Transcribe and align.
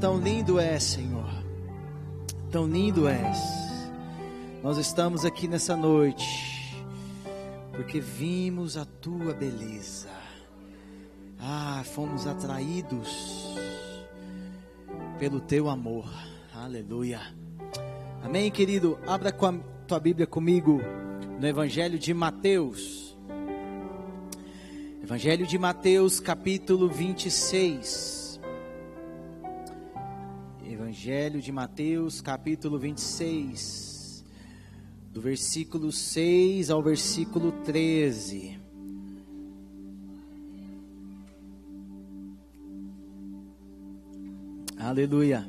Tão 0.00 0.16
lindo 0.16 0.60
é, 0.60 0.78
Senhor. 0.78 1.28
Tão 2.52 2.68
lindo 2.68 3.08
és. 3.08 3.38
Nós 4.62 4.78
estamos 4.78 5.24
aqui 5.24 5.48
nessa 5.48 5.76
noite 5.76 6.86
porque 7.72 7.98
vimos 7.98 8.76
a 8.76 8.84
tua 8.84 9.34
beleza. 9.34 10.08
Ah, 11.40 11.82
fomos 11.84 12.28
atraídos 12.28 13.56
pelo 15.18 15.40
teu 15.40 15.68
amor. 15.68 16.08
Aleluia. 16.54 17.20
Amém, 18.22 18.52
querido. 18.52 19.00
Abra 19.04 19.32
com 19.32 19.46
a 19.46 19.54
tua 19.84 19.98
Bíblia 19.98 20.28
comigo 20.28 20.80
no 21.40 21.46
Evangelho 21.46 21.98
de 21.98 22.14
Mateus. 22.14 23.16
Evangelho 25.02 25.44
de 25.44 25.58
Mateus, 25.58 26.20
capítulo 26.20 26.88
26. 26.88 28.27
Evangelho 30.88 31.42
de 31.42 31.52
Mateus, 31.52 32.22
capítulo 32.22 32.78
26. 32.78 34.24
Do 35.12 35.20
versículo 35.20 35.92
6 35.92 36.70
ao 36.70 36.82
versículo 36.82 37.52
13. 37.62 38.58
Aleluia. 44.78 45.46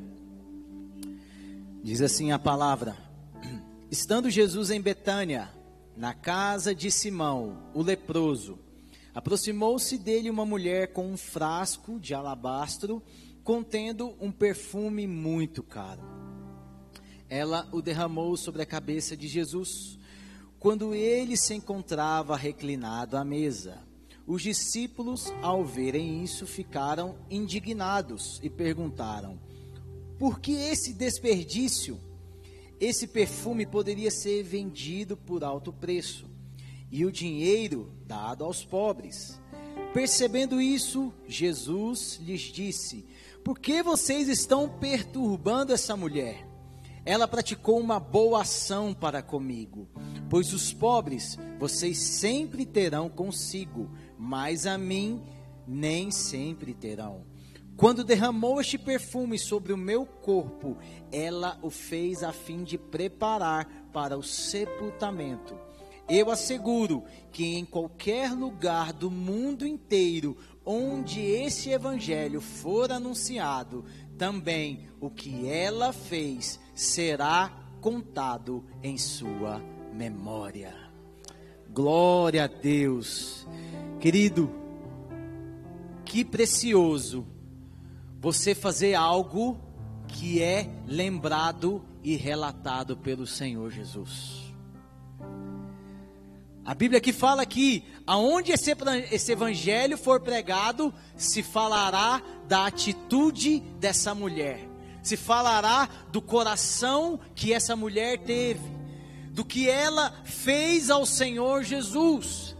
Diz 1.82 2.02
assim 2.02 2.32
a 2.32 2.38
palavra: 2.38 2.94
Estando 3.90 4.28
Jesus 4.28 4.70
em 4.70 4.78
Betânia, 4.78 5.48
na 5.96 6.12
casa 6.12 6.74
de 6.74 6.90
Simão, 6.90 7.70
o 7.72 7.80
leproso, 7.80 8.58
aproximou-se 9.14 9.96
dele 9.96 10.28
uma 10.28 10.44
mulher 10.44 10.92
com 10.92 11.10
um 11.10 11.16
frasco 11.16 11.98
de 11.98 12.12
alabastro 12.12 13.02
contendo 13.44 14.14
um 14.20 14.30
perfume 14.30 15.06
muito 15.06 15.62
caro. 15.62 16.02
Ela 17.28 17.68
o 17.72 17.80
derramou 17.80 18.36
sobre 18.36 18.62
a 18.62 18.66
cabeça 18.66 19.16
de 19.16 19.28
Jesus, 19.28 19.98
quando 20.58 20.94
ele 20.94 21.36
se 21.36 21.54
encontrava 21.54 22.36
reclinado 22.36 23.16
à 23.16 23.24
mesa. 23.24 23.78
Os 24.26 24.42
discípulos, 24.42 25.32
ao 25.42 25.64
verem 25.64 26.22
isso, 26.22 26.46
ficaram 26.46 27.18
indignados 27.30 28.38
e 28.42 28.50
perguntaram: 28.50 29.38
por 30.20 30.38
que 30.38 30.52
esse 30.52 30.92
desperdício? 30.92 31.98
Esse 32.78 33.06
perfume 33.06 33.64
poderia 33.64 34.10
ser 34.10 34.42
vendido 34.42 35.16
por 35.16 35.42
alto 35.42 35.72
preço 35.72 36.26
e 36.92 37.06
o 37.06 37.10
dinheiro 37.10 37.90
dado 38.06 38.44
aos 38.44 38.62
pobres. 38.62 39.40
Percebendo 39.94 40.60
isso, 40.60 41.10
Jesus 41.26 42.20
lhes 42.22 42.42
disse: 42.42 43.06
Por 43.44 43.58
que 43.58 43.82
vocês 43.82 44.28
estão 44.28 44.68
perturbando 44.68 45.72
essa 45.72 45.96
mulher? 45.96 46.46
Ela 47.06 47.26
praticou 47.26 47.80
uma 47.80 47.98
boa 47.98 48.42
ação 48.42 48.92
para 48.92 49.22
comigo, 49.22 49.88
pois 50.28 50.52
os 50.52 50.74
pobres 50.74 51.38
vocês 51.58 51.96
sempre 51.98 52.66
terão 52.66 53.08
consigo, 53.08 53.90
mas 54.18 54.66
a 54.66 54.76
mim 54.76 55.22
nem 55.66 56.10
sempre 56.10 56.74
terão. 56.74 57.24
Quando 57.76 58.04
derramou 58.04 58.60
este 58.60 58.76
perfume 58.76 59.38
sobre 59.38 59.72
o 59.72 59.78
meu 59.78 60.04
corpo, 60.04 60.76
ela 61.10 61.58
o 61.62 61.70
fez 61.70 62.22
a 62.22 62.32
fim 62.32 62.62
de 62.62 62.76
preparar 62.76 63.66
para 63.90 64.18
o 64.18 64.22
sepultamento. 64.22 65.56
Eu 66.06 66.28
asseguro 66.28 67.04
que 67.30 67.56
em 67.56 67.64
qualquer 67.64 68.32
lugar 68.32 68.92
do 68.92 69.10
mundo 69.10 69.64
inteiro 69.64 70.36
onde 70.70 71.20
esse 71.20 71.70
evangelho 71.70 72.40
for 72.40 72.92
anunciado, 72.92 73.84
também 74.16 74.88
o 75.00 75.10
que 75.10 75.48
ela 75.48 75.92
fez 75.92 76.60
será 76.72 77.50
contado 77.80 78.64
em 78.80 78.96
sua 78.96 79.60
memória. 79.92 80.72
Glória 81.68 82.44
a 82.44 82.46
Deus. 82.46 83.48
Querido, 83.98 84.48
que 86.04 86.24
precioso 86.24 87.26
você 88.20 88.54
fazer 88.54 88.94
algo 88.94 89.58
que 90.06 90.40
é 90.40 90.70
lembrado 90.86 91.84
e 92.00 92.14
relatado 92.14 92.96
pelo 92.96 93.26
Senhor 93.26 93.72
Jesus. 93.72 94.49
A 96.64 96.74
Bíblia 96.74 96.98
aqui 96.98 97.12
fala 97.12 97.46
que 97.46 97.84
aonde 98.06 98.52
esse 98.52 99.32
evangelho 99.32 99.96
for 99.96 100.20
pregado, 100.20 100.92
se 101.16 101.42
falará 101.42 102.22
da 102.46 102.66
atitude 102.66 103.60
dessa 103.78 104.14
mulher, 104.14 104.68
se 105.02 105.16
falará 105.16 105.88
do 106.12 106.20
coração 106.20 107.18
que 107.34 107.52
essa 107.52 107.74
mulher 107.74 108.18
teve, 108.18 108.60
do 109.32 109.44
que 109.44 109.68
ela 109.68 110.12
fez 110.24 110.90
ao 110.90 111.06
Senhor 111.06 111.62
Jesus. 111.62 112.54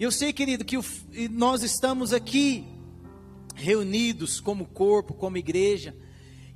Eu 0.00 0.10
sei, 0.10 0.32
querido, 0.32 0.64
que 0.64 0.76
nós 1.30 1.62
estamos 1.62 2.12
aqui 2.12 2.66
reunidos 3.54 4.40
como 4.40 4.66
corpo, 4.66 5.14
como 5.14 5.36
igreja. 5.36 5.94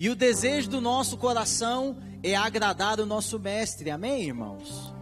E 0.01 0.11
o 0.11 0.17
desejo 0.17 0.69
do 0.69 0.81
nosso 0.81 1.17
coração 1.17 1.99
é 2.23 2.35
agradar 2.35 2.99
o 2.99 3.07
nosso 3.07 3.39
mestre. 3.39 3.91
Amém, 3.91 4.25
irmãos? 4.25 4.96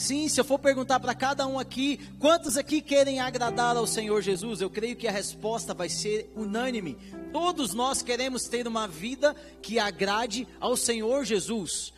Sim, 0.00 0.30
se 0.30 0.40
eu 0.40 0.44
for 0.46 0.58
perguntar 0.58 0.98
para 0.98 1.14
cada 1.14 1.46
um 1.46 1.58
aqui, 1.58 2.00
quantos 2.18 2.56
aqui 2.56 2.80
querem 2.80 3.20
agradar 3.20 3.76
ao 3.76 3.86
Senhor 3.86 4.22
Jesus? 4.22 4.62
Eu 4.62 4.70
creio 4.70 4.96
que 4.96 5.06
a 5.06 5.12
resposta 5.12 5.74
vai 5.74 5.90
ser 5.90 6.32
unânime. 6.34 6.96
Todos 7.34 7.74
nós 7.74 8.00
queremos 8.00 8.44
ter 8.44 8.66
uma 8.66 8.88
vida 8.88 9.36
que 9.60 9.78
agrade 9.78 10.48
ao 10.58 10.74
Senhor 10.74 11.26
Jesus. 11.26 11.92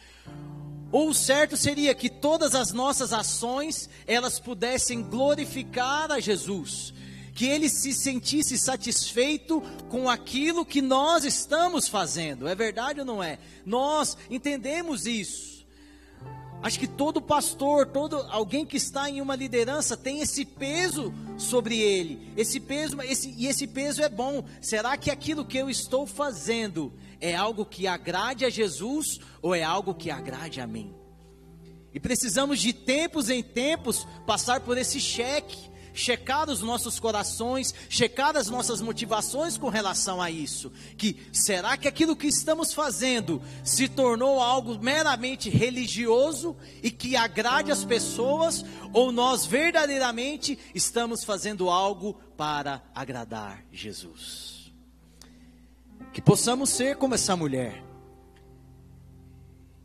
Ou 0.91 1.11
o 1.11 1.15
certo 1.15 1.57
seria 1.57 1.95
que 1.95 2.11
todas 2.11 2.57
as 2.57 2.73
nossas 2.73 3.13
ações, 3.13 3.89
elas 4.05 4.41
pudessem 4.41 5.01
glorificar 5.05 6.11
a 6.11 6.19
Jesus 6.19 6.93
que 7.35 7.47
ele 7.47 7.69
se 7.69 7.95
sentisse 7.95 8.59
satisfeito 8.59 9.63
com 9.89 10.11
aquilo 10.11 10.67
que 10.67 10.83
nós 10.83 11.25
estamos 11.25 11.87
fazendo. 11.87 12.49
É 12.49 12.55
verdade 12.55 12.99
ou 12.99 13.07
não 13.07 13.23
é? 13.23 13.39
Nós 13.65 14.19
entendemos 14.29 15.07
isso. 15.07 15.52
Acho 16.63 16.79
que 16.79 16.87
todo 16.87 17.21
pastor, 17.21 17.87
todo 17.87 18.17
alguém 18.31 18.65
que 18.65 18.77
está 18.77 19.11
em 19.11 19.21
uma 19.21 19.35
liderança 19.35 19.97
tem 19.97 20.21
esse 20.21 20.45
peso 20.45 21.13
sobre 21.37 21.81
ele. 21.81 22.33
Esse 22.37 22.61
peso, 22.61 23.01
esse, 23.03 23.35
e 23.37 23.49
esse 23.49 23.67
peso 23.67 24.01
é 24.01 24.09
bom. 24.09 24.45
Será 24.61 24.97
que 24.97 25.11
aquilo 25.11 25.45
que 25.45 25.59
eu 25.59 25.69
estou 25.69 26.07
fazendo 26.07 26.93
é 27.21 27.35
algo 27.35 27.65
que 27.65 27.89
agrade 27.89 28.45
a 28.45 28.51
Jesus 28.51 29.19
ou 29.43 29.55
é 29.57 29.65
algo 29.65 29.93
que 29.93 30.09
agrade 30.09 30.61
a 30.61 30.67
mim? 30.67 30.95
E 31.93 31.99
precisamos 31.99 32.61
de 32.61 32.73
tempos 32.73 33.29
em 33.29 33.43
tempos 33.43 34.07
passar 34.25 34.61
por 34.61 34.79
esse 34.79 35.01
cheque 35.01 35.72
checar 35.95 36.49
os 36.49 36.61
nossos 36.61 36.99
corações, 36.99 37.75
checar 37.89 38.37
as 38.37 38.49
nossas 38.49 38.81
motivações 38.81 39.57
com 39.57 39.69
relação 39.69 40.21
a 40.21 40.31
isso. 40.31 40.73
Que 40.97 41.17
será 41.33 41.77
que 41.77 41.89
aquilo 41.89 42.17
que 42.17 42.27
estamos 42.27 42.73
fazendo 42.73 43.43
se 43.65 43.89
tornou 43.89 44.41
algo 44.41 44.79
meramente 44.79 45.51
religioso 45.51 46.57
e 46.83 46.91
que 46.91 47.17
agrade 47.17 47.71
as 47.71 47.85
pessoas, 47.85 48.65
ou 48.93 49.13
nós 49.13 49.47
verdadeiramente 49.47 50.59
estamos 50.75 51.25
fazendo 51.25 51.69
algo 51.71 52.15
para 52.37 52.83
agradar 52.95 53.65
Jesus? 53.73 54.73
Que 56.13 56.21
possamos 56.21 56.71
ser 56.71 56.97
como 56.97 57.15
essa 57.15 57.37
mulher. 57.37 57.83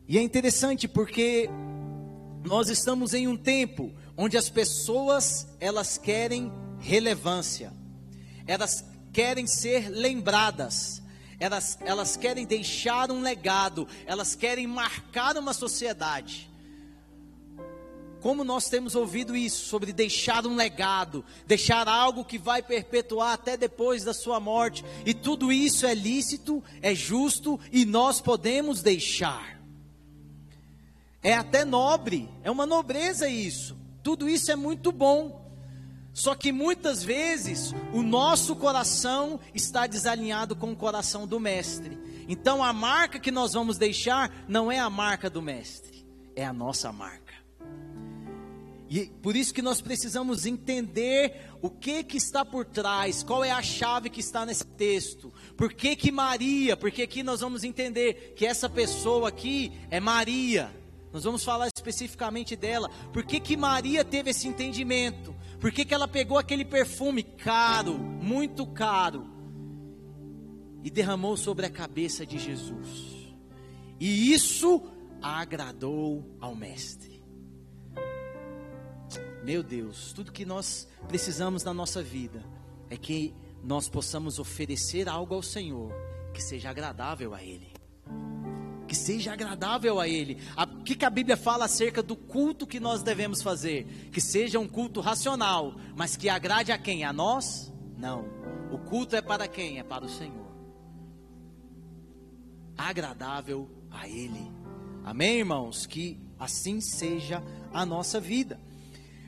E 0.06 0.16
é 0.16 0.22
interessante 0.22 0.88
porque 0.88 1.50
nós 2.42 2.70
estamos 2.70 3.12
em 3.12 3.28
um 3.28 3.36
tempo 3.36 3.92
onde 4.18 4.36
as 4.36 4.50
pessoas 4.50 5.46
elas 5.60 5.96
querem 5.96 6.52
relevância, 6.80 7.72
elas 8.48 8.84
querem 9.12 9.46
ser 9.46 9.88
lembradas, 9.88 11.00
elas, 11.38 11.78
elas 11.82 12.16
querem 12.16 12.44
deixar 12.44 13.12
um 13.12 13.20
legado, 13.20 13.86
elas 14.04 14.34
querem 14.34 14.66
marcar 14.66 15.36
uma 15.36 15.54
sociedade. 15.54 16.50
Como 18.20 18.42
nós 18.42 18.64
temos 18.64 18.96
ouvido 18.96 19.36
isso 19.36 19.66
sobre 19.66 19.92
deixar 19.92 20.44
um 20.44 20.56
legado, 20.56 21.24
deixar 21.46 21.86
algo 21.86 22.24
que 22.24 22.36
vai 22.36 22.60
perpetuar 22.60 23.34
até 23.34 23.56
depois 23.56 24.02
da 24.02 24.12
sua 24.12 24.40
morte, 24.40 24.84
e 25.06 25.14
tudo 25.14 25.52
isso 25.52 25.86
é 25.86 25.94
lícito, 25.94 26.60
é 26.82 26.92
justo 26.92 27.60
e 27.70 27.84
nós 27.84 28.20
podemos 28.20 28.82
deixar. 28.82 29.60
É 31.22 31.34
até 31.34 31.64
nobre, 31.64 32.28
é 32.42 32.50
uma 32.50 32.66
nobreza 32.66 33.28
isso. 33.28 33.78
Tudo 34.08 34.26
isso 34.26 34.50
é 34.50 34.56
muito 34.56 34.90
bom. 34.90 35.52
Só 36.14 36.34
que 36.34 36.50
muitas 36.50 37.04
vezes 37.04 37.74
o 37.92 38.02
nosso 38.02 38.56
coração 38.56 39.38
está 39.54 39.86
desalinhado 39.86 40.56
com 40.56 40.72
o 40.72 40.76
coração 40.76 41.26
do 41.26 41.38
mestre. 41.38 41.98
Então 42.26 42.64
a 42.64 42.72
marca 42.72 43.20
que 43.20 43.30
nós 43.30 43.52
vamos 43.52 43.76
deixar 43.76 44.46
não 44.48 44.72
é 44.72 44.78
a 44.78 44.88
marca 44.88 45.28
do 45.28 45.42
mestre, 45.42 46.06
é 46.34 46.42
a 46.42 46.54
nossa 46.54 46.90
marca. 46.90 47.34
E 48.88 49.04
por 49.22 49.36
isso 49.36 49.52
que 49.52 49.60
nós 49.60 49.82
precisamos 49.82 50.46
entender 50.46 51.50
o 51.60 51.68
que 51.68 52.02
que 52.02 52.16
está 52.16 52.46
por 52.46 52.64
trás, 52.64 53.22
qual 53.22 53.44
é 53.44 53.50
a 53.50 53.60
chave 53.60 54.08
que 54.08 54.20
está 54.20 54.46
nesse 54.46 54.64
texto. 54.64 55.30
Por 55.54 55.70
que 55.74 55.94
que 55.94 56.10
Maria? 56.10 56.78
Porque 56.78 57.02
aqui 57.02 57.22
nós 57.22 57.42
vamos 57.42 57.62
entender 57.62 58.32
que 58.34 58.46
essa 58.46 58.70
pessoa 58.70 59.28
aqui 59.28 59.70
é 59.90 60.00
Maria. 60.00 60.74
Nós 61.18 61.24
vamos 61.24 61.42
falar 61.42 61.66
especificamente 61.66 62.54
dela. 62.54 62.88
Por 63.12 63.24
que 63.24 63.40
que 63.40 63.56
Maria 63.56 64.04
teve 64.04 64.30
esse 64.30 64.46
entendimento? 64.46 65.34
Por 65.58 65.72
que 65.72 65.84
que 65.84 65.92
ela 65.92 66.06
pegou 66.06 66.38
aquele 66.38 66.64
perfume 66.64 67.24
caro, 67.24 67.98
muito 67.98 68.64
caro, 68.64 69.26
e 70.84 70.88
derramou 70.88 71.36
sobre 71.36 71.66
a 71.66 71.70
cabeça 71.70 72.24
de 72.24 72.38
Jesus? 72.38 73.34
E 73.98 74.32
isso 74.32 74.80
agradou 75.20 76.36
ao 76.40 76.54
mestre. 76.54 77.20
Meu 79.42 79.64
Deus, 79.64 80.12
tudo 80.12 80.30
que 80.30 80.44
nós 80.44 80.86
precisamos 81.08 81.64
na 81.64 81.74
nossa 81.74 82.00
vida 82.00 82.44
é 82.88 82.96
que 82.96 83.34
nós 83.64 83.88
possamos 83.88 84.38
oferecer 84.38 85.08
algo 85.08 85.34
ao 85.34 85.42
Senhor 85.42 85.92
que 86.32 86.40
seja 86.40 86.70
agradável 86.70 87.34
a 87.34 87.42
Ele. 87.42 87.67
Que 88.88 88.96
seja 88.96 89.34
agradável 89.34 90.00
a 90.00 90.08
Ele. 90.08 90.38
O 90.56 90.82
que, 90.82 90.96
que 90.96 91.04
a 91.04 91.10
Bíblia 91.10 91.36
fala 91.36 91.66
acerca 91.66 92.02
do 92.02 92.16
culto 92.16 92.66
que 92.66 92.80
nós 92.80 93.02
devemos 93.02 93.42
fazer? 93.42 93.84
Que 94.10 94.20
seja 94.20 94.58
um 94.58 94.66
culto 94.66 95.00
racional, 95.00 95.74
mas 95.94 96.16
que 96.16 96.28
agrade 96.28 96.72
a 96.72 96.78
quem? 96.78 97.04
A 97.04 97.12
nós? 97.12 97.70
Não. 97.98 98.24
O 98.72 98.78
culto 98.78 99.14
é 99.14 99.20
para 99.20 99.46
quem? 99.46 99.78
É 99.78 99.82
para 99.82 100.06
o 100.06 100.08
Senhor. 100.08 100.48
Agradável 102.76 103.68
a 103.90 104.08
Ele. 104.08 104.50
Amém, 105.04 105.38
irmãos? 105.38 105.84
Que 105.84 106.18
assim 106.38 106.80
seja 106.80 107.42
a 107.72 107.84
nossa 107.84 108.18
vida. 108.18 108.58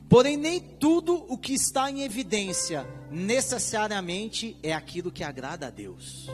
Porém, 0.09 0.37
nem 0.37 0.59
tudo 0.59 1.23
o 1.29 1.37
que 1.37 1.53
está 1.53 1.89
em 1.89 2.01
evidência 2.01 2.85
necessariamente 3.11 4.57
é 4.63 4.73
aquilo 4.73 5.11
que 5.11 5.23
agrada 5.23 5.67
a 5.67 5.69
Deus. 5.69 6.27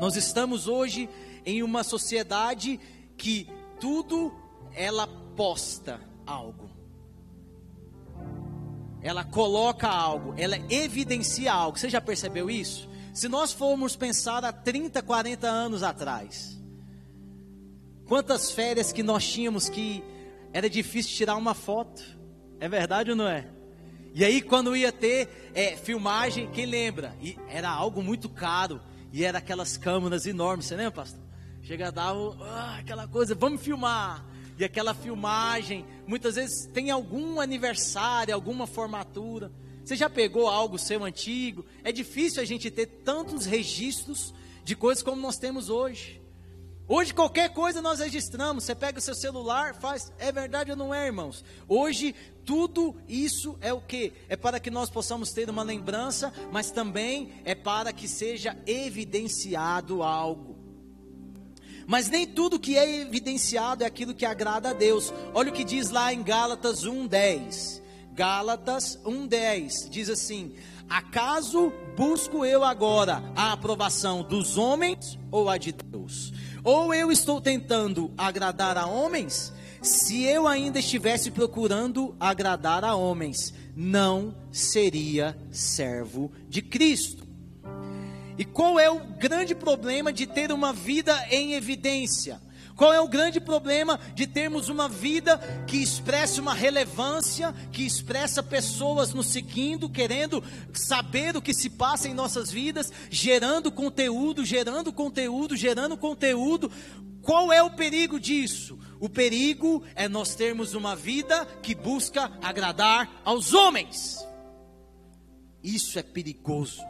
Nós 0.00 0.16
estamos 0.16 0.68
hoje 0.68 1.08
em 1.48 1.62
uma 1.62 1.82
sociedade 1.82 2.78
que 3.16 3.48
tudo 3.80 4.30
ela 4.74 5.06
posta 5.34 5.98
algo. 6.26 6.68
Ela 9.00 9.24
coloca 9.24 9.88
algo, 9.88 10.34
ela 10.36 10.58
evidencia 10.68 11.50
algo. 11.50 11.78
Você 11.78 11.88
já 11.88 12.02
percebeu 12.02 12.50
isso? 12.50 12.86
Se 13.14 13.30
nós 13.30 13.50
formos 13.50 13.96
pensar 13.96 14.44
há 14.44 14.52
30, 14.52 15.00
40 15.00 15.48
anos 15.48 15.82
atrás, 15.82 16.60
quantas 18.04 18.50
férias 18.50 18.92
que 18.92 19.02
nós 19.02 19.26
tínhamos 19.26 19.70
que 19.70 20.04
era 20.52 20.68
difícil 20.68 21.16
tirar 21.16 21.36
uma 21.36 21.54
foto. 21.54 22.02
É 22.60 22.68
verdade 22.68 23.10
ou 23.10 23.16
não 23.16 23.26
é? 23.26 23.48
E 24.12 24.22
aí, 24.22 24.42
quando 24.42 24.76
ia 24.76 24.92
ter 24.92 25.50
é, 25.54 25.76
filmagem, 25.76 26.50
quem 26.50 26.66
lembra? 26.66 27.16
E 27.22 27.38
era 27.48 27.70
algo 27.70 28.02
muito 28.02 28.28
caro. 28.28 28.82
E 29.10 29.24
era 29.24 29.38
aquelas 29.38 29.78
câmeras 29.78 30.26
enormes, 30.26 30.66
você 30.66 30.76
lembra, 30.76 30.92
pastor? 30.92 31.27
Chega 31.68 31.88
a 31.88 31.90
dar 31.90 32.14
ah, 32.14 32.78
aquela 32.78 33.06
coisa, 33.06 33.34
vamos 33.34 33.60
filmar. 33.60 34.24
E 34.58 34.64
aquela 34.64 34.94
filmagem, 34.94 35.84
muitas 36.06 36.36
vezes 36.36 36.64
tem 36.72 36.90
algum 36.90 37.38
aniversário, 37.38 38.32
alguma 38.32 38.66
formatura. 38.66 39.52
Você 39.84 39.94
já 39.94 40.08
pegou 40.08 40.48
algo 40.48 40.78
seu 40.78 41.04
antigo? 41.04 41.66
É 41.84 41.92
difícil 41.92 42.40
a 42.40 42.46
gente 42.46 42.70
ter 42.70 42.86
tantos 43.04 43.44
registros 43.44 44.32
de 44.64 44.74
coisas 44.74 45.04
como 45.04 45.20
nós 45.20 45.36
temos 45.36 45.68
hoje. 45.68 46.22
Hoje 46.88 47.12
qualquer 47.12 47.52
coisa 47.52 47.82
nós 47.82 47.98
registramos. 47.98 48.64
Você 48.64 48.74
pega 48.74 48.98
o 48.98 49.02
seu 49.02 49.14
celular, 49.14 49.74
faz. 49.74 50.10
É 50.18 50.32
verdade 50.32 50.70
ou 50.70 50.76
não 50.76 50.94
é, 50.94 51.04
irmãos? 51.04 51.44
Hoje 51.68 52.14
tudo 52.46 52.96
isso 53.06 53.58
é 53.60 53.74
o 53.74 53.80
que? 53.82 54.14
É 54.26 54.38
para 54.38 54.58
que 54.58 54.70
nós 54.70 54.88
possamos 54.88 55.32
ter 55.32 55.50
uma 55.50 55.62
lembrança, 55.62 56.32
mas 56.50 56.70
também 56.70 57.30
é 57.44 57.54
para 57.54 57.92
que 57.92 58.08
seja 58.08 58.56
evidenciado 58.66 60.02
algo. 60.02 60.57
Mas 61.88 62.10
nem 62.10 62.26
tudo 62.26 62.60
que 62.60 62.76
é 62.76 63.00
evidenciado 63.00 63.82
é 63.82 63.86
aquilo 63.86 64.14
que 64.14 64.26
agrada 64.26 64.68
a 64.68 64.72
Deus. 64.74 65.10
Olha 65.32 65.50
o 65.50 65.54
que 65.54 65.64
diz 65.64 65.88
lá 65.88 66.12
em 66.12 66.22
Gálatas 66.22 66.84
1:10. 66.84 67.80
Gálatas 68.12 68.98
1:10 69.06 69.88
diz 69.88 70.10
assim: 70.10 70.52
Acaso 70.86 71.72
busco 71.96 72.44
eu 72.44 72.62
agora 72.62 73.22
a 73.34 73.52
aprovação 73.52 74.22
dos 74.22 74.58
homens 74.58 75.18
ou 75.30 75.48
a 75.48 75.56
de 75.56 75.72
Deus? 75.72 76.30
Ou 76.62 76.92
eu 76.92 77.10
estou 77.10 77.40
tentando 77.40 78.12
agradar 78.18 78.76
a 78.76 78.86
homens? 78.86 79.50
Se 79.80 80.24
eu 80.24 80.46
ainda 80.46 80.80
estivesse 80.80 81.30
procurando 81.30 82.14
agradar 82.20 82.84
a 82.84 82.94
homens, 82.94 83.54
não 83.74 84.34
seria 84.52 85.38
servo 85.50 86.30
de 86.50 86.60
Cristo. 86.60 87.27
E 88.38 88.44
qual 88.44 88.78
é 88.78 88.88
o 88.88 89.00
grande 89.00 89.52
problema 89.52 90.12
de 90.12 90.24
ter 90.24 90.52
uma 90.52 90.72
vida 90.72 91.26
em 91.28 91.54
evidência? 91.54 92.40
Qual 92.76 92.92
é 92.92 93.00
o 93.00 93.08
grande 93.08 93.40
problema 93.40 93.98
de 94.14 94.24
termos 94.24 94.68
uma 94.68 94.88
vida 94.88 95.36
que 95.66 95.78
expressa 95.78 96.40
uma 96.40 96.54
relevância, 96.54 97.52
que 97.72 97.84
expressa 97.84 98.40
pessoas 98.40 99.12
nos 99.12 99.26
seguindo, 99.26 99.90
querendo 99.90 100.40
saber 100.72 101.36
o 101.36 101.42
que 101.42 101.52
se 101.52 101.68
passa 101.68 102.06
em 102.06 102.14
nossas 102.14 102.52
vidas, 102.52 102.92
gerando 103.10 103.72
conteúdo, 103.72 104.44
gerando 104.44 104.92
conteúdo, 104.92 105.56
gerando 105.56 105.96
conteúdo? 105.96 106.70
Qual 107.20 107.52
é 107.52 107.60
o 107.60 107.70
perigo 107.70 108.20
disso? 108.20 108.78
O 109.00 109.08
perigo 109.08 109.82
é 109.96 110.08
nós 110.08 110.36
termos 110.36 110.74
uma 110.74 110.94
vida 110.94 111.44
que 111.60 111.74
busca 111.74 112.30
agradar 112.40 113.20
aos 113.24 113.52
homens. 113.52 114.24
Isso 115.64 115.98
é 115.98 116.02
perigoso. 116.04 116.80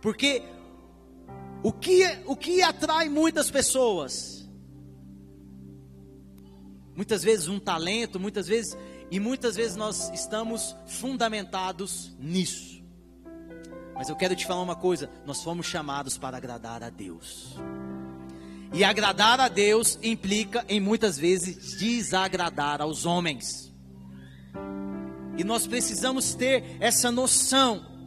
Porque 0.00 0.42
o 1.62 1.72
que, 1.72 2.04
o 2.26 2.36
que 2.36 2.62
atrai 2.62 3.08
muitas 3.08 3.50
pessoas? 3.50 4.48
Muitas 6.94 7.22
vezes 7.22 7.48
um 7.48 7.58
talento, 7.58 8.18
muitas 8.18 8.46
vezes, 8.46 8.76
e 9.10 9.18
muitas 9.18 9.56
vezes 9.56 9.76
nós 9.76 10.10
estamos 10.12 10.76
fundamentados 10.86 12.14
nisso. 12.18 12.82
Mas 13.94 14.08
eu 14.08 14.16
quero 14.16 14.36
te 14.36 14.46
falar 14.46 14.62
uma 14.62 14.76
coisa: 14.76 15.10
nós 15.26 15.42
fomos 15.42 15.66
chamados 15.66 16.16
para 16.16 16.36
agradar 16.36 16.82
a 16.82 16.90
Deus. 16.90 17.56
E 18.72 18.84
agradar 18.84 19.40
a 19.40 19.48
Deus 19.48 19.98
implica 20.02 20.64
em 20.68 20.78
muitas 20.78 21.18
vezes 21.18 21.78
desagradar 21.78 22.80
aos 22.80 23.06
homens. 23.06 23.72
E 25.36 25.42
nós 25.42 25.66
precisamos 25.66 26.34
ter 26.34 26.76
essa 26.80 27.10
noção 27.10 27.97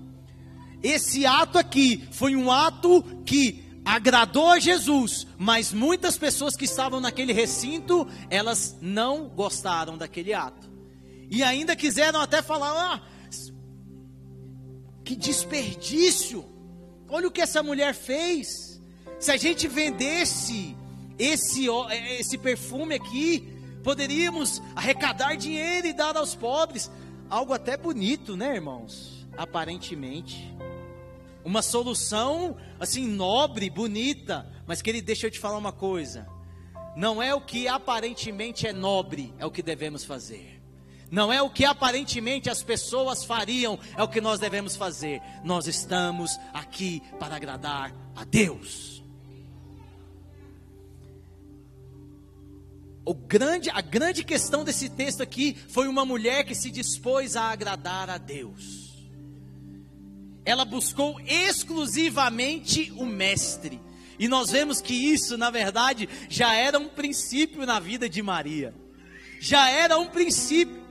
esse 0.83 1.25
ato 1.25 1.57
aqui 1.57 2.07
foi 2.11 2.35
um 2.35 2.51
ato 2.51 3.03
que 3.25 3.63
agradou 3.85 4.47
a 4.47 4.59
Jesus, 4.59 5.27
mas 5.37 5.71
muitas 5.71 6.17
pessoas 6.17 6.55
que 6.55 6.65
estavam 6.65 6.99
naquele 6.99 7.33
recinto, 7.33 8.07
elas 8.29 8.77
não 8.81 9.27
gostaram 9.27 9.97
daquele 9.97 10.33
ato. 10.33 10.69
E 11.29 11.43
ainda 11.43 11.75
quiseram 11.75 12.19
até 12.19 12.41
falar: 12.41 12.71
ah, 12.71 13.01
que 15.03 15.15
desperdício! 15.15 16.45
Olha 17.07 17.27
o 17.27 17.31
que 17.31 17.41
essa 17.41 17.61
mulher 17.61 17.93
fez. 17.93 18.81
Se 19.19 19.31
a 19.31 19.37
gente 19.37 19.67
vendesse 19.67 20.75
esse, 21.19 21.67
esse 22.17 22.37
perfume 22.37 22.95
aqui, 22.95 23.53
poderíamos 23.83 24.61
arrecadar 24.75 25.35
dinheiro 25.35 25.87
e 25.87 25.93
dar 25.93 26.17
aos 26.17 26.33
pobres. 26.33 26.89
Algo 27.29 27.53
até 27.53 27.77
bonito, 27.77 28.35
né, 28.35 28.55
irmãos? 28.55 29.27
Aparentemente 29.37 30.51
uma 31.43 31.61
solução 31.61 32.57
assim 32.79 33.07
nobre, 33.07 33.69
bonita, 33.69 34.49
mas 34.65 34.81
que 34.81 34.89
ele 34.89 35.01
deixa 35.01 35.27
eu 35.27 35.31
te 35.31 35.39
falar 35.39 35.57
uma 35.57 35.71
coisa. 35.71 36.27
Não 36.95 37.21
é 37.21 37.33
o 37.33 37.41
que 37.41 37.67
aparentemente 37.67 38.67
é 38.67 38.73
nobre, 38.73 39.33
é 39.37 39.45
o 39.45 39.51
que 39.51 39.61
devemos 39.61 40.03
fazer. 40.03 40.61
Não 41.09 41.31
é 41.31 41.41
o 41.41 41.49
que 41.49 41.65
aparentemente 41.65 42.49
as 42.49 42.63
pessoas 42.63 43.23
fariam, 43.23 43.77
é 43.97 44.03
o 44.03 44.07
que 44.07 44.21
nós 44.21 44.39
devemos 44.39 44.75
fazer. 44.75 45.21
Nós 45.43 45.67
estamos 45.67 46.39
aqui 46.53 47.01
para 47.19 47.35
agradar 47.35 47.93
a 48.15 48.23
Deus. 48.23 49.03
O 53.03 53.13
grande, 53.13 53.69
a 53.69 53.81
grande 53.81 54.23
questão 54.23 54.63
desse 54.63 54.87
texto 54.89 55.21
aqui 55.21 55.57
foi 55.67 55.87
uma 55.87 56.05
mulher 56.05 56.45
que 56.45 56.55
se 56.55 56.71
dispôs 56.71 57.35
a 57.35 57.51
agradar 57.51 58.09
a 58.09 58.17
Deus 58.17 58.80
ela 60.43 60.65
buscou 60.65 61.19
exclusivamente 61.21 62.91
o 62.97 63.05
Mestre. 63.05 63.79
E 64.17 64.27
nós 64.27 64.51
vemos 64.51 64.81
que 64.81 64.93
isso, 64.93 65.37
na 65.37 65.49
verdade, 65.49 66.07
já 66.29 66.53
era 66.53 66.77
um 66.77 66.87
princípio 66.87 67.65
na 67.65 67.79
vida 67.79 68.07
de 68.07 68.21
Maria. 68.21 68.73
Já 69.39 69.69
era 69.69 69.97
um 69.97 70.07
princípio. 70.07 70.81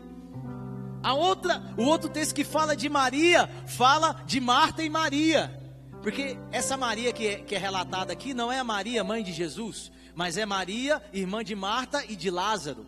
A 1.02 1.14
outra, 1.14 1.62
o 1.78 1.84
outro 1.84 2.08
texto 2.10 2.34
que 2.34 2.44
fala 2.44 2.76
de 2.76 2.88
Maria, 2.88 3.48
fala 3.66 4.22
de 4.26 4.40
Marta 4.40 4.82
e 4.82 4.90
Maria. 4.90 5.58
Porque 6.02 6.36
essa 6.50 6.76
Maria 6.76 7.12
que 7.12 7.26
é, 7.26 7.36
que 7.36 7.54
é 7.54 7.58
relatada 7.58 8.12
aqui 8.12 8.34
não 8.34 8.50
é 8.50 8.58
a 8.58 8.64
Maria, 8.64 9.04
mãe 9.04 9.22
de 9.22 9.32
Jesus, 9.32 9.92
mas 10.14 10.36
é 10.36 10.44
Maria, 10.44 11.02
irmã 11.12 11.44
de 11.44 11.54
Marta 11.54 12.04
e 12.08 12.16
de 12.16 12.30
Lázaro. 12.30 12.86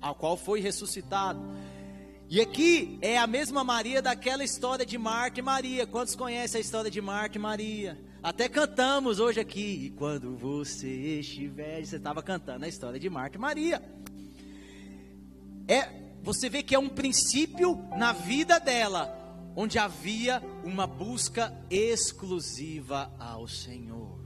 ao 0.00 0.14
qual 0.14 0.36
foi 0.36 0.60
ressuscitado. 0.60 1.40
E 2.30 2.42
aqui 2.42 2.98
é 3.00 3.16
a 3.16 3.26
mesma 3.26 3.64
Maria 3.64 4.02
daquela 4.02 4.44
história 4.44 4.84
de 4.84 4.98
Marta 4.98 5.40
e 5.40 5.42
Maria. 5.42 5.86
Quantos 5.86 6.14
conhecem 6.14 6.58
a 6.58 6.60
história 6.60 6.90
de 6.90 7.00
Marta 7.00 7.38
e 7.38 7.40
Maria? 7.40 7.98
Até 8.22 8.50
cantamos 8.50 9.18
hoje 9.18 9.40
aqui. 9.40 9.86
E 9.86 9.90
quando 9.90 10.36
você 10.36 11.20
estiver, 11.20 11.82
você 11.82 11.96
estava 11.96 12.22
cantando 12.22 12.66
a 12.66 12.68
história 12.68 13.00
de 13.00 13.08
Marta 13.08 13.38
e 13.38 13.40
Maria. 13.40 13.82
É, 15.66 15.88
você 16.22 16.50
vê 16.50 16.62
que 16.62 16.74
é 16.74 16.78
um 16.78 16.90
princípio 16.90 17.82
na 17.96 18.12
vida 18.12 18.60
dela, 18.60 19.10
onde 19.56 19.78
havia 19.78 20.42
uma 20.62 20.86
busca 20.86 21.50
exclusiva 21.70 23.10
ao 23.18 23.48
Senhor. 23.48 24.20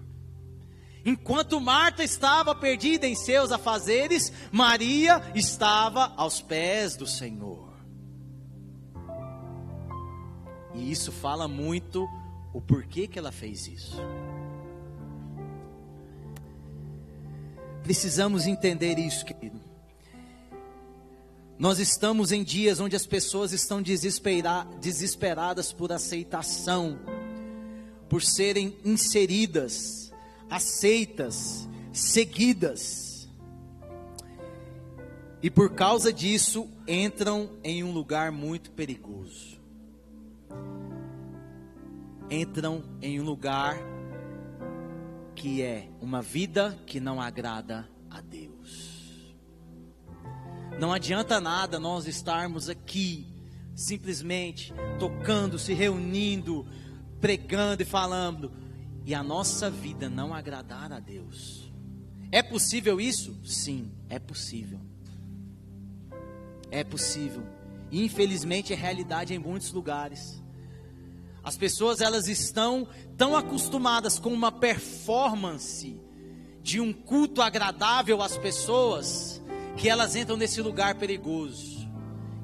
Enquanto 1.04 1.61
Marta 1.61 2.02
estava 2.02 2.52
perdida 2.52 3.06
em 3.06 3.14
seus 3.14 3.52
afazeres, 3.52 4.32
Maria 4.50 5.23
estava 5.37 6.12
aos 6.16 6.42
pés 6.42 6.97
do 6.97 7.06
Senhor. 7.06 7.62
E 10.75 10.91
isso 10.91 11.12
fala 11.12 11.47
muito 11.47 12.09
o 12.52 12.61
porquê 12.61 13.07
que 13.07 13.19
ela 13.19 13.33
fez 13.33 13.67
isso. 13.67 13.97
Precisamos 17.83 18.47
entender 18.47 18.99
isso, 18.99 19.25
querido. 19.25 19.61
Nós 21.59 21.79
estamos 21.79 22.33
em 22.33 22.43
dias 22.43 22.81
onde 22.81 22.97
as 22.97 23.07
pessoas 23.07 23.52
estão 23.52 23.83
desespera 23.83 24.67
desesperadas 24.81 25.73
por 25.73 25.93
aceitação, 25.93 26.99
por 28.09 28.23
serem 28.23 28.76
inseridas, 28.85 30.12
aceitas, 30.49 31.69
seguidas. 31.93 33.29
E 35.43 35.50
por 35.50 35.75
causa 35.75 36.12
disso 36.12 36.69
entram 36.87 37.50
em 37.62 37.83
um 37.85 37.93
lugar 37.93 38.31
muito 38.33 38.71
perigoso 38.71 39.62
entram 42.33 42.83
em 43.03 43.21
um 43.21 43.25
lugar 43.25 43.77
que 45.35 45.61
é 45.61 45.91
uma 46.01 46.23
vida 46.23 46.79
que 46.87 46.99
não 46.99 47.21
agrada 47.21 47.89
a 48.11 48.21
Deus. 48.23 49.37
Não 50.79 50.93
adianta 50.93 51.41
nada 51.41 51.79
nós 51.79 52.07
estarmos 52.07 52.71
aqui 52.71 53.29
simplesmente 53.75 54.73
tocando, 54.99 55.59
se 55.59 55.75
reunindo, 55.75 56.67
pregando 57.21 57.83
e 57.83 57.87
falando 57.87 58.53
e 59.05 59.15
a 59.15 59.23
nossa 59.23 59.71
vida 59.71 60.09
não 60.09 60.33
agradar 60.33 60.91
a 60.93 61.01
Deus. 61.01 61.71
É 62.31 62.43
possível 62.43 62.99
isso? 62.99 63.39
Sim, 63.45 63.93
é 64.09 64.19
possível. 64.19 64.81
É 66.71 66.83
possível. 66.83 67.43
Infelizmente 67.91 68.73
é 68.73 68.77
realidade 68.77 69.35
em 69.35 69.39
muitos 69.39 69.71
lugares. 69.71 70.41
As 71.42 71.56
pessoas 71.56 72.00
elas 72.00 72.28
estão 72.28 72.87
tão 73.16 73.37
acostumadas 73.37 74.18
com 74.18 74.30
uma 74.30 74.52
performance 74.52 76.00
de 76.62 76.80
um 76.80 76.92
culto 76.92 77.42
agradável 77.42 78.22
às 78.22 78.37
pessoas 78.37 79.42
que 79.76 79.88
elas 79.88 80.14
entram 80.14 80.37
nesse 80.37 80.62
lugar 80.62 80.94
perigoso. 80.94 81.82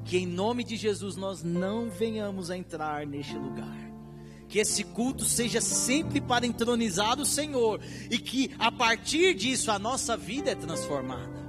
Que 0.03 0.17
em 0.17 0.25
nome 0.25 0.63
de 0.63 0.75
Jesus 0.75 1.15
nós 1.15 1.43
não 1.43 1.89
venhamos 1.89 2.51
a 2.51 2.57
entrar 2.57 3.05
neste 3.05 3.35
lugar. 3.35 3.77
Que 4.49 4.59
esse 4.59 4.83
culto 4.83 5.23
seja 5.23 5.61
sempre 5.61 6.19
para 6.19 6.45
entronizar 6.45 7.19
o 7.19 7.25
Senhor 7.25 7.79
e 8.09 8.17
que 8.17 8.51
a 8.59 8.71
partir 8.71 9.33
disso 9.35 9.71
a 9.71 9.79
nossa 9.79 10.17
vida 10.17 10.51
é 10.51 10.55
transformada. 10.55 11.39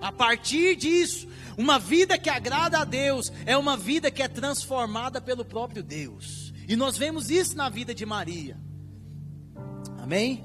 A 0.00 0.10
partir 0.10 0.74
disso, 0.74 1.28
uma 1.56 1.78
vida 1.78 2.18
que 2.18 2.28
agrada 2.28 2.80
a 2.80 2.84
Deus 2.84 3.32
é 3.46 3.56
uma 3.56 3.76
vida 3.76 4.10
que 4.10 4.20
é 4.20 4.26
transformada 4.26 5.20
pelo 5.20 5.44
próprio 5.44 5.82
Deus. 5.82 6.51
E 6.72 6.76
nós 6.76 6.96
vemos 6.96 7.28
isso 7.28 7.54
na 7.54 7.68
vida 7.68 7.94
de 7.94 8.06
Maria. 8.06 8.56
Amém? 9.98 10.42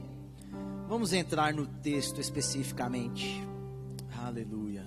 Vamos 0.85 1.13
entrar 1.13 1.53
no 1.53 1.65
texto 1.65 2.19
especificamente. 2.19 3.41
Aleluia. 4.13 4.85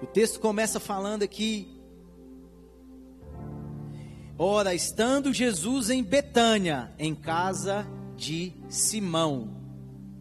O 0.00 0.06
texto 0.06 0.38
começa 0.38 0.78
falando 0.78 1.24
aqui. 1.24 1.82
Ora, 4.38 4.72
estando 4.72 5.32
Jesus 5.32 5.90
em 5.90 6.04
Betânia, 6.04 6.92
em 6.96 7.12
casa 7.12 7.84
de 8.16 8.52
Simão, 8.68 9.50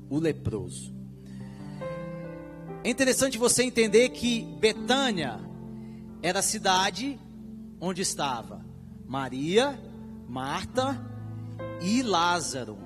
o 0.10 0.18
leproso. 0.18 0.92
É 2.84 2.90
interessante 2.90 3.38
você 3.38 3.62
entender 3.62 4.10
que 4.10 4.42
Betânia 4.60 5.40
era 6.24 6.40
a 6.40 6.42
cidade 6.42 7.20
onde 7.84 8.02
estava 8.02 8.66
Maria, 9.06 9.78
Marta 10.26 10.98
e 11.82 12.02
Lázaro. 12.02 12.78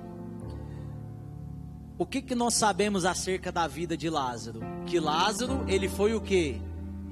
O 1.96 2.04
que, 2.04 2.20
que 2.20 2.34
nós 2.34 2.54
sabemos 2.54 3.04
acerca 3.04 3.52
da 3.52 3.68
vida 3.68 3.96
de 3.96 4.10
Lázaro? 4.10 4.60
Que 4.86 4.98
Lázaro, 4.98 5.64
ele 5.68 5.88
foi 5.88 6.14
o 6.14 6.20
que? 6.20 6.60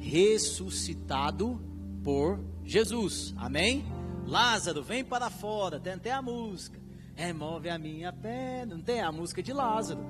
Ressuscitado 0.01 1.63
por 2.03 2.41
Jesus. 2.65 3.33
Amém? 3.37 3.85
Lázaro, 4.27 4.83
vem 4.83 5.05
para 5.05 5.31
fora. 5.31 5.79
Tem 5.79 5.93
até 5.93 6.11
a 6.11 6.21
música. 6.21 6.81
Remove 7.15 7.71
a 7.71 7.79
minha 7.79 8.13
perna. 8.13 8.75
Não 8.75 8.83
tem 8.83 9.01
a 9.01 9.13
música 9.13 9.41
de 9.41 9.53
Lázaro. 9.53 10.05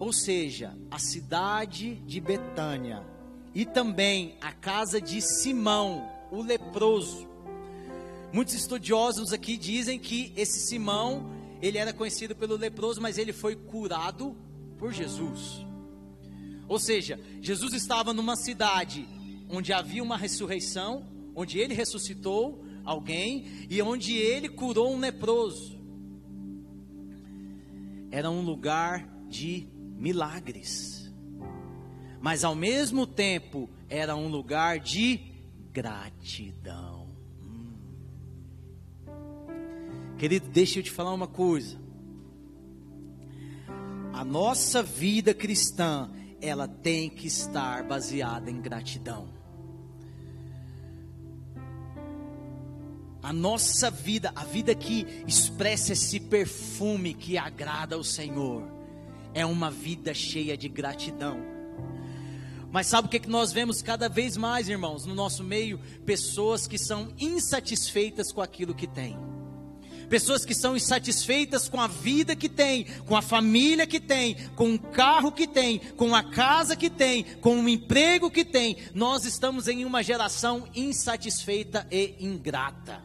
Ou 0.00 0.12
seja, 0.12 0.76
a 0.90 0.98
cidade 0.98 1.94
de 1.94 2.20
Betânia 2.20 3.06
e 3.54 3.64
também 3.64 4.36
a 4.40 4.52
casa 4.52 5.00
de 5.00 5.20
Simão, 5.20 6.08
o 6.30 6.42
leproso. 6.42 7.28
Muitos 8.32 8.54
estudiosos 8.54 9.32
aqui 9.32 9.56
dizem 9.56 9.98
que 9.98 10.32
esse 10.36 10.60
Simão, 10.60 11.30
ele 11.60 11.76
era 11.76 11.92
conhecido 11.92 12.34
pelo 12.34 12.56
leproso, 12.56 13.00
mas 13.00 13.18
ele 13.18 13.32
foi 13.32 13.54
curado 13.54 14.34
por 14.78 14.92
Jesus. 14.92 15.66
Ou 16.66 16.78
seja, 16.78 17.20
Jesus 17.40 17.74
estava 17.74 18.14
numa 18.14 18.36
cidade 18.36 19.06
onde 19.50 19.72
havia 19.72 20.02
uma 20.02 20.16
ressurreição, 20.16 21.04
onde 21.34 21.58
ele 21.58 21.74
ressuscitou 21.74 22.64
alguém 22.84 23.66
e 23.68 23.82
onde 23.82 24.16
ele 24.16 24.48
curou 24.48 24.94
um 24.94 24.98
leproso. 24.98 25.78
Era 28.10 28.30
um 28.30 28.40
lugar 28.42 29.06
de 29.28 29.68
milagres 29.98 31.01
mas 32.22 32.44
ao 32.44 32.54
mesmo 32.54 33.04
tempo 33.04 33.68
era 33.88 34.14
um 34.14 34.28
lugar 34.28 34.78
de 34.78 35.20
gratidão. 35.72 37.08
Hum. 37.42 37.74
Querido, 40.16 40.48
deixa 40.48 40.78
eu 40.78 40.84
te 40.84 40.90
falar 40.92 41.12
uma 41.12 41.26
coisa. 41.26 41.76
A 44.12 44.24
nossa 44.24 44.84
vida 44.84 45.34
cristã, 45.34 46.08
ela 46.40 46.68
tem 46.68 47.10
que 47.10 47.26
estar 47.26 47.82
baseada 47.82 48.48
em 48.48 48.60
gratidão. 48.60 49.28
A 53.20 53.32
nossa 53.32 53.90
vida, 53.90 54.30
a 54.36 54.44
vida 54.44 54.76
que 54.76 55.24
expressa 55.26 55.92
esse 55.92 56.20
perfume 56.20 57.14
que 57.14 57.36
agrada 57.36 57.96
ao 57.96 58.04
Senhor, 58.04 58.62
é 59.34 59.44
uma 59.44 59.72
vida 59.72 60.14
cheia 60.14 60.56
de 60.56 60.68
gratidão. 60.68 61.61
Mas 62.72 62.86
sabe 62.86 63.06
o 63.06 63.10
que, 63.10 63.20
que 63.20 63.28
nós 63.28 63.52
vemos 63.52 63.82
cada 63.82 64.08
vez 64.08 64.34
mais, 64.34 64.66
irmãos, 64.66 65.04
no 65.04 65.14
nosso 65.14 65.44
meio? 65.44 65.78
Pessoas 66.06 66.66
que 66.66 66.78
são 66.78 67.12
insatisfeitas 67.18 68.32
com 68.32 68.40
aquilo 68.40 68.74
que 68.74 68.86
têm. 68.86 69.18
Pessoas 70.08 70.44
que 70.44 70.54
são 70.54 70.74
insatisfeitas 70.74 71.68
com 71.68 71.80
a 71.80 71.86
vida 71.86 72.34
que 72.34 72.48
tem, 72.48 72.84
com 73.06 73.14
a 73.14 73.22
família 73.22 73.86
que 73.86 74.00
tem, 74.00 74.36
com 74.56 74.74
o 74.74 74.78
carro 74.78 75.30
que 75.30 75.46
tem, 75.46 75.78
com 75.96 76.14
a 76.14 76.22
casa 76.22 76.74
que 76.74 76.88
tem, 76.88 77.24
com 77.40 77.62
o 77.62 77.68
emprego 77.68 78.30
que 78.30 78.44
tem. 78.44 78.78
Nós 78.94 79.26
estamos 79.26 79.68
em 79.68 79.84
uma 79.84 80.02
geração 80.02 80.66
insatisfeita 80.74 81.86
e 81.90 82.16
ingrata. 82.20 83.02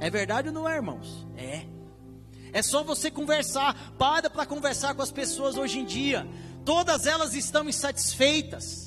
É 0.00 0.08
verdade 0.08 0.48
ou 0.48 0.54
não 0.54 0.68
é, 0.68 0.76
irmãos? 0.76 1.26
É. 1.36 1.66
É 2.50 2.62
só 2.62 2.82
você 2.82 3.10
conversar. 3.10 3.94
Para 3.98 4.30
para 4.30 4.46
conversar 4.46 4.94
com 4.94 5.02
as 5.02 5.12
pessoas 5.12 5.56
hoje 5.56 5.80
em 5.80 5.84
dia. 5.84 6.26
Todas 6.64 7.06
elas 7.06 7.34
estão 7.34 7.68
insatisfeitas. 7.68 8.85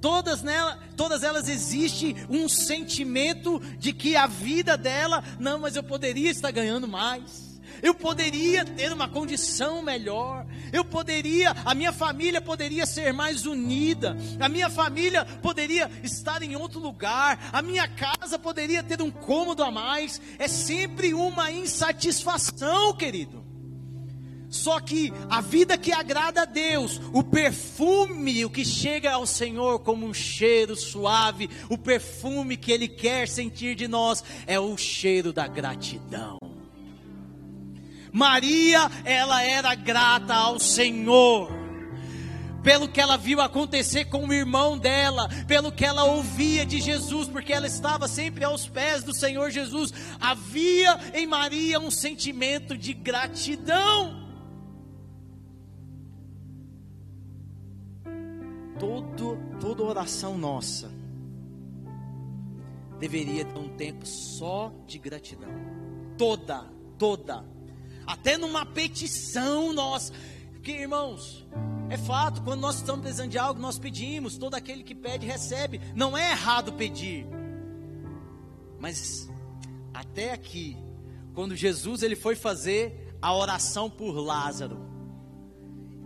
Todas, 0.00 0.42
nela, 0.42 0.78
todas 0.96 1.22
elas 1.22 1.48
existe 1.48 2.16
um 2.28 2.48
sentimento 2.48 3.60
de 3.78 3.92
que 3.92 4.16
a 4.16 4.26
vida 4.26 4.76
dela, 4.76 5.22
não, 5.38 5.58
mas 5.58 5.76
eu 5.76 5.82
poderia 5.82 6.30
estar 6.30 6.50
ganhando 6.50 6.88
mais. 6.88 7.50
Eu 7.82 7.94
poderia 7.94 8.64
ter 8.64 8.92
uma 8.92 9.08
condição 9.08 9.82
melhor. 9.82 10.46
Eu 10.72 10.84
poderia, 10.84 11.54
a 11.64 11.74
minha 11.74 11.92
família 11.92 12.40
poderia 12.40 12.84
ser 12.86 13.12
mais 13.12 13.46
unida. 13.46 14.16
A 14.38 14.48
minha 14.48 14.68
família 14.68 15.24
poderia 15.24 15.90
estar 16.02 16.42
em 16.42 16.56
outro 16.56 16.80
lugar. 16.80 17.50
A 17.52 17.62
minha 17.62 17.88
casa 17.88 18.38
poderia 18.38 18.82
ter 18.82 19.00
um 19.00 19.10
cômodo 19.10 19.62
a 19.62 19.70
mais. 19.70 20.20
É 20.38 20.48
sempre 20.48 21.14
uma 21.14 21.50
insatisfação, 21.50 22.94
querido. 22.94 23.49
Só 24.50 24.80
que 24.80 25.12
a 25.30 25.40
vida 25.40 25.78
que 25.78 25.92
agrada 25.92 26.42
a 26.42 26.44
Deus, 26.44 27.00
o 27.12 27.22
perfume, 27.22 28.44
o 28.44 28.50
que 28.50 28.64
chega 28.64 29.12
ao 29.12 29.24
Senhor 29.24 29.78
como 29.78 30.04
um 30.04 30.12
cheiro 30.12 30.74
suave, 30.74 31.48
o 31.68 31.78
perfume 31.78 32.56
que 32.56 32.72
Ele 32.72 32.88
quer 32.88 33.28
sentir 33.28 33.76
de 33.76 33.86
nós, 33.86 34.24
é 34.48 34.58
o 34.58 34.76
cheiro 34.76 35.32
da 35.32 35.46
gratidão. 35.46 36.36
Maria, 38.12 38.90
ela 39.04 39.40
era 39.40 39.72
grata 39.76 40.34
ao 40.34 40.58
Senhor 40.58 41.60
pelo 42.60 42.88
que 42.88 43.00
ela 43.00 43.16
viu 43.16 43.40
acontecer 43.40 44.06
com 44.06 44.26
o 44.26 44.32
irmão 44.34 44.76
dela, 44.76 45.28
pelo 45.46 45.72
que 45.72 45.84
ela 45.84 46.04
ouvia 46.04 46.66
de 46.66 46.80
Jesus, 46.80 47.28
porque 47.28 47.52
ela 47.52 47.66
estava 47.66 48.06
sempre 48.06 48.44
aos 48.44 48.66
pés 48.66 49.02
do 49.02 49.14
Senhor 49.14 49.50
Jesus. 49.50 49.94
Havia 50.20 50.98
em 51.14 51.26
Maria 51.26 51.80
um 51.80 51.90
sentimento 51.90 52.76
de 52.76 52.92
gratidão. 52.92 54.29
Todo, 58.80 59.38
toda 59.60 59.82
oração 59.82 60.36
nossa 60.36 60.90
deveria 62.98 63.44
ter 63.44 63.58
um 63.58 63.68
tempo 63.76 64.04
só 64.04 64.72
de 64.86 64.98
gratidão. 64.98 65.50
Toda, 66.18 66.64
toda. 66.98 67.44
Até 68.06 68.36
numa 68.36 68.66
petição 68.66 69.72
nossa. 69.72 70.12
Porque, 70.52 70.72
irmãos, 70.72 71.46
é 71.88 71.96
fato, 71.96 72.42
quando 72.42 72.60
nós 72.60 72.76
estamos 72.76 73.00
precisando 73.00 73.30
de 73.30 73.38
algo, 73.38 73.60
nós 73.60 73.78
pedimos, 73.78 74.36
todo 74.36 74.54
aquele 74.54 74.82
que 74.82 74.94
pede 74.94 75.26
recebe. 75.26 75.80
Não 75.94 76.16
é 76.16 76.32
errado 76.32 76.72
pedir. 76.74 77.26
Mas 78.78 79.28
até 79.94 80.32
aqui, 80.32 80.76
quando 81.34 81.56
Jesus 81.56 82.02
ele 82.02 82.16
foi 82.16 82.34
fazer 82.34 83.16
a 83.20 83.34
oração 83.34 83.88
por 83.88 84.12
Lázaro. 84.12 84.78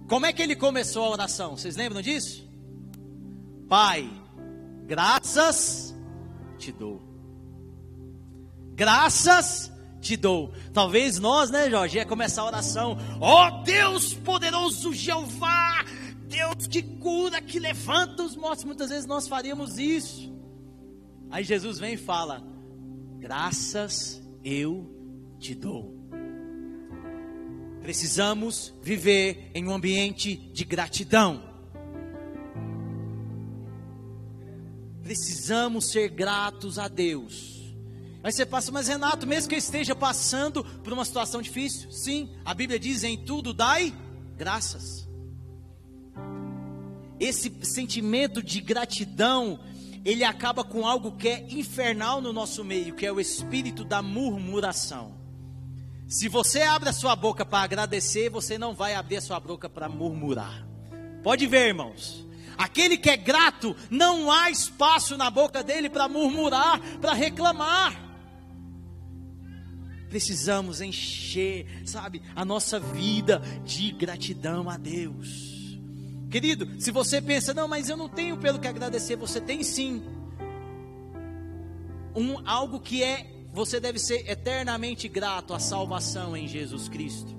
Como 0.08 0.26
é 0.26 0.32
que 0.32 0.42
ele 0.42 0.54
começou 0.54 1.04
a 1.04 1.10
oração? 1.10 1.56
Vocês 1.56 1.76
lembram 1.76 2.02
disso? 2.02 2.48
Pai, 3.68 4.08
graças 4.86 5.94
te 6.58 6.70
dou. 6.70 7.02
Graças 8.74 9.72
te 10.00 10.16
dou. 10.16 10.52
Talvez 10.72 11.18
nós, 11.18 11.50
né, 11.50 11.70
Jorge, 11.70 11.96
ia 11.96 12.04
começar 12.04 12.42
a 12.42 12.46
oração. 12.46 12.96
Ó 13.20 13.48
oh, 13.48 13.62
Deus 13.62 14.12
poderoso 14.12 14.92
Jeová, 14.92 15.84
Deus 16.28 16.66
que 16.66 16.82
cura, 16.82 17.40
que 17.40 17.58
levanta 17.58 18.22
os 18.22 18.36
mortos. 18.36 18.64
Muitas 18.64 18.90
vezes 18.90 19.06
nós 19.06 19.26
faríamos 19.26 19.78
isso. 19.78 20.32
Aí 21.30 21.42
Jesus 21.42 21.78
vem 21.78 21.94
e 21.94 21.98
fala: 21.98 22.42
Graças 23.18 24.22
eu 24.44 24.90
te 25.38 25.54
dou. 25.54 25.94
Precisamos 27.80 28.74
viver 28.82 29.50
em 29.54 29.66
um 29.66 29.74
ambiente 29.74 30.36
de 30.36 30.64
gratidão. 30.64 31.53
Precisamos 35.04 35.90
ser 35.90 36.08
gratos 36.08 36.78
a 36.78 36.88
Deus 36.88 37.54
Aí 38.24 38.32
você 38.32 38.46
passa, 38.46 38.72
mas 38.72 38.88
Renato, 38.88 39.26
mesmo 39.26 39.50
que 39.50 39.54
eu 39.54 39.58
esteja 39.58 39.94
passando 39.94 40.64
por 40.64 40.94
uma 40.94 41.04
situação 41.04 41.42
difícil, 41.42 41.92
sim, 41.92 42.30
a 42.42 42.54
Bíblia 42.54 42.80
diz: 42.80 43.04
em 43.04 43.18
tudo 43.18 43.52
dai 43.52 43.92
graças. 44.34 45.06
Esse 47.20 47.52
sentimento 47.62 48.42
de 48.42 48.62
gratidão, 48.62 49.60
ele 50.06 50.24
acaba 50.24 50.64
com 50.64 50.86
algo 50.86 51.12
que 51.12 51.28
é 51.28 51.46
infernal 51.50 52.22
no 52.22 52.32
nosso 52.32 52.64
meio, 52.64 52.94
que 52.94 53.04
é 53.04 53.12
o 53.12 53.20
espírito 53.20 53.84
da 53.84 54.00
murmuração. 54.00 55.16
Se 56.08 56.26
você 56.26 56.62
abre 56.62 56.88
a 56.88 56.94
sua 56.94 57.14
boca 57.14 57.44
para 57.44 57.62
agradecer, 57.62 58.30
você 58.30 58.56
não 58.56 58.74
vai 58.74 58.94
abrir 58.94 59.18
a 59.18 59.20
sua 59.20 59.38
boca 59.38 59.68
para 59.68 59.86
murmurar. 59.86 60.66
Pode 61.22 61.46
ver, 61.46 61.68
irmãos. 61.68 62.26
Aquele 62.56 62.96
que 62.96 63.10
é 63.10 63.16
grato, 63.16 63.76
não 63.90 64.30
há 64.30 64.50
espaço 64.50 65.16
na 65.16 65.30
boca 65.30 65.62
dele 65.62 65.88
para 65.88 66.08
murmurar, 66.08 66.80
para 67.00 67.12
reclamar 67.12 68.04
precisamos 70.14 70.80
encher, 70.80 71.66
sabe, 71.84 72.22
a 72.36 72.44
nossa 72.44 72.78
vida 72.78 73.42
de 73.64 73.90
gratidão 73.90 74.70
a 74.70 74.76
Deus. 74.76 75.54
Querido, 76.30 76.80
se 76.80 76.92
você 76.92 77.20
pensa, 77.20 77.52
não, 77.52 77.66
mas 77.66 77.88
eu 77.88 77.96
não 77.96 78.08
tenho 78.08 78.36
pelo 78.36 78.60
que 78.60 78.68
agradecer, 78.68 79.16
você 79.16 79.40
tem 79.40 79.64
sim. 79.64 80.04
Um, 82.14 82.48
algo 82.48 82.78
que 82.78 83.02
é, 83.02 83.44
você 83.52 83.80
deve 83.80 83.98
ser 83.98 84.30
eternamente 84.30 85.08
grato 85.08 85.52
à 85.52 85.58
salvação 85.58 86.36
em 86.36 86.46
Jesus 86.46 86.88
Cristo. 86.88 87.36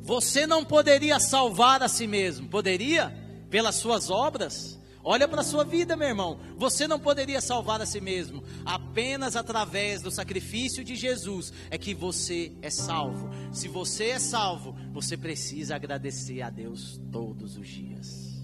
Você 0.00 0.48
não 0.48 0.64
poderia 0.64 1.20
salvar 1.20 1.84
a 1.84 1.88
si 1.88 2.08
mesmo, 2.08 2.48
poderia? 2.48 3.23
Pelas 3.54 3.76
suas 3.76 4.10
obras? 4.10 4.80
Olha 5.04 5.28
para 5.28 5.42
a 5.42 5.44
sua 5.44 5.62
vida, 5.62 5.96
meu 5.96 6.08
irmão. 6.08 6.40
Você 6.56 6.88
não 6.88 6.98
poderia 6.98 7.40
salvar 7.40 7.80
a 7.80 7.86
si 7.86 8.00
mesmo. 8.00 8.42
Apenas 8.66 9.36
através 9.36 10.02
do 10.02 10.10
sacrifício 10.10 10.82
de 10.82 10.96
Jesus 10.96 11.52
é 11.70 11.78
que 11.78 11.94
você 11.94 12.50
é 12.60 12.68
salvo. 12.68 13.30
Se 13.52 13.68
você 13.68 14.06
é 14.06 14.18
salvo, 14.18 14.74
você 14.92 15.16
precisa 15.16 15.76
agradecer 15.76 16.42
a 16.42 16.50
Deus 16.50 17.00
todos 17.12 17.56
os 17.56 17.68
dias. 17.68 18.42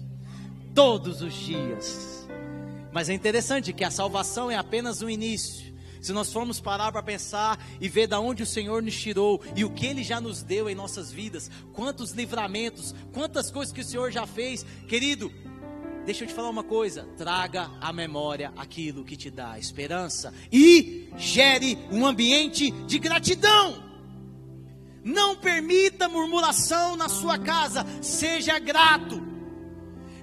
Todos 0.73 1.21
os 1.21 1.33
dias. 1.33 2.25
Mas 2.93 3.09
é 3.09 3.13
interessante 3.13 3.73
que 3.73 3.83
a 3.83 3.91
salvação 3.91 4.49
é 4.49 4.55
apenas 4.55 5.01
o 5.01 5.09
início. 5.09 5.70
Se 6.01 6.11
nós 6.11 6.33
formos 6.33 6.59
parar 6.59 6.91
para 6.91 7.03
pensar 7.03 7.63
e 7.79 7.87
ver 7.87 8.07
da 8.07 8.19
onde 8.19 8.41
o 8.41 8.45
Senhor 8.45 8.81
nos 8.81 8.99
tirou 8.99 9.39
e 9.55 9.63
o 9.63 9.69
que 9.69 9.85
Ele 9.85 10.03
já 10.03 10.19
nos 10.19 10.41
deu 10.41 10.67
em 10.67 10.73
nossas 10.73 11.11
vidas, 11.11 11.49
quantos 11.71 12.11
livramentos, 12.11 12.95
quantas 13.13 13.51
coisas 13.51 13.73
que 13.73 13.81
o 13.81 13.85
Senhor 13.85 14.11
já 14.11 14.25
fez, 14.25 14.65
querido, 14.87 15.31
Deixa 16.05 16.23
eu 16.23 16.27
te 16.27 16.33
falar 16.33 16.49
uma 16.49 16.63
coisa: 16.63 17.07
traga 17.15 17.69
à 17.79 17.93
memória 17.93 18.51
aquilo 18.57 19.05
que 19.05 19.15
te 19.15 19.29
dá 19.29 19.59
esperança 19.59 20.33
e 20.51 21.09
gere 21.15 21.77
um 21.91 22.05
ambiente 22.05 22.71
de 22.71 22.97
gratidão. 22.97 23.91
Não 25.03 25.35
permita 25.35 26.09
murmuração 26.09 26.95
na 26.95 27.09
sua 27.09 27.37
casa, 27.37 27.85
seja 28.01 28.57
grato. 28.59 29.21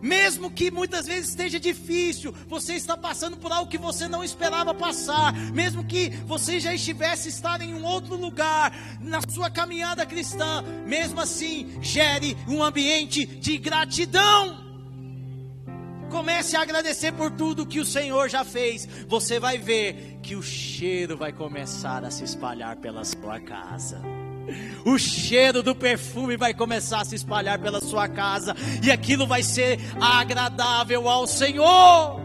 Mesmo 0.01 0.51
que 0.51 0.71
muitas 0.71 1.07
vezes 1.07 1.31
esteja 1.31 1.59
difícil, 1.59 2.35
você 2.49 2.75
está 2.75 2.97
passando 2.97 3.37
por 3.37 3.53
algo 3.53 3.71
que 3.71 3.79
você 3.79 4.07
não 4.09 4.23
esperava 4.23 4.73
passar, 4.75 5.33
mesmo 5.53 5.85
que 5.85 6.11
você 6.27 6.61
já 6.61 6.75
estivesse 6.75 7.29
estar 7.29 7.61
em 7.61 7.75
um 7.75 7.85
outro 7.85 8.17
lugar 8.17 8.73
na 9.01 9.21
sua 9.29 9.51
caminhada 9.51 10.07
cristã, 10.07 10.63
mesmo 10.87 11.21
assim, 11.21 11.79
gere 11.81 12.37
um 12.47 12.63
ambiente 12.63 13.27
de 13.27 13.59
gratidão. 13.59 14.67
Comece 16.11 16.57
a 16.57 16.63
agradecer 16.63 17.13
por 17.13 17.31
tudo 17.31 17.67
que 17.67 17.81
o 17.81 17.85
Senhor 17.85 18.31
já 18.31 18.43
fez. 18.43 18.89
Você 19.07 19.39
vai 19.39 19.59
ver 19.59 20.19
que 20.23 20.35
o 20.35 20.43
cheiro 20.43 21.19
vai 21.19 21.33
começar 21.33 22.03
a 22.03 22.11
se 22.11 22.25
espalhar 22.25 22.77
pela 22.77 23.05
sua 23.05 23.39
casa. 23.41 24.01
O 24.85 24.99
cheiro 24.99 25.63
do 25.63 25.75
perfume 25.75 26.37
vai 26.37 26.55
começar 26.55 27.01
a 27.01 27.05
se 27.05 27.15
espalhar 27.15 27.59
pela 27.59 27.81
sua 27.81 28.09
casa, 28.09 28.55
e 28.83 28.91
aquilo 28.91 29.27
vai 29.27 29.43
ser 29.43 29.79
agradável 30.01 31.09
ao 31.09 31.27
Senhor. 31.27 32.21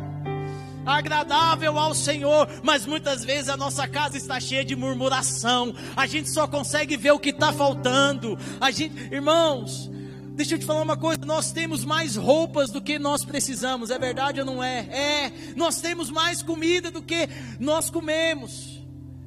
Agradável 0.85 1.77
ao 1.77 1.95
Senhor, 1.95 2.47
mas 2.61 2.85
muitas 2.85 3.23
vezes 3.23 3.49
a 3.49 3.55
nossa 3.55 3.87
casa 3.87 4.17
está 4.17 4.39
cheia 4.39 4.65
de 4.65 4.75
murmuração. 4.75 5.73
A 5.95 6.05
gente 6.05 6.29
só 6.29 6.45
consegue 6.45 6.97
ver 6.97 7.11
o 7.11 7.19
que 7.19 7.29
está 7.29 7.53
faltando. 7.53 8.37
A 8.59 8.69
gente, 8.69 9.13
irmãos, 9.13 9.89
Deixa 10.35 10.55
eu 10.55 10.59
te 10.59 10.65
falar 10.65 10.81
uma 10.81 10.97
coisa: 10.97 11.23
nós 11.25 11.51
temos 11.51 11.85
mais 11.85 12.15
roupas 12.15 12.71
do 12.71 12.81
que 12.81 12.97
nós 12.97 13.23
precisamos, 13.23 13.91
é 13.91 13.99
verdade 13.99 14.39
ou 14.39 14.45
não 14.45 14.63
é? 14.63 14.79
É, 14.89 15.31
nós 15.55 15.79
temos 15.79 16.09
mais 16.09 16.41
comida 16.41 16.89
do 16.89 17.03
que 17.03 17.29
nós 17.59 17.89
comemos. 17.89 18.83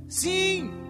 Sim. 0.09 0.86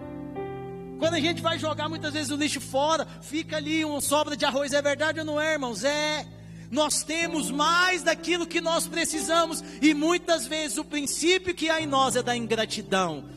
Quando 0.97 1.13
a 1.13 1.19
gente 1.19 1.41
vai 1.41 1.59
jogar 1.59 1.87
muitas 1.89 2.13
vezes 2.13 2.31
o 2.31 2.35
lixo 2.35 2.59
fora, 2.59 3.05
fica 3.21 3.57
ali 3.57 3.85
uma 3.85 4.01
sobra 4.01 4.35
de 4.35 4.45
arroz, 4.45 4.73
é 4.73 4.81
verdade 4.81 5.19
ou 5.19 5.25
não 5.25 5.39
é, 5.39 5.53
irmãos? 5.53 5.83
É. 5.83 6.25
Nós 6.69 7.03
temos 7.03 7.49
mais 7.49 8.03
daquilo 8.03 8.45
que 8.45 8.59
nós 8.59 8.87
precisamos, 8.87 9.63
e 9.81 9.93
muitas 9.93 10.45
vezes 10.47 10.77
o 10.77 10.83
princípio 10.83 11.55
que 11.55 11.69
há 11.69 11.79
em 11.79 11.85
nós 11.85 12.15
é 12.15 12.23
da 12.23 12.35
ingratidão. 12.35 13.29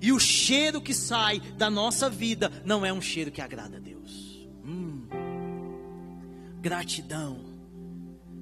E 0.00 0.12
o 0.12 0.18
cheiro 0.18 0.80
que 0.80 0.94
sai 0.94 1.40
da 1.56 1.68
nossa 1.70 2.08
vida 2.08 2.50
não 2.64 2.84
é 2.84 2.92
um 2.92 3.00
cheiro 3.00 3.30
que 3.30 3.40
agrada 3.40 3.76
a 3.76 3.80
Deus 3.80 3.88
gratidão. 6.60 7.46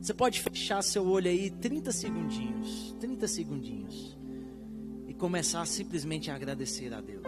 Você 0.01 0.15
pode 0.15 0.41
fechar 0.41 0.83
seu 0.83 1.07
olho 1.07 1.29
aí 1.29 1.51
30 1.51 1.93
segundinhos, 1.93 2.95
30 3.01 3.29
segundinhos 3.29 4.17
e 5.07 5.15
começar 5.15 5.67
simplesmente 5.67 6.31
a 6.31 6.35
agradecer 6.35 6.93
a 6.93 7.01
Deus 7.01 7.27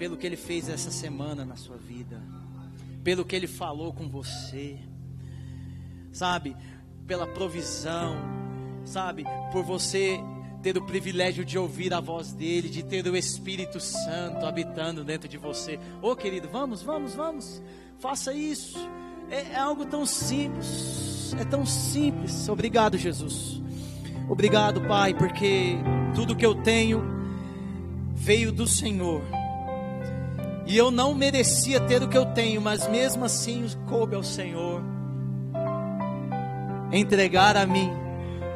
pelo 0.00 0.16
que 0.16 0.26
ele 0.26 0.36
fez 0.36 0.66
essa 0.70 0.90
semana 0.90 1.44
na 1.44 1.56
sua 1.56 1.76
vida, 1.76 2.22
pelo 3.04 3.22
que 3.22 3.36
ele 3.36 3.46
falou 3.46 3.92
com 3.92 4.08
você. 4.08 4.78
Sabe? 6.10 6.56
Pela 7.06 7.26
provisão, 7.26 8.16
sabe? 8.82 9.24
Por 9.52 9.62
você 9.62 10.18
ter 10.62 10.78
o 10.78 10.86
privilégio 10.86 11.44
de 11.44 11.58
ouvir 11.58 11.92
a 11.92 12.00
voz 12.00 12.32
dele, 12.32 12.70
de 12.70 12.82
ter 12.82 13.06
o 13.06 13.14
Espírito 13.14 13.78
Santo 13.78 14.46
habitando 14.46 15.04
dentro 15.04 15.28
de 15.28 15.36
você. 15.36 15.78
Ô 16.00 16.12
oh, 16.12 16.16
querido, 16.16 16.48
vamos, 16.48 16.80
vamos, 16.80 17.14
vamos, 17.14 17.62
faça 17.98 18.32
isso. 18.32 18.78
É, 19.30 19.52
é 19.52 19.56
algo 19.56 19.84
tão 19.84 20.06
simples, 20.06 21.34
é 21.38 21.44
tão 21.44 21.66
simples. 21.66 22.48
Obrigado, 22.48 22.96
Jesus. 22.96 23.60
Obrigado, 24.30 24.80
Pai, 24.80 25.12
porque 25.12 25.76
tudo 26.14 26.34
que 26.34 26.46
eu 26.46 26.54
tenho 26.54 27.02
veio 28.14 28.50
do 28.50 28.66
Senhor. 28.66 29.39
E 30.70 30.76
eu 30.76 30.88
não 30.88 31.16
merecia 31.16 31.80
ter 31.80 32.00
o 32.00 32.06
que 32.06 32.16
eu 32.16 32.24
tenho, 32.26 32.60
mas 32.60 32.86
mesmo 32.86 33.24
assim 33.24 33.66
coube 33.88 34.14
ao 34.14 34.22
Senhor 34.22 34.80
entregar 36.92 37.56
a 37.56 37.66
mim 37.66 37.90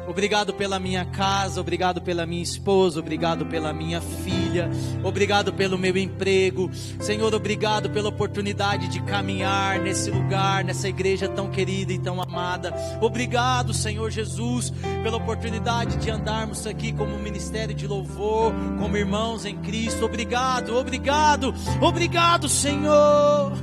Obrigado 0.07 0.53
pela 0.53 0.79
minha 0.79 1.03
casa, 1.03 1.59
obrigado 1.59 2.01
pela 2.01 2.25
minha 2.25 2.43
esposa, 2.43 2.99
obrigado 2.99 3.45
pela 3.45 3.73
minha 3.73 3.99
filha, 3.99 4.69
obrigado 5.03 5.51
pelo 5.51 5.77
meu 5.77 5.97
emprego. 5.97 6.69
Senhor, 6.99 7.33
obrigado 7.33 7.89
pela 7.89 8.09
oportunidade 8.09 8.87
de 8.87 9.01
caminhar 9.01 9.79
nesse 9.79 10.11
lugar, 10.11 10.63
nessa 10.63 10.87
igreja 10.87 11.27
tão 11.27 11.49
querida 11.49 11.91
e 11.91 11.97
tão 11.99 12.21
amada. 12.21 12.73
Obrigado, 13.01 13.73
Senhor 13.73 14.11
Jesus, 14.11 14.71
pela 15.01 15.17
oportunidade 15.17 15.97
de 15.97 16.11
andarmos 16.11 16.67
aqui 16.67 16.93
como 16.93 17.17
ministério 17.17 17.73
de 17.73 17.87
louvor, 17.87 18.53
como 18.79 18.95
irmãos 18.97 19.43
em 19.43 19.57
Cristo. 19.57 20.05
Obrigado, 20.05 20.75
obrigado, 20.75 21.53
obrigado, 21.81 22.47
Senhor. 22.47 23.53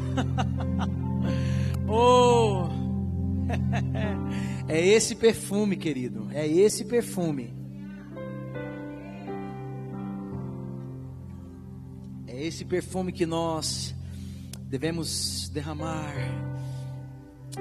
oh. 1.89 2.69
É 4.73 4.81
esse 4.81 5.15
perfume, 5.15 5.77
querido. 5.77 6.31
É 6.33 6.49
esse 6.49 6.87
perfume. 6.87 7.53
É 12.27 12.43
esse 12.43 12.65
perfume 12.65 13.13
que 13.13 13.27
nós 13.27 13.95
devemos 14.71 15.51
derramar 15.51 16.15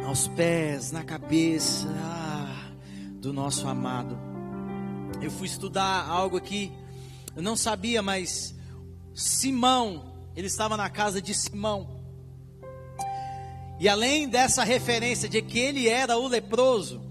aos 0.05 0.29
pés, 0.29 0.93
na 0.93 1.03
cabeça 1.03 1.85
ah, 1.89 2.71
do 3.15 3.33
nosso 3.33 3.67
amado. 3.67 4.17
Eu 5.21 5.31
fui 5.31 5.47
estudar 5.47 6.07
algo 6.07 6.37
aqui, 6.37 6.71
eu 7.35 7.43
não 7.43 7.57
sabia, 7.57 8.01
mas 8.01 8.55
Simão, 9.13 10.13
ele 10.33 10.47
estava 10.47 10.77
na 10.77 10.89
casa 10.89 11.21
de 11.21 11.33
Simão. 11.33 12.00
E 13.81 13.89
além 13.89 14.29
dessa 14.29 14.63
referência 14.63 15.27
de 15.27 15.41
que 15.41 15.57
ele 15.57 15.89
era 15.89 16.15
o 16.15 16.27
leproso, 16.27 17.01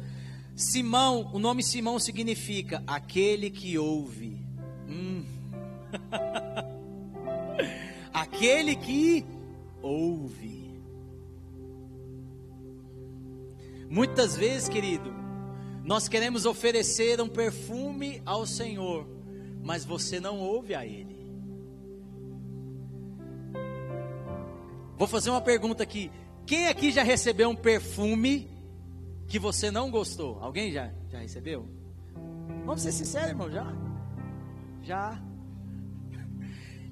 Simão, 0.54 1.28
o 1.33 1.38
nome 1.40 1.64
Simão 1.64 1.98
significa 1.98 2.80
aquele 2.87 3.50
que 3.50 3.76
ouve. 3.76 4.38
Hum. 4.88 5.24
aquele 8.14 8.76
que 8.76 9.26
ouve. 9.83 10.80
Muitas 13.88 14.37
vezes, 14.37 14.68
querido, 14.68 15.12
nós 15.83 16.06
queremos 16.06 16.46
oferecer 16.46 17.20
um 17.20 17.28
perfume 17.28 18.22
ao 18.24 18.46
Senhor, 18.46 19.09
mas 19.61 19.85
você 19.85 20.20
não 20.20 20.38
ouve 20.38 20.76
a 20.76 20.87
Ele. 20.87 21.18
Vou 24.96 25.09
fazer 25.09 25.30
uma 25.30 25.40
pergunta 25.40 25.83
aqui. 25.83 26.12
Quem 26.50 26.66
aqui 26.66 26.90
já 26.90 27.04
recebeu 27.04 27.48
um 27.48 27.54
perfume 27.54 28.50
que 29.28 29.38
você 29.38 29.70
não 29.70 29.88
gostou? 29.88 30.42
Alguém 30.42 30.72
já, 30.72 30.90
já 31.08 31.20
recebeu? 31.20 31.64
Vamos 32.66 32.82
ser 32.82 32.90
sinceros, 32.90 33.28
irmão, 33.28 33.48
já? 33.48 33.72
Já. 34.82 35.16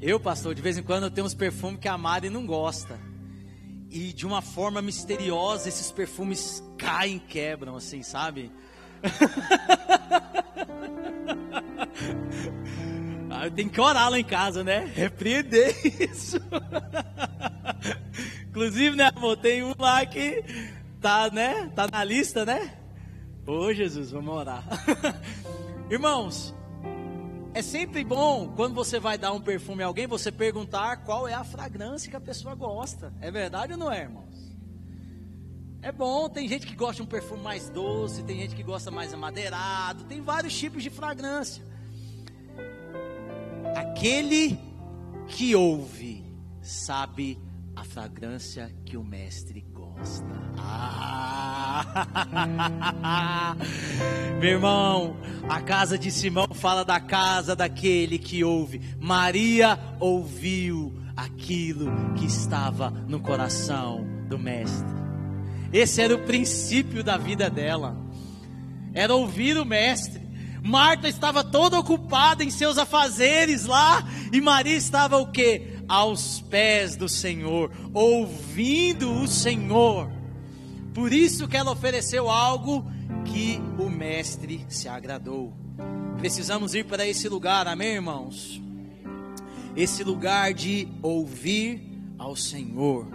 Eu, 0.01 0.21
pastor, 0.21 0.55
de 0.55 0.62
vez 0.62 0.79
em 0.79 0.83
quando 0.85 1.07
eu 1.07 1.11
tenho 1.11 1.27
uns 1.27 1.35
perfumes 1.35 1.81
que 1.81 1.88
a 1.88 1.99
Mari 1.99 2.31
não 2.31 2.47
gosta. 2.47 3.01
E 3.90 4.12
de 4.12 4.25
uma 4.25 4.40
forma 4.40 4.81
misteriosa 4.81 5.68
esses 5.68 5.90
perfumes 5.90 6.62
caem, 6.79 7.18
quebram, 7.18 7.75
assim, 7.75 8.01
sabe? 8.01 8.53
ah, 13.29 13.51
tem 13.51 13.68
que 13.68 13.81
orar 13.81 14.09
lá 14.09 14.21
em 14.21 14.25
casa, 14.25 14.62
né? 14.62 14.88
Repreender 14.94 15.75
isso. 16.01 16.38
Inclusive, 18.59 18.97
né, 18.97 19.12
amor, 19.14 19.37
tem 19.37 19.62
um 19.62 19.73
lá 19.79 20.05
que 20.05 20.42
tá, 21.01 21.31
né? 21.31 21.71
Tá 21.77 21.87
na 21.87 22.03
lista, 22.03 22.44
né? 22.44 22.77
Ô 23.47 23.73
Jesus, 23.73 24.11
vamos 24.11 24.35
orar. 24.35 24.64
Irmãos, 25.88 26.53
é 27.55 27.62
sempre 27.62 28.03
bom 28.03 28.53
quando 28.57 28.75
você 28.75 28.99
vai 28.99 29.16
dar 29.16 29.31
um 29.31 29.40
perfume 29.40 29.85
a 29.85 29.87
alguém, 29.87 30.09
você 30.09 30.33
perguntar 30.33 31.05
qual 31.05 31.29
é 31.29 31.35
a 31.35 31.44
fragrância 31.44 32.11
que 32.11 32.16
a 32.16 32.21
pessoa 32.21 32.57
gosta. 32.57 33.14
É 33.21 33.31
verdade 33.31 33.75
ou 33.75 33.79
não 33.79 33.92
é, 33.92 34.01
irmãos? 34.01 34.57
É 35.81 35.92
bom, 35.92 36.29
tem 36.29 36.49
gente 36.49 36.66
que 36.66 36.75
gosta 36.75 36.97
de 36.97 37.03
um 37.03 37.07
perfume 37.07 37.40
mais 37.40 37.71
doce, 37.71 38.25
tem 38.25 38.40
gente 38.40 38.57
que 38.57 38.64
gosta 38.64 38.90
mais 38.90 39.14
amadeirado, 39.14 40.03
tem 40.03 40.21
vários 40.21 40.59
tipos 40.59 40.83
de 40.83 40.90
fragrância. 40.90 41.62
Aquele 43.77 44.59
que 45.29 45.55
ouve 45.55 46.25
sabe 46.61 47.47
a 47.79 47.85
fragrância 47.85 48.75
que 48.85 48.97
o 48.97 49.05
mestre 49.05 49.64
gosta. 49.73 50.27
Ah! 50.59 51.87
Meu 54.41 54.51
irmão, 54.51 55.17
a 55.49 55.61
casa 55.61 55.97
de 55.97 56.11
Simão 56.11 56.49
fala 56.53 56.85
da 56.85 56.99
casa 56.99 57.55
daquele 57.55 58.19
que 58.19 58.43
ouve. 58.43 58.81
Maria 58.99 59.79
ouviu 60.01 60.93
aquilo 61.17 61.93
que 62.17 62.27
estava 62.27 62.91
no 62.91 63.21
coração 63.21 64.05
do 64.29 64.37
mestre. 64.37 64.99
Esse 65.73 66.03
era 66.03 66.17
o 66.17 66.25
princípio 66.25 67.05
da 67.05 67.17
vida 67.17 67.49
dela. 67.49 67.97
Era 68.93 69.14
ouvir 69.14 69.57
o 69.57 69.64
mestre. 69.64 70.27
Marta 70.64 71.07
estava 71.09 71.45
toda 71.45 71.79
ocupada 71.79 72.43
em 72.43 72.51
seus 72.51 72.77
afazeres 72.77 73.67
lá, 73.67 74.03
e 74.33 74.41
Maria 74.41 74.75
estava 74.75 75.17
o 75.17 75.31
quê? 75.31 75.78
Aos 75.88 76.40
pés 76.42 76.94
do 76.94 77.09
Senhor, 77.09 77.72
ouvindo 77.94 79.11
o 79.11 79.27
Senhor. 79.27 80.11
Por 80.92 81.12
isso 81.12 81.48
que 81.48 81.57
ela 81.57 81.72
ofereceu 81.72 82.29
algo 82.29 82.85
que 83.24 83.61
o 83.79 83.88
mestre 83.88 84.66
se 84.68 84.88
agradou. 84.88 85.53
Precisamos 86.18 86.74
ir 86.74 86.85
para 86.85 87.07
esse 87.07 87.29
lugar, 87.29 87.66
amém, 87.66 87.94
irmãos? 87.94 88.61
Esse 89.77 90.03
lugar 90.03 90.53
de 90.53 90.88
ouvir 91.03 91.81
ao 92.18 92.35
Senhor 92.35 93.07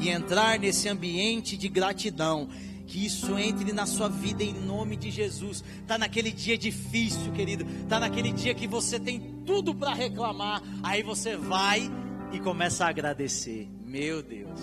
e 0.00 0.08
entrar 0.08 0.58
nesse 0.58 0.88
ambiente 0.88 1.56
de 1.56 1.68
gratidão. 1.68 2.48
Que 2.86 3.06
isso 3.06 3.38
entre 3.38 3.72
na 3.72 3.86
sua 3.86 4.08
vida 4.08 4.42
em 4.42 4.52
nome 4.52 4.96
de 4.96 5.12
Jesus. 5.12 5.62
Tá 5.86 5.96
naquele 5.96 6.32
dia 6.32 6.58
difícil, 6.58 7.30
querido. 7.32 7.64
Tá 7.88 8.00
naquele 8.00 8.32
dia 8.32 8.52
que 8.52 8.66
você 8.66 8.98
tem 8.98 9.20
tudo 9.46 9.72
para 9.72 9.94
reclamar. 9.94 10.60
Aí 10.82 11.00
você 11.00 11.36
vai 11.36 11.88
e 12.32 12.40
começa 12.40 12.84
a 12.84 12.88
agradecer. 12.88 13.68
Meu 13.84 14.22
Deus. 14.22 14.60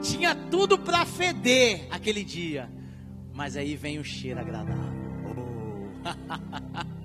Tinha 0.00 0.34
tudo 0.34 0.78
para 0.78 1.06
feder 1.06 1.86
aquele 1.90 2.24
dia, 2.24 2.70
mas 3.32 3.56
aí 3.56 3.76
vem 3.76 3.98
o 3.98 4.04
cheiro 4.04 4.40
agradável. 4.40 4.92
Oh. 5.24 6.06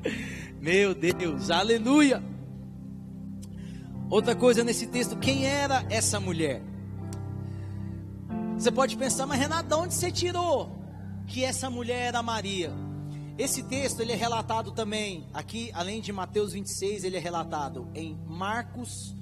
Meu 0.60 0.93
Deus, 0.93 1.50
aleluia. 1.50 2.24
Outra 4.10 4.36
coisa 4.36 4.63
nesse 4.63 4.88
texto, 4.88 5.17
quem 5.17 5.45
era 5.45 5.86
essa 5.89 6.19
mulher? 6.19 6.62
Você 8.58 8.71
pode 8.71 8.97
pensar, 8.97 9.26
mas 9.26 9.39
Renato, 9.39 9.69
de 9.69 9.74
onde 9.74 9.93
você 9.93 10.12
tirou 10.12 10.78
que 11.28 11.43
essa 11.43 11.69
mulher 11.69 12.08
era 12.08 12.21
Maria? 12.21 12.71
Esse 13.38 13.63
texto 13.63 14.02
ele 14.02 14.12
é 14.12 14.15
relatado 14.15 14.71
também 14.71 15.26
aqui, 15.34 15.71
além 15.74 16.02
de 16.02 16.12
Mateus 16.12 16.54
26, 16.54 17.06
ele 17.06 17.15
é 17.15 17.19
relatado 17.19 17.89
em 17.95 18.19
Marcos 18.28 19.15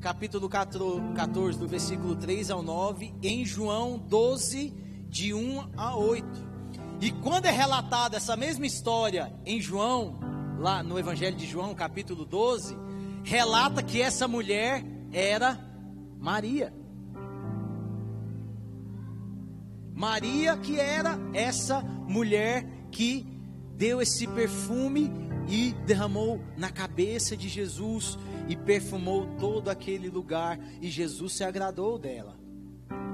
capítulo 0.00 0.48
14, 0.48 1.58
do 1.58 1.68
versículo 1.68 2.16
3 2.16 2.50
ao 2.50 2.62
9, 2.62 3.14
em 3.22 3.44
João 3.44 3.98
12, 3.98 4.72
de 5.08 5.34
1 5.34 5.72
a 5.76 5.94
8. 5.94 6.26
E 7.02 7.10
quando 7.10 7.44
é 7.44 7.50
relatada 7.50 8.16
essa 8.16 8.34
mesma 8.34 8.66
história 8.66 9.30
em 9.44 9.60
João, 9.60 10.18
lá 10.58 10.82
no 10.82 10.98
Evangelho 10.98 11.36
de 11.36 11.46
João, 11.46 11.74
capítulo 11.74 12.24
12, 12.24 12.76
relata 13.22 13.82
que 13.82 14.00
essa 14.00 14.26
mulher 14.26 14.82
era 15.12 15.58
Maria. 16.18 16.72
Maria 19.92 20.56
que 20.56 20.80
era 20.80 21.18
essa 21.34 21.82
mulher 21.82 22.66
que 22.90 23.26
deu 23.76 24.00
esse 24.00 24.26
perfume 24.26 25.10
e 25.46 25.72
derramou 25.84 26.40
na 26.56 26.70
cabeça 26.70 27.36
de 27.36 27.48
Jesus 27.50 28.18
e 28.50 28.56
perfumou 28.56 29.28
todo 29.38 29.68
aquele 29.68 30.10
lugar 30.10 30.58
e 30.82 30.90
Jesus 30.90 31.34
se 31.34 31.44
agradou 31.44 31.96
dela. 31.96 32.36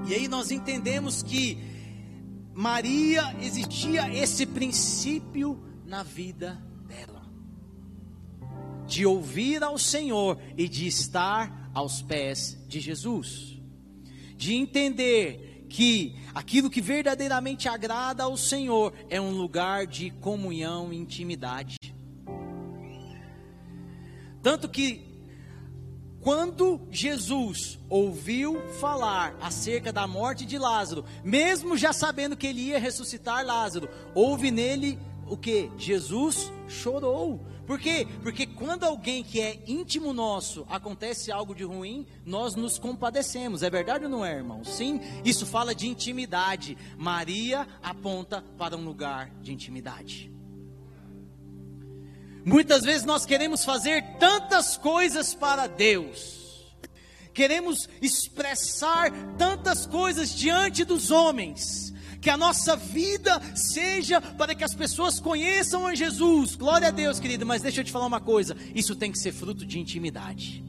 E 0.07 0.15
aí 0.15 0.27
nós 0.27 0.49
entendemos 0.49 1.21
que 1.21 1.59
Maria 2.55 3.35
existia 3.39 4.11
esse 4.11 4.47
princípio 4.47 5.63
na 5.85 6.01
vida 6.01 6.59
dela. 6.87 7.21
de 8.87 9.05
ouvir 9.05 9.61
ao 9.63 9.77
Senhor 9.77 10.39
e 10.57 10.67
de 10.67 10.87
estar 10.87 11.69
aos 11.71 12.01
pés 12.01 12.57
de 12.67 12.79
Jesus. 12.79 13.61
De 14.35 14.55
entender 14.55 15.67
que 15.69 16.15
aquilo 16.33 16.69
que 16.69 16.81
verdadeiramente 16.81 17.67
agrada 17.67 18.23
ao 18.23 18.35
Senhor 18.37 18.93
é 19.09 19.19
um 19.21 19.31
lugar 19.31 19.85
de 19.85 20.09
comunhão 20.09 20.91
e 20.91 20.97
intimidade. 20.97 21.75
Tanto 24.41 24.69
que 24.69 25.16
quando 26.21 26.81
Jesus 26.91 27.79
ouviu 27.89 28.59
falar 28.79 29.35
acerca 29.41 29.93
da 29.93 30.05
morte 30.07 30.45
de 30.45 30.57
Lázaro, 30.57 31.05
mesmo 31.23 31.77
já 31.77 31.93
sabendo 31.93 32.35
que 32.35 32.47
ele 32.47 32.61
ia 32.61 32.79
ressuscitar 32.79 33.45
Lázaro, 33.45 33.89
houve 34.13 34.51
nele 34.51 34.99
o 35.29 35.37
que? 35.37 35.69
Jesus 35.77 36.51
chorou. 36.67 37.45
Por 37.65 37.77
quê? 37.79 38.07
Porque 38.23 38.45
quando 38.45 38.85
alguém 38.85 39.21
que 39.23 39.41
é 39.41 39.61
íntimo 39.67 40.13
nosso 40.13 40.65
acontece 40.69 41.31
algo 41.31 41.53
de 41.53 41.65
ruim, 41.65 42.07
nós 42.25 42.55
nos 42.55 42.79
compadecemos. 42.79 43.61
É 43.61 43.69
verdade 43.69 44.05
ou 44.05 44.09
não 44.09 44.25
é, 44.25 44.35
irmão? 44.35 44.63
Sim, 44.63 45.01
isso 45.25 45.45
fala 45.45 45.75
de 45.75 45.87
intimidade. 45.87 46.77
Maria 46.97 47.67
aponta 47.83 48.41
para 48.57 48.77
um 48.77 48.85
lugar 48.85 49.29
de 49.41 49.51
intimidade. 49.51 50.36
Muitas 52.47 52.85
vezes 52.85 53.03
nós 53.03 53.25
queremos 53.25 53.65
fazer 53.65 54.01
tantas 54.19 54.77
coisas 54.77 55.35
para 55.35 55.67
Deus, 55.67 56.65
queremos 57.33 57.89
expressar 58.01 59.11
tantas 59.37 59.85
coisas 59.85 60.33
diante 60.33 60.85
dos 60.85 61.11
homens, 61.11 61.93
que 62.21 62.29
a 62.29 62.37
nossa 62.37 62.77
vida 62.77 63.41
seja 63.53 64.21
para 64.21 64.55
que 64.55 64.63
as 64.63 64.73
pessoas 64.73 65.19
conheçam 65.19 65.85
a 65.85 65.93
Jesus. 65.93 66.55
Glória 66.55 66.87
a 66.87 66.91
Deus, 66.91 67.19
querido, 67.19 67.45
mas 67.45 67.61
deixa 67.61 67.81
eu 67.81 67.83
te 67.83 67.91
falar 67.91 68.05
uma 68.05 68.21
coisa: 68.21 68.55
isso 68.73 68.95
tem 68.95 69.11
que 69.11 69.19
ser 69.19 69.33
fruto 69.33 69.65
de 69.65 69.77
intimidade. 69.77 70.63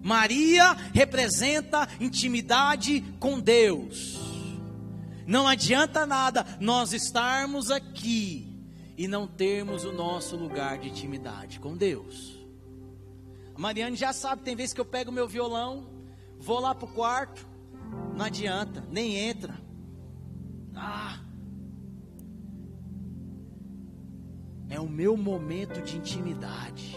Maria 0.00 0.76
representa 0.94 1.88
intimidade 1.98 3.02
com 3.18 3.40
Deus. 3.40 4.16
Não 5.26 5.48
adianta 5.48 6.06
nada 6.06 6.46
nós 6.60 6.92
estarmos 6.92 7.68
aqui 7.68 8.51
e 8.96 9.08
não 9.08 9.26
termos 9.26 9.84
o 9.84 9.92
nosso 9.92 10.36
lugar 10.36 10.78
de 10.78 10.88
intimidade 10.88 11.58
com 11.58 11.76
Deus. 11.76 12.38
A 13.54 13.58
Mariane 13.58 13.96
já 13.96 14.12
sabe, 14.12 14.42
tem 14.42 14.56
vezes 14.56 14.72
que 14.72 14.80
eu 14.80 14.84
pego 14.84 15.12
meu 15.12 15.28
violão, 15.28 15.86
vou 16.38 16.60
lá 16.60 16.74
para 16.74 16.88
o 16.88 16.92
quarto, 16.92 17.46
não 18.16 18.24
adianta, 18.24 18.84
nem 18.90 19.16
entra. 19.16 19.60
Ah, 20.74 21.20
é 24.68 24.80
o 24.80 24.88
meu 24.88 25.16
momento 25.16 25.82
de 25.82 25.98
intimidade. 25.98 26.96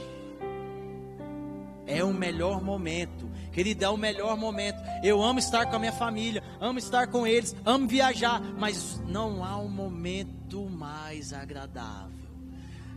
É 1.88 2.04
o 2.04 2.14
melhor 2.14 2.62
momento. 2.62 3.30
Querida, 3.52 3.86
é 3.86 3.90
o 3.90 3.98
melhor 3.98 4.38
momento. 4.38 4.78
Eu 5.04 5.24
amo 5.24 5.40
estar 5.40 5.66
com 5.68 5.76
a 5.76 5.80
minha 5.80 5.92
família, 5.92 6.44
amo 6.60 6.80
estar 6.80 7.08
com 7.08 7.26
eles, 7.26 7.56
amo 7.66 7.88
viajar, 7.88 8.42
mas 8.58 9.02
não 9.08 9.44
há 9.44 9.58
um 9.58 9.70
momento 9.70 10.70
mais 10.70 11.32
agradável. 11.32 12.12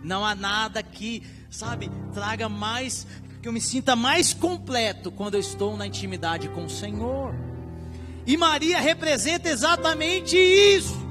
Não 0.02 0.24
há 0.24 0.34
nada 0.34 0.82
que, 0.82 1.22
sabe, 1.50 1.90
traga 2.12 2.48
mais, 2.48 3.06
que 3.42 3.48
eu 3.48 3.52
me 3.52 3.60
sinta 3.60 3.94
mais 3.94 4.32
completo 4.32 5.10
quando 5.10 5.34
eu 5.34 5.40
estou 5.40 5.76
na 5.76 5.86
intimidade 5.86 6.48
com 6.48 6.64
o 6.64 6.70
Senhor. 6.70 7.34
E 8.26 8.36
Maria 8.36 8.78
representa 8.80 9.48
exatamente 9.48 10.36
isso. 10.36 11.07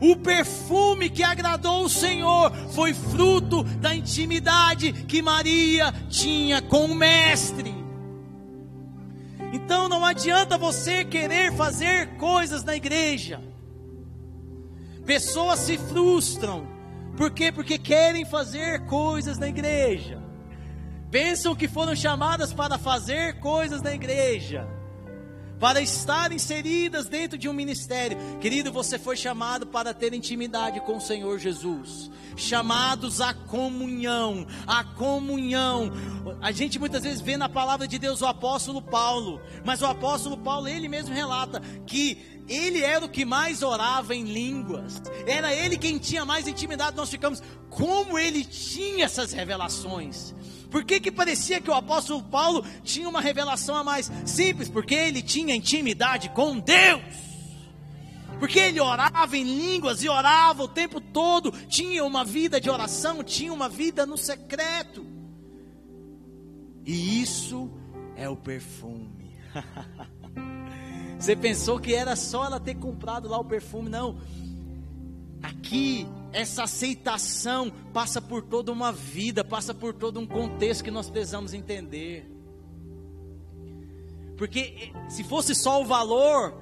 O 0.00 0.16
perfume 0.16 1.08
que 1.08 1.22
agradou 1.22 1.84
o 1.84 1.88
Senhor 1.88 2.52
foi 2.72 2.92
fruto 2.92 3.62
da 3.62 3.94
intimidade 3.94 4.92
que 4.92 5.22
Maria 5.22 5.92
tinha 6.08 6.60
com 6.60 6.86
o 6.86 6.94
Mestre. 6.94 7.74
Então 9.52 9.88
não 9.88 10.04
adianta 10.04 10.58
você 10.58 11.04
querer 11.04 11.52
fazer 11.54 12.16
coisas 12.16 12.64
na 12.64 12.74
igreja. 12.74 13.40
Pessoas 15.06 15.60
se 15.60 15.78
frustram. 15.78 16.66
Por 17.16 17.30
quê? 17.30 17.52
Porque 17.52 17.78
querem 17.78 18.24
fazer 18.24 18.84
coisas 18.86 19.38
na 19.38 19.48
igreja. 19.48 20.20
Pensam 21.10 21.54
que 21.54 21.68
foram 21.68 21.94
chamadas 21.94 22.52
para 22.52 22.76
fazer 22.76 23.38
coisas 23.38 23.80
na 23.80 23.94
igreja 23.94 24.66
para 25.58 25.80
estar 25.80 26.32
inseridas 26.32 27.08
dentro 27.08 27.38
de 27.38 27.48
um 27.48 27.52
ministério. 27.52 28.16
Querido, 28.40 28.72
você 28.72 28.98
foi 28.98 29.16
chamado 29.16 29.66
para 29.66 29.94
ter 29.94 30.12
intimidade 30.12 30.80
com 30.80 30.96
o 30.96 31.00
Senhor 31.00 31.38
Jesus. 31.38 32.10
Chamados 32.36 33.20
à 33.20 33.32
comunhão, 33.32 34.46
à 34.66 34.82
comunhão. 34.82 35.92
A 36.40 36.50
gente 36.50 36.78
muitas 36.78 37.04
vezes 37.04 37.20
vê 37.20 37.36
na 37.36 37.48
palavra 37.48 37.86
de 37.86 37.98
Deus 37.98 38.22
o 38.22 38.26
apóstolo 38.26 38.82
Paulo, 38.82 39.40
mas 39.64 39.82
o 39.82 39.86
apóstolo 39.86 40.36
Paulo 40.36 40.66
ele 40.66 40.88
mesmo 40.88 41.14
relata 41.14 41.60
que 41.86 42.34
ele 42.48 42.82
era 42.82 43.04
o 43.04 43.08
que 43.08 43.24
mais 43.24 43.62
orava 43.62 44.14
em 44.14 44.24
línguas. 44.24 45.00
Era 45.26 45.54
ele 45.54 45.78
quem 45.78 45.98
tinha 45.98 46.24
mais 46.24 46.46
intimidade. 46.46 46.96
Nós 46.96 47.10
ficamos 47.10 47.42
como 47.70 48.18
ele 48.18 48.44
tinha 48.44 49.04
essas 49.04 49.32
revelações. 49.32 50.34
Por 50.74 50.82
que, 50.82 50.98
que 50.98 51.12
parecia 51.12 51.60
que 51.60 51.70
o 51.70 51.72
apóstolo 51.72 52.20
Paulo 52.20 52.66
tinha 52.82 53.08
uma 53.08 53.20
revelação 53.20 53.76
a 53.76 53.84
mais? 53.84 54.10
Simples, 54.26 54.68
porque 54.68 54.92
ele 54.92 55.22
tinha 55.22 55.54
intimidade 55.54 56.30
com 56.30 56.58
Deus. 56.58 57.00
Porque 58.40 58.58
ele 58.58 58.80
orava 58.80 59.36
em 59.36 59.44
línguas 59.44 60.02
e 60.02 60.08
orava 60.08 60.64
o 60.64 60.68
tempo 60.68 61.00
todo, 61.00 61.52
tinha 61.68 62.04
uma 62.04 62.24
vida 62.24 62.60
de 62.60 62.68
oração, 62.68 63.22
tinha 63.22 63.52
uma 63.52 63.68
vida 63.68 64.04
no 64.04 64.18
secreto. 64.18 65.06
E 66.84 67.22
isso 67.22 67.70
é 68.16 68.28
o 68.28 68.34
perfume. 68.34 69.38
Você 71.20 71.36
pensou 71.36 71.78
que 71.78 71.94
era 71.94 72.16
só 72.16 72.46
ela 72.46 72.58
ter 72.58 72.74
comprado 72.74 73.28
lá 73.28 73.38
o 73.38 73.44
perfume? 73.44 73.88
Não. 73.88 74.18
Aqui 75.44 76.06
essa 76.32 76.62
aceitação 76.62 77.70
passa 77.92 78.18
por 78.20 78.42
toda 78.42 78.72
uma 78.72 78.90
vida, 78.90 79.44
passa 79.44 79.74
por 79.74 79.92
todo 79.92 80.18
um 80.18 80.26
contexto 80.26 80.82
que 80.82 80.90
nós 80.90 81.10
precisamos 81.10 81.52
entender. 81.52 82.26
Porque 84.38 84.92
eh, 84.94 85.10
se 85.10 85.22
fosse 85.22 85.54
só 85.54 85.82
o 85.82 85.84
valor, 85.84 86.58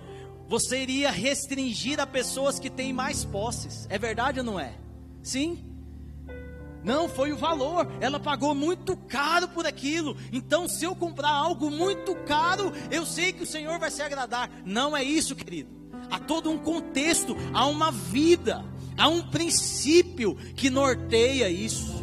você 0.48 0.82
iria 0.82 1.12
restringir 1.12 2.00
a 2.00 2.06
pessoas 2.08 2.58
que 2.58 2.68
têm 2.68 2.92
mais 2.92 3.24
posses. 3.24 3.86
É 3.88 3.96
verdade 3.96 4.40
ou 4.40 4.44
não 4.44 4.58
é? 4.58 4.74
Sim. 5.22 5.64
Não, 6.82 7.08
foi 7.08 7.32
o 7.32 7.36
valor. 7.36 7.86
Ela 8.00 8.18
pagou 8.18 8.56
muito 8.56 8.96
caro 8.96 9.46
por 9.46 9.64
aquilo. 9.64 10.16
Então, 10.32 10.66
se 10.66 10.84
eu 10.84 10.96
comprar 10.96 11.30
algo 11.30 11.70
muito 11.70 12.16
caro, 12.26 12.72
eu 12.90 13.06
sei 13.06 13.32
que 13.32 13.44
o 13.44 13.46
Senhor 13.46 13.78
vai 13.78 13.92
se 13.92 14.02
agradar. 14.02 14.50
Não 14.66 14.96
é 14.96 15.04
isso, 15.04 15.36
querido. 15.36 15.70
Há 16.10 16.18
todo 16.18 16.50
um 16.50 16.58
contexto, 16.58 17.36
há 17.54 17.64
uma 17.66 17.92
vida. 17.92 18.71
Há 18.96 19.08
um 19.08 19.22
princípio 19.22 20.34
que 20.54 20.70
norteia 20.70 21.48
isso. 21.48 22.02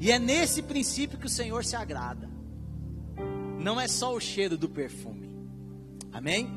E 0.00 0.10
é 0.10 0.18
nesse 0.18 0.62
princípio 0.62 1.18
que 1.18 1.26
o 1.26 1.30
Senhor 1.30 1.64
se 1.64 1.76
agrada. 1.76 2.28
Não 3.58 3.80
é 3.80 3.88
só 3.88 4.14
o 4.14 4.20
cheiro 4.20 4.56
do 4.56 4.68
perfume. 4.68 5.30
Amém? 6.12 6.48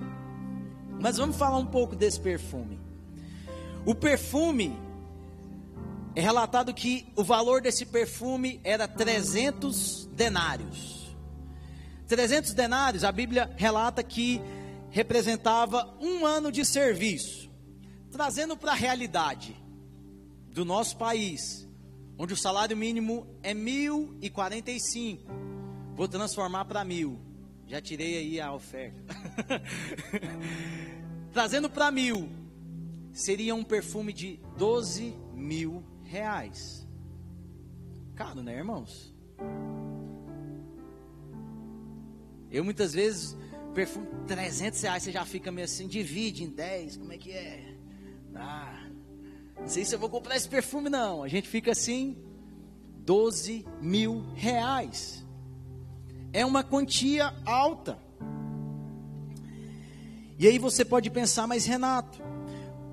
Mas 1.02 1.18
vamos 1.18 1.38
falar 1.38 1.58
um 1.58 1.66
pouco 1.66 1.96
desse 1.96 2.20
perfume. 2.20 2.80
O 3.86 3.96
perfume 3.96 4.78
é 6.16 6.22
relatado 6.22 6.74
que 6.74 7.08
o 7.16 7.24
valor 7.24 7.62
desse 7.62 7.86
perfume 7.86 8.60
era 8.64 8.88
300 8.88 10.08
denários. 10.14 11.16
300 12.08 12.54
denários, 12.54 13.04
a 13.04 13.12
Bíblia 13.12 13.52
relata 13.56 14.04
que 14.04 14.42
representava 14.90 15.96
um 16.02 16.26
ano 16.26 16.52
de 16.52 16.66
serviço. 16.66 17.49
Trazendo 18.12 18.58
para 18.58 18.72
a 18.72 18.76
realidade 18.76 19.56
do 20.52 20.66
nosso 20.66 20.98
país, 20.98 21.68
onde 22.18 22.34
o 22.34 22.38
salário 22.38 22.76
mínimo 22.76 23.28
é 23.42 23.54
1.045, 23.54 25.20
vou 25.96 26.08
transformar 26.08 26.66
para 26.66 26.84
mil. 26.84 27.20
Já 27.68 27.80
tirei 27.80 28.18
aí 28.18 28.42
a 28.42 28.52
oferta. 28.52 29.00
Trazendo 31.32 31.70
para 31.70 31.92
mil, 31.92 32.28
seria 33.14 33.54
um 33.54 33.64
perfume 33.64 34.12
de 34.12 34.40
12 34.58 35.14
mil 35.36 35.84
reais. 36.04 36.88
Caro, 38.16 38.42
né, 38.42 38.58
irmãos? 38.58 39.14
Eu 42.52 42.64
muitas 42.64 42.94
vezes, 42.94 43.38
perfume 43.76 44.08
300 44.28 44.82
reais, 44.82 45.04
você 45.04 45.12
já 45.12 45.24
fica 45.24 45.52
meio 45.52 45.66
assim, 45.66 45.88
divide 45.88 46.44
em 46.44 46.50
10, 46.50 46.98
como 46.98 47.14
é 47.14 47.18
que 47.18 47.32
é? 47.32 47.69
Ah, 48.40 48.88
não 49.60 49.68
sei 49.68 49.84
se 49.84 49.94
eu 49.94 50.00
vou 50.00 50.10
comprar 50.10 50.36
esse 50.36 50.48
perfume, 50.48 50.90
não. 50.90 51.22
A 51.22 51.28
gente 51.28 51.48
fica 51.48 51.72
assim, 51.72 52.18
12 53.00 53.66
mil 53.82 54.22
reais. 54.34 55.26
É 56.32 56.46
uma 56.46 56.64
quantia 56.64 57.34
alta. 57.46 58.00
E 60.38 60.48
aí 60.48 60.58
você 60.58 60.86
pode 60.86 61.10
pensar, 61.10 61.46
mas 61.48 61.66
Renato, 61.66 62.22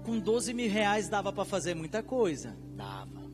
com 0.05 0.19
12 0.19 0.53
mil 0.53 0.69
reais 0.71 1.09
dava 1.09 1.33
para 1.33 1.45
fazer 1.45 1.75
muita 1.75 2.03
coisa? 2.03 2.57
Dava. 2.75 3.25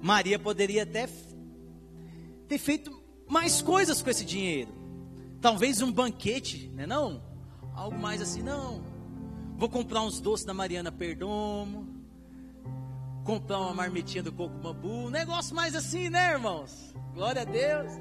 Maria 0.00 0.38
poderia 0.38 0.84
até 0.84 1.08
ter 2.48 2.58
feito 2.58 2.98
mais 3.28 3.60
coisas 3.60 4.00
com 4.00 4.08
esse 4.08 4.24
dinheiro. 4.24 4.72
Talvez 5.40 5.82
um 5.82 5.92
banquete, 5.92 6.68
né 6.74 6.86
não? 6.86 7.22
Algo 7.74 7.98
mais 7.98 8.20
assim, 8.22 8.42
não. 8.42 8.82
Vou 9.60 9.68
comprar 9.68 10.00
uns 10.00 10.22
doces 10.22 10.46
da 10.46 10.54
Mariana 10.54 10.90
Perdomo. 10.90 11.86
Comprar 13.26 13.58
uma 13.58 13.74
marmitinha 13.74 14.22
do 14.22 14.32
Coco 14.32 14.56
Bambu. 14.56 14.88
Um 14.88 15.10
negócio 15.10 15.54
mais 15.54 15.76
assim, 15.76 16.08
né, 16.08 16.32
irmãos? 16.32 16.94
Glória 17.12 17.42
a 17.42 17.44
Deus. 17.44 17.92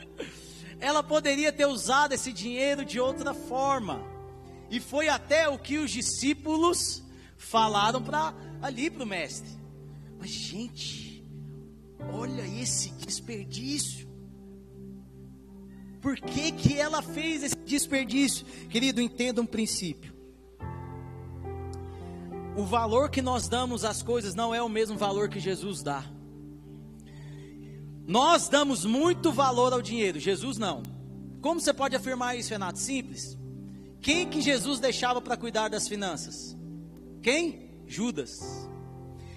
Ela 0.80 1.02
poderia 1.02 1.52
ter 1.52 1.66
usado 1.66 2.14
esse 2.14 2.32
dinheiro 2.32 2.86
de 2.86 2.98
outra 2.98 3.34
forma. 3.34 4.02
E 4.70 4.80
foi 4.80 5.10
até 5.10 5.46
o 5.46 5.58
que 5.58 5.76
os 5.76 5.90
discípulos 5.90 7.02
falaram 7.36 8.02
para 8.02 8.32
ali 8.62 8.88
para 8.88 9.04
o 9.04 9.06
mestre. 9.06 9.50
Mas 10.18 10.30
gente, 10.30 11.22
olha 12.14 12.46
esse 12.46 12.92
desperdício. 12.92 14.08
Por 16.00 16.16
que, 16.16 16.50
que 16.50 16.80
ela 16.80 17.02
fez 17.02 17.42
esse 17.42 17.56
desperdício? 17.56 18.46
Querido, 18.70 19.02
entenda 19.02 19.42
um 19.42 19.46
princípio. 19.46 20.11
O 22.54 22.64
valor 22.64 23.08
que 23.08 23.22
nós 23.22 23.48
damos 23.48 23.84
às 23.84 24.02
coisas 24.02 24.34
não 24.34 24.54
é 24.54 24.62
o 24.62 24.68
mesmo 24.68 24.96
valor 24.96 25.28
que 25.28 25.40
Jesus 25.40 25.82
dá. 25.82 26.04
Nós 28.06 28.48
damos 28.48 28.84
muito 28.84 29.32
valor 29.32 29.72
ao 29.72 29.80
dinheiro, 29.80 30.20
Jesus 30.20 30.58
não. 30.58 30.82
Como 31.40 31.60
você 31.60 31.72
pode 31.72 31.96
afirmar 31.96 32.36
isso, 32.36 32.50
Renato? 32.50 32.78
Simples. 32.78 33.38
Quem 34.02 34.28
que 34.28 34.42
Jesus 34.42 34.80
deixava 34.80 35.20
para 35.20 35.36
cuidar 35.36 35.68
das 35.68 35.88
finanças? 35.88 36.56
Quem? 37.22 37.70
Judas. 37.86 38.68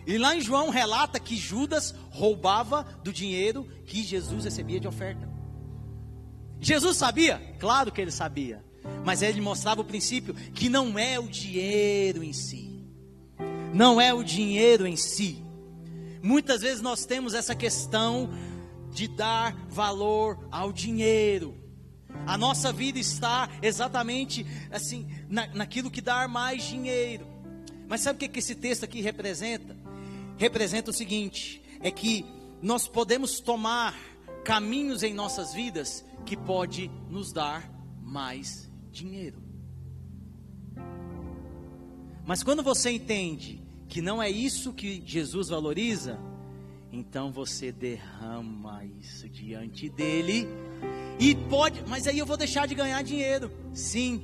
E 0.06 0.17
lá 0.17 0.36
em 0.36 0.41
João 0.41 0.69
relata 0.69 1.19
que 1.19 1.38
Judas 1.38 1.95
roubava 2.10 2.84
do 3.04 3.13
dinheiro 3.13 3.67
que 3.86 4.04
Jesus 4.04 4.43
recebia 4.43 4.80
de 4.80 4.88
oferta. 4.88 5.28
Jesus 6.60 6.97
sabia? 6.97 7.56
Claro 7.60 7.91
que 7.91 8.01
ele 8.01 8.12
sabia. 8.12 8.63
Mas 9.04 9.21
ele 9.21 9.39
mostrava 9.39 9.82
o 9.82 9.86
princípio 9.86 10.34
que 10.34 10.67
não 10.67 10.97
é 10.97 11.19
o 11.19 11.28
dinheiro 11.28 12.23
em 12.23 12.34
si. 12.34 12.75
Não 13.73 13.99
é 13.99 14.13
o 14.13 14.23
dinheiro 14.23 14.88
em 14.88 14.95
si. 14.95 15.43
Muitas 16.21 16.62
vezes 16.62 16.82
nós 16.82 17.06
temos 17.06 17.34
essa 17.34 17.54
questão 17.54 18.30
de 18.91 19.08
dar 19.08 19.56
valor 19.69 20.39
ao 20.51 20.71
dinheiro. 20.71 21.56
A 22.25 22.38
nossa 22.38 22.71
vida 22.71 22.97
está 22.97 23.49
exatamente 23.62 24.45
assim, 24.71 25.08
na, 25.30 25.47
naquilo 25.47 25.91
que 25.91 26.01
dá 26.01 26.28
mais 26.28 26.63
dinheiro. 26.63 27.28
Mas 27.88 28.01
sabe 28.01 28.15
o 28.15 28.19
que, 28.19 28.28
que 28.28 28.39
esse 28.39 28.56
texto 28.56 28.86
aqui 28.86 29.01
representa? 29.01 29.75
Representa 30.38 30.89
o 30.89 30.93
seguinte: 30.93 31.62
é 31.80 31.91
que 31.91 32.25
nós 32.62 32.88
podemos 32.88 33.39
tomar 33.39 33.95
caminhos 34.43 35.04
em 35.04 35.13
nossas 35.13 35.54
vidas 35.54 36.04
que 36.25 36.36
pode 36.36 36.89
nos 37.10 37.32
dar 37.32 37.69
mais 38.01 38.71
dinheiro. 38.91 39.45
Mas 42.26 42.42
quando 42.42 42.64
você 42.64 42.90
entende 42.90 43.62
que 43.88 44.02
não 44.02 44.22
é 44.22 44.30
isso 44.30 44.74
que 44.74 45.02
Jesus 45.06 45.50
valoriza, 45.50 46.20
então 46.92 47.32
você 47.32 47.72
derrama 47.72 48.84
isso 49.00 49.30
diante 49.30 49.90
dele 49.90 50.48
e 51.20 51.36
pode, 51.36 51.84
mas 51.88 52.08
aí 52.08 52.18
eu 52.18 52.26
vou 52.26 52.36
deixar 52.36 52.68
de 52.68 52.76
ganhar 52.76 53.02
dinheiro. 53.04 53.52
Sim. 53.74 54.24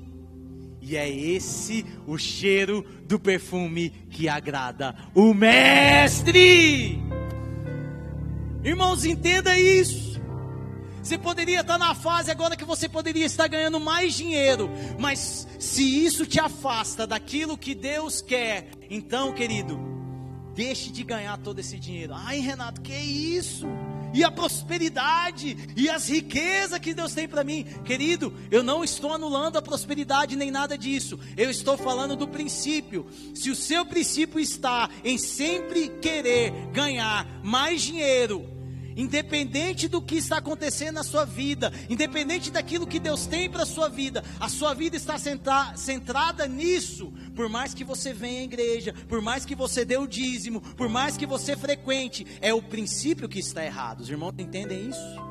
E 0.82 0.98
é 0.98 1.08
esse 1.08 1.86
o 2.08 2.18
cheiro 2.18 2.84
do 3.06 3.20
perfume 3.20 3.92
que 4.10 4.28
agrada 4.28 4.96
o 5.14 5.32
mestre. 5.32 7.00
Irmãos, 8.64 9.06
entenda 9.06 9.58
isso. 9.58 10.11
Você 11.02 11.18
poderia 11.18 11.62
estar 11.62 11.78
na 11.78 11.96
fase 11.96 12.30
agora 12.30 12.56
que 12.56 12.64
você 12.64 12.88
poderia 12.88 13.26
estar 13.26 13.48
ganhando 13.48 13.80
mais 13.80 14.14
dinheiro, 14.14 14.70
mas 15.00 15.48
se 15.60 16.06
isso 16.06 16.26
te 16.26 16.40
afasta 16.40 17.08
daquilo 17.08 17.58
que 17.58 17.74
Deus 17.74 18.22
quer, 18.22 18.70
então, 18.90 19.34
querido, 19.34 19.80
deixe 20.54 20.92
de 20.92 21.04
ganhar 21.04 21.38
todo 21.40 21.60
esse 21.60 21.80
dinheiro. 21.80 22.14
Ai, 22.16 22.40
Renato, 22.40 22.82
que 22.82 22.96
isso? 22.96 23.66
E 24.14 24.24
a 24.24 24.30
prosperidade 24.30 25.58
e 25.76 25.90
as 25.90 26.08
riquezas 26.10 26.80
que 26.80 26.94
Deus 26.94 27.14
tem 27.14 27.28
para 27.28 27.44
mim, 27.44 27.64
querido, 27.86 28.34
eu 28.52 28.62
não 28.62 28.84
estou 28.84 29.14
anulando 29.14 29.58
a 29.58 29.62
prosperidade 29.62 30.36
nem 30.36 30.52
nada 30.52 30.78
disso. 30.78 31.20
Eu 31.38 31.50
estou 31.50 31.78
falando 31.78 32.16
do 32.16 32.28
princípio. 32.28 33.08
Se 33.34 33.50
o 33.50 33.56
seu 33.56 33.86
princípio 33.86 34.40
está 34.40 34.90
em 35.04 35.18
sempre 35.18 35.88
querer 36.02 36.52
ganhar 36.74 37.26
mais 37.42 37.82
dinheiro, 37.82 38.61
Independente 38.96 39.88
do 39.88 40.02
que 40.02 40.16
está 40.16 40.38
acontecendo 40.38 40.96
na 40.96 41.04
sua 41.04 41.26
vida, 41.26 41.72
independente 41.90 42.52
daquilo 42.52 42.88
que 42.88 43.00
Deus 43.00 43.26
tem 43.26 43.50
para 43.50 43.64
a 43.64 43.66
sua 43.66 43.90
vida, 43.90 44.24
a 44.40 44.50
sua 44.50 44.74
vida 44.74 44.96
está 44.96 45.18
centrada 45.76 46.48
nisso. 46.48 47.14
Por 47.36 47.50
mais 47.50 47.74
que 47.74 47.84
você 47.84 48.14
venha 48.14 48.42
à 48.42 48.44
igreja, 48.44 48.94
por 49.08 49.22
mais 49.22 49.46
que 49.46 49.56
você 49.56 49.86
dê 49.86 49.98
o 49.98 50.08
dízimo, 50.08 50.62
por 50.62 50.90
mais 50.90 51.18
que 51.18 51.26
você 51.26 51.56
frequente, 51.56 52.26
é 52.42 52.54
o 52.54 52.62
princípio 52.62 53.30
que 53.30 53.40
está 53.40 53.64
errado. 53.64 54.02
Os 54.02 54.10
irmãos 54.10 54.34
entendem 54.38 54.90
isso? 54.90 55.31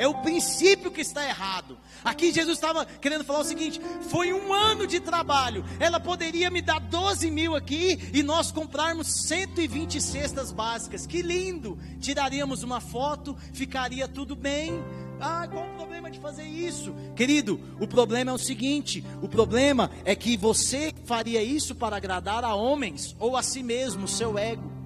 É 0.00 0.08
o 0.08 0.14
princípio 0.14 0.90
que 0.90 1.02
está 1.02 1.28
errado. 1.28 1.76
Aqui 2.02 2.32
Jesus 2.32 2.56
estava 2.56 2.86
querendo 2.86 3.22
falar 3.22 3.40
o 3.40 3.44
seguinte: 3.44 3.78
foi 4.08 4.32
um 4.32 4.50
ano 4.50 4.86
de 4.86 4.98
trabalho. 4.98 5.62
Ela 5.78 6.00
poderia 6.00 6.50
me 6.50 6.62
dar 6.62 6.80
12 6.80 7.30
mil 7.30 7.54
aqui 7.54 8.08
e 8.14 8.22
nós 8.22 8.50
comprarmos 8.50 9.26
120 9.28 10.00
cestas 10.00 10.52
básicas. 10.52 11.06
Que 11.06 11.20
lindo! 11.20 11.78
Tiraríamos 12.00 12.62
uma 12.62 12.80
foto, 12.80 13.36
ficaria 13.52 14.08
tudo 14.08 14.34
bem. 14.34 14.82
Ah, 15.20 15.46
qual 15.46 15.66
o 15.66 15.76
problema 15.76 16.10
de 16.10 16.18
fazer 16.18 16.44
isso? 16.44 16.94
Querido, 17.14 17.60
o 17.78 17.86
problema 17.86 18.30
é 18.30 18.34
o 18.34 18.38
seguinte: 18.38 19.04
o 19.20 19.28
problema 19.28 19.90
é 20.06 20.16
que 20.16 20.34
você 20.34 20.94
faria 21.04 21.42
isso 21.42 21.74
para 21.74 21.96
agradar 21.96 22.42
a 22.42 22.54
homens 22.54 23.14
ou 23.18 23.36
a 23.36 23.42
si 23.42 23.62
mesmo, 23.62 24.08
seu 24.08 24.38
ego. 24.38 24.79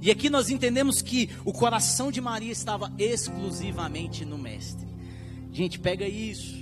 E 0.00 0.10
aqui 0.10 0.28
nós 0.28 0.50
entendemos 0.50 1.02
que 1.02 1.30
o 1.44 1.52
coração 1.52 2.10
de 2.10 2.20
Maria 2.20 2.52
estava 2.52 2.92
exclusivamente 2.98 4.24
no 4.24 4.38
Mestre. 4.38 4.86
Gente, 5.52 5.78
pega 5.78 6.06
isso. 6.06 6.56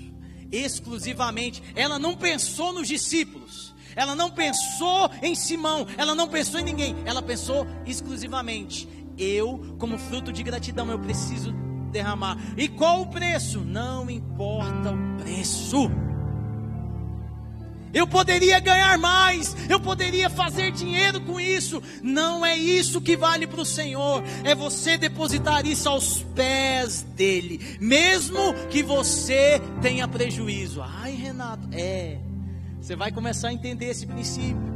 Exclusivamente. 0.53 1.63
Ela 1.75 1.99
não 1.99 2.17
pensou 2.17 2.73
nos 2.73 2.89
discípulos. 2.89 3.75
Ela 3.97 4.15
não 4.15 4.31
pensou 4.31 5.11
em 5.23 5.35
Simão. 5.35 5.87
Ela 5.97 6.15
não 6.15 6.29
pensou 6.29 6.61
em 6.61 6.65
ninguém. 6.65 6.97
Ela 7.05 7.23
pensou 7.23 7.67
exclusivamente. 7.87 8.89
Eu, 9.17 9.77
como 9.79 9.99
fruto 9.99 10.33
de 10.33 10.43
gratidão, 10.43 10.91
eu 10.91 10.99
preciso 10.99 11.53
derramar. 11.93 12.37
E 12.57 12.69
qual 12.69 13.03
o 13.03 13.07
preço? 13.07 13.61
Não 13.61 14.11
importa 14.11 14.93
o 14.93 15.23
preço. 15.23 15.91
Eu 17.95 18.09
poderia 18.09 18.59
ganhar 18.59 18.99
mais, 18.99 19.55
eu 19.71 19.79
poderia 19.79 20.29
fazer 20.29 20.73
dinheiro 20.73 21.21
com 21.21 21.41
isso. 21.41 21.81
Não 22.03 22.45
é 22.45 22.57
isso 22.57 23.01
que 23.01 23.17
vale 23.17 23.47
para 23.47 23.61
o 23.61 23.65
Senhor, 23.65 24.23
é 24.43 24.55
você 24.55 24.99
depositar 24.99 25.65
isso 25.65 25.89
aos 25.89 26.23
pés 26.35 27.07
dEle, 27.15 27.79
mesmo 27.81 28.53
que 28.69 28.83
você 28.83 29.63
tenha 29.81 30.09
prejuízo. 30.09 30.83
Ai, 30.83 31.13
Renato, 31.13 31.69
é. 31.73 32.19
Você 32.81 32.97
vai 32.97 33.13
começar 33.13 33.49
a 33.49 33.53
entender 33.53 33.87
esse 33.87 34.07
princípio. 34.07 34.75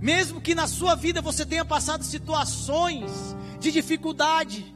Mesmo 0.00 0.40
que 0.40 0.54
na 0.54 0.66
sua 0.66 0.94
vida 0.94 1.22
você 1.22 1.46
tenha 1.46 1.64
passado 1.64 2.02
situações 2.02 3.10
de 3.60 3.70
dificuldade, 3.70 4.74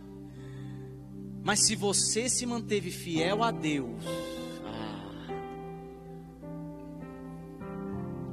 mas 1.43 1.67
se 1.67 1.75
você 1.75 2.29
se 2.29 2.47
manteve 2.47 2.91
fiel 2.91 3.43
a 3.43 3.51
Deus, 3.51 4.03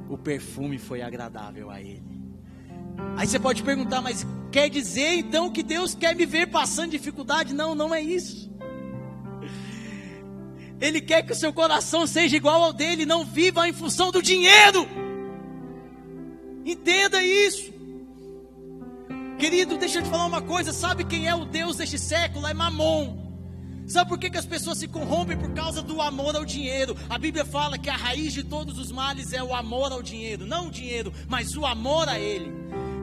o 0.08 0.16
perfume 0.16 0.78
foi 0.78 1.02
agradável 1.02 1.70
a 1.70 1.80
ele. 1.80 2.02
Aí 3.16 3.26
você 3.26 3.38
pode 3.38 3.62
perguntar, 3.62 4.00
mas 4.00 4.26
quer 4.50 4.68
dizer 4.68 5.14
então 5.14 5.50
que 5.50 5.62
Deus 5.62 5.94
quer 5.94 6.14
me 6.14 6.24
ver 6.24 6.46
passando 6.48 6.90
dificuldade? 6.90 7.52
Não, 7.52 7.74
não 7.74 7.94
é 7.94 8.00
isso. 8.00 8.50
Ele 10.80 11.00
quer 11.00 11.22
que 11.22 11.32
o 11.32 11.36
seu 11.36 11.52
coração 11.52 12.06
seja 12.06 12.36
igual 12.36 12.62
ao 12.62 12.72
dele, 12.72 13.06
não 13.06 13.24
viva 13.24 13.68
em 13.68 13.72
função 13.72 14.10
do 14.10 14.22
dinheiro. 14.22 14.86
Entenda 16.64 17.22
isso. 17.22 17.72
Querido, 19.38 19.76
deixa 19.76 19.98
eu 19.98 20.02
te 20.02 20.08
falar 20.08 20.26
uma 20.26 20.42
coisa: 20.42 20.72
sabe 20.72 21.04
quem 21.04 21.26
é 21.26 21.34
o 21.34 21.44
Deus 21.44 21.76
deste 21.76 21.98
século? 21.98 22.46
É 22.46 22.54
Mamon. 22.54 23.25
Sabe 23.86 24.08
por 24.08 24.18
que, 24.18 24.28
que 24.28 24.36
as 24.36 24.44
pessoas 24.44 24.78
se 24.78 24.88
corrompem 24.88 25.36
por 25.36 25.52
causa 25.54 25.80
do 25.80 26.02
amor 26.02 26.34
ao 26.34 26.44
dinheiro? 26.44 26.96
A 27.08 27.16
Bíblia 27.16 27.44
fala 27.44 27.78
que 27.78 27.88
a 27.88 27.96
raiz 27.96 28.32
de 28.32 28.42
todos 28.42 28.78
os 28.78 28.90
males 28.90 29.32
é 29.32 29.42
o 29.42 29.54
amor 29.54 29.92
ao 29.92 30.02
dinheiro, 30.02 30.44
não 30.44 30.66
o 30.66 30.70
dinheiro, 30.70 31.12
mas 31.28 31.56
o 31.56 31.64
amor 31.64 32.08
a 32.08 32.18
ele. 32.18 32.52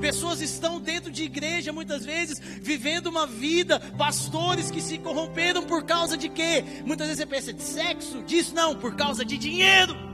Pessoas 0.02 0.42
estão 0.42 0.82
dentro 0.82 1.10
de 1.10 1.24
igreja 1.24 1.72
muitas 1.72 2.04
vezes 2.04 2.38
vivendo 2.62 3.08
uma 3.08 3.26
vida, 3.26 3.80
pastores 3.98 4.70
que 4.70 4.82
se 4.82 4.98
corromperam 4.98 5.64
por 5.64 5.86
causa 5.86 6.18
de 6.18 6.28
quê? 6.28 6.66
Muitas 6.86 7.08
vezes 7.08 7.22
você 7.22 7.26
pensa 7.26 7.54
de 7.54 7.64
sexo, 7.64 8.22
disso 8.24 8.54
não, 8.54 8.76
por 8.76 8.96
causa 8.98 9.24
de 9.24 9.38
dinheiro. 9.38 10.13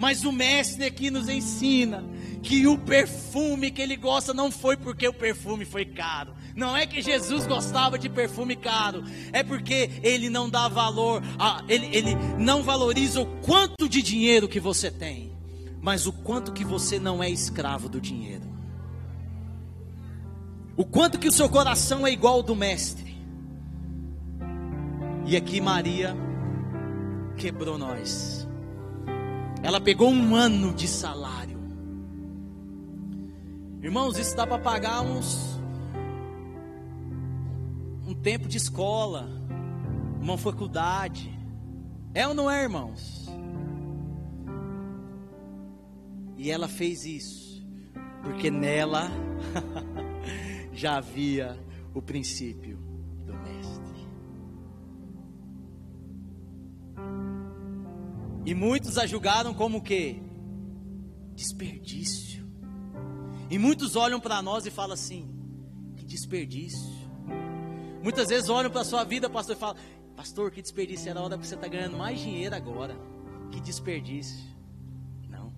Mas 0.00 0.24
o 0.24 0.32
mestre 0.32 0.86
aqui 0.86 1.10
nos 1.10 1.28
ensina 1.28 2.02
que 2.42 2.66
o 2.66 2.78
perfume 2.78 3.70
que 3.70 3.82
ele 3.82 3.96
gosta 3.96 4.32
não 4.32 4.50
foi 4.50 4.74
porque 4.74 5.06
o 5.06 5.12
perfume 5.12 5.66
foi 5.66 5.84
caro. 5.84 6.32
Não 6.56 6.74
é 6.74 6.86
que 6.86 7.02
Jesus 7.02 7.46
gostava 7.46 7.98
de 7.98 8.08
perfume 8.08 8.56
caro, 8.56 9.04
é 9.30 9.42
porque 9.42 9.90
ele 10.02 10.30
não 10.30 10.48
dá 10.48 10.68
valor, 10.68 11.22
a, 11.38 11.62
ele, 11.68 11.94
ele 11.94 12.14
não 12.38 12.62
valoriza 12.62 13.20
o 13.20 13.26
quanto 13.42 13.86
de 13.86 14.00
dinheiro 14.00 14.48
que 14.48 14.58
você 14.58 14.90
tem, 14.90 15.36
mas 15.82 16.06
o 16.06 16.12
quanto 16.14 16.50
que 16.50 16.64
você 16.64 16.98
não 16.98 17.22
é 17.22 17.28
escravo 17.28 17.86
do 17.86 18.00
dinheiro. 18.00 18.48
O 20.78 20.84
quanto 20.86 21.18
que 21.18 21.28
o 21.28 21.32
seu 21.32 21.48
coração 21.50 22.06
é 22.06 22.10
igual 22.10 22.36
ao 22.36 22.42
do 22.42 22.56
mestre. 22.56 23.18
E 25.26 25.36
aqui 25.36 25.60
Maria 25.60 26.16
quebrou 27.36 27.76
nós. 27.76 28.39
Ela 29.62 29.80
pegou 29.80 30.10
um 30.10 30.34
ano 30.34 30.72
de 30.74 30.88
salário. 30.88 31.58
Irmãos, 33.82 34.18
isso 34.18 34.34
dá 34.36 34.46
para 34.46 34.58
pagar 34.58 35.02
uns 35.02 35.60
um 38.06 38.14
tempo 38.14 38.48
de 38.48 38.56
escola, 38.56 39.28
uma 40.20 40.36
faculdade. 40.36 41.38
É 42.12 42.26
ou 42.26 42.34
não 42.34 42.50
é, 42.50 42.62
irmãos? 42.62 43.28
E 46.36 46.50
ela 46.50 46.66
fez 46.66 47.04
isso 47.04 47.50
porque 48.22 48.50
nela 48.50 49.10
já 50.72 50.96
havia 50.96 51.58
o 51.94 52.00
princípio 52.00 52.79
E 58.44 58.54
muitos 58.54 58.98
a 58.98 59.06
julgaram 59.06 59.52
como 59.52 59.78
o 59.78 59.82
quê? 59.82 60.20
Desperdício. 61.34 62.46
E 63.50 63.58
muitos 63.58 63.96
olham 63.96 64.20
para 64.20 64.40
nós 64.40 64.66
e 64.66 64.70
falam 64.70 64.94
assim: 64.94 65.28
que 65.96 66.04
desperdício. 66.04 67.00
Muitas 68.02 68.28
vezes 68.28 68.48
olham 68.48 68.70
para 68.70 68.80
a 68.80 68.84
sua 68.84 69.04
vida, 69.04 69.28
pastor, 69.28 69.56
e 69.56 69.58
falam: 69.58 69.76
Pastor, 70.16 70.50
que 70.50 70.60
desperdício, 70.60 71.08
era 71.08 71.18
a 71.18 71.22
hora 71.22 71.38
que 71.38 71.46
você 71.46 71.54
está 71.54 71.66
ganhando 71.66 71.96
mais 71.96 72.20
dinheiro 72.20 72.54
agora. 72.54 72.94
Que 73.50 73.58
desperdício. 73.60 74.38
Não, 75.28 75.50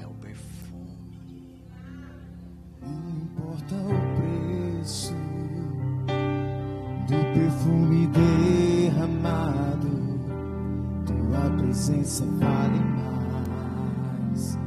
é 0.00 0.06
o 0.06 0.14
perfume. 0.14 1.64
Não 2.82 3.10
importa 3.22 3.74
o 3.76 3.88
preço 4.16 5.14
do 7.06 7.34
perfume 7.34 8.06
derramado, 8.08 9.79
tua 11.30 11.50
presença 11.50 12.24
vale 12.24 12.80
mais. 12.80 14.58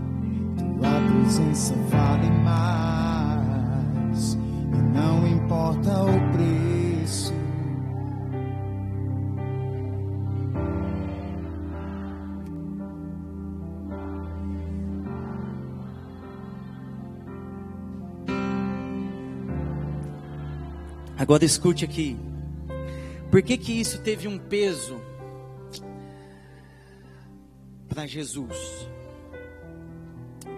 Tua 0.57 1.01
presença 1.11 1.75
vale 1.89 2.29
mais. 2.43 4.33
E 4.33 4.97
não 4.97 5.27
importa 5.27 6.03
o 6.03 6.31
preço. 6.31 7.33
Agora 21.17 21.45
escute 21.45 21.85
aqui. 21.85 22.17
Por 23.29 23.41
que 23.41 23.57
que 23.57 23.79
isso 23.79 23.99
teve 23.99 24.27
um 24.27 24.37
peso 24.37 25.01
para 27.93 28.07
Jesus? 28.07 28.57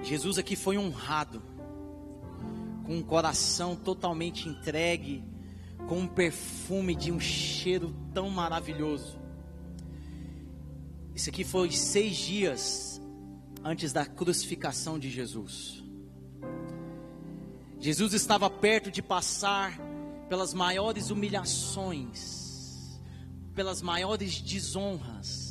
Jesus 0.02 0.38
aqui 0.38 0.56
foi 0.56 0.78
honrado, 0.78 1.44
com 2.86 2.96
um 2.96 3.04
coração 3.04 3.76
totalmente 3.76 4.48
entregue, 4.48 5.22
com 5.86 6.00
um 6.00 6.08
perfume 6.08 6.96
de 6.96 7.12
um 7.12 7.20
cheiro 7.20 7.94
tão 8.14 8.30
maravilhoso. 8.30 9.20
Isso 11.14 11.30
aqui 11.30 11.44
foi 11.44 11.72
seis 11.72 12.16
dias 12.16 13.02
antes 13.62 13.92
da 13.92 14.06
crucificação 14.06 14.98
de 14.98 15.10
Jesus. 15.10 15.84
Jesus 17.80 18.14
estava 18.14 18.50
perto 18.50 18.90
de 18.90 19.02
passar 19.02 19.78
pelas 20.30 20.54
maiores 20.54 21.10
humilhações, 21.10 22.98
pelas 23.54 23.82
maiores 23.82 24.40
desonras, 24.40 25.45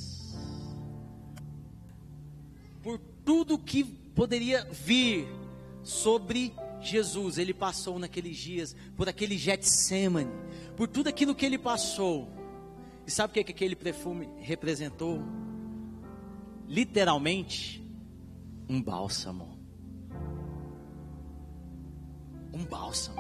tudo 3.25 3.59
que 3.59 3.85
poderia 3.85 4.65
vir 4.71 5.27
sobre 5.83 6.53
Jesus. 6.81 7.39
Ele 7.39 7.55
passou 7.55 7.99
naqueles 7.99 8.37
dias 8.37 8.77
por 8.97 9.09
aquele 9.09 9.37
Getsemane, 9.37 10.31
por 10.77 10.89
tudo 10.89 11.09
aquilo 11.09 11.35
que 11.35 11.47
ele 11.47 11.59
passou. 11.59 12.29
E 13.07 13.11
sabe 13.11 13.31
o 13.31 13.35
que, 13.35 13.45
que 13.45 13.53
aquele 13.53 13.77
perfume 13.77 14.29
representou? 14.41 15.23
Literalmente, 16.69 17.85
um 18.69 18.83
bálsamo. 18.83 19.59
Um 22.53 22.65
bálsamo. 22.65 23.19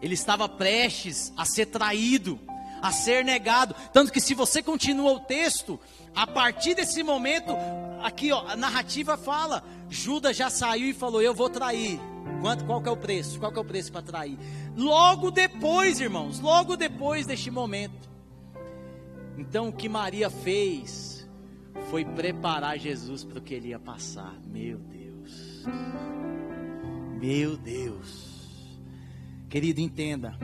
Ele 0.00 0.14
estava 0.14 0.48
prestes 0.48 1.32
a 1.36 1.44
ser 1.44 1.66
traído, 1.66 2.40
a 2.80 2.92
ser 2.92 3.24
negado. 3.24 3.74
Tanto 3.92 4.12
que 4.12 4.20
se 4.20 4.34
você 4.34 4.62
continua 4.62 5.12
o 5.12 5.20
texto, 5.20 5.78
a 6.14 6.26
partir 6.26 6.74
desse 6.74 7.02
momento, 7.02 7.52
aqui 8.02 8.32
ó, 8.32 8.46
a 8.46 8.56
narrativa 8.56 9.16
fala, 9.16 9.64
Judas 9.88 10.36
já 10.36 10.50
saiu 10.50 10.88
e 10.88 10.94
falou: 10.94 11.22
"Eu 11.22 11.34
vou 11.34 11.48
trair". 11.48 12.00
Quanto, 12.40 12.64
qual 12.64 12.80
que 12.82 12.88
é 12.88 12.92
o 12.92 12.96
preço? 12.96 13.38
Qual 13.38 13.52
que 13.52 13.58
é 13.58 13.62
o 13.62 13.64
preço 13.64 13.92
para 13.92 14.02
trair? 14.02 14.38
Logo 14.76 15.30
depois, 15.30 16.00
irmãos, 16.00 16.40
logo 16.40 16.76
depois 16.76 17.26
deste 17.26 17.50
momento. 17.50 18.08
Então 19.36 19.68
o 19.68 19.72
que 19.72 19.88
Maria 19.88 20.30
fez 20.30 21.28
foi 21.90 22.04
preparar 22.04 22.78
Jesus 22.78 23.24
para 23.24 23.38
o 23.38 23.42
que 23.42 23.54
ele 23.54 23.68
ia 23.68 23.78
passar. 23.78 24.34
Meu 24.46 24.78
Deus. 24.78 25.64
Meu 27.18 27.56
Deus. 27.56 28.78
Querido, 29.48 29.80
entenda. 29.80 30.38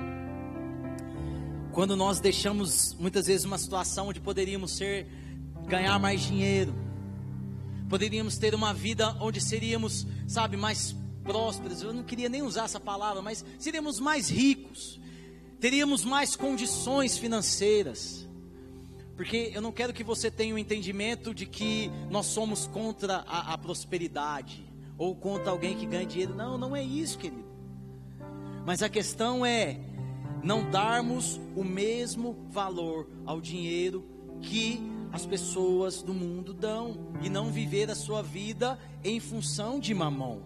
Quando 1.76 1.94
nós 1.94 2.20
deixamos 2.20 2.94
muitas 2.98 3.26
vezes 3.26 3.44
uma 3.44 3.58
situação 3.58 4.08
onde 4.08 4.18
poderíamos 4.18 4.78
ser 4.78 5.06
ganhar 5.66 5.98
mais 5.98 6.22
dinheiro, 6.22 6.74
poderíamos 7.86 8.38
ter 8.38 8.54
uma 8.54 8.72
vida 8.72 9.14
onde 9.20 9.42
seríamos, 9.42 10.06
sabe, 10.26 10.56
mais 10.56 10.96
prósperos. 11.22 11.82
Eu 11.82 11.92
não 11.92 12.02
queria 12.02 12.30
nem 12.30 12.40
usar 12.40 12.64
essa 12.64 12.80
palavra, 12.80 13.20
mas 13.20 13.44
seríamos 13.58 14.00
mais 14.00 14.30
ricos, 14.30 14.98
teríamos 15.60 16.02
mais 16.02 16.34
condições 16.34 17.18
financeiras. 17.18 18.26
Porque 19.14 19.50
eu 19.52 19.60
não 19.60 19.70
quero 19.70 19.92
que 19.92 20.02
você 20.02 20.30
tenha 20.30 20.54
o 20.54 20.56
um 20.56 20.58
entendimento 20.58 21.34
de 21.34 21.44
que 21.44 21.90
nós 22.08 22.24
somos 22.24 22.66
contra 22.66 23.16
a, 23.26 23.52
a 23.52 23.58
prosperidade 23.58 24.66
ou 24.96 25.14
contra 25.14 25.50
alguém 25.50 25.76
que 25.76 25.84
ganha 25.84 26.06
dinheiro. 26.06 26.34
Não, 26.34 26.56
não 26.56 26.74
é 26.74 26.82
isso, 26.82 27.18
querido. 27.18 27.44
Mas 28.64 28.82
a 28.82 28.88
questão 28.88 29.44
é 29.44 29.78
não 30.46 30.70
darmos 30.70 31.40
o 31.56 31.64
mesmo 31.64 32.36
valor 32.50 33.08
ao 33.26 33.40
dinheiro 33.40 34.06
que 34.40 34.80
as 35.12 35.26
pessoas 35.26 36.04
do 36.04 36.14
mundo 36.14 36.54
dão 36.54 36.96
e 37.20 37.28
não 37.28 37.50
viver 37.50 37.90
a 37.90 37.96
sua 37.96 38.22
vida 38.22 38.78
em 39.02 39.18
função 39.18 39.80
de 39.80 39.92
mamão. 39.92 40.40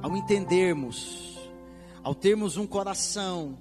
Ao 0.00 0.16
entendermos, 0.16 1.50
ao 2.02 2.14
termos 2.14 2.56
um 2.56 2.66
coração 2.66 3.58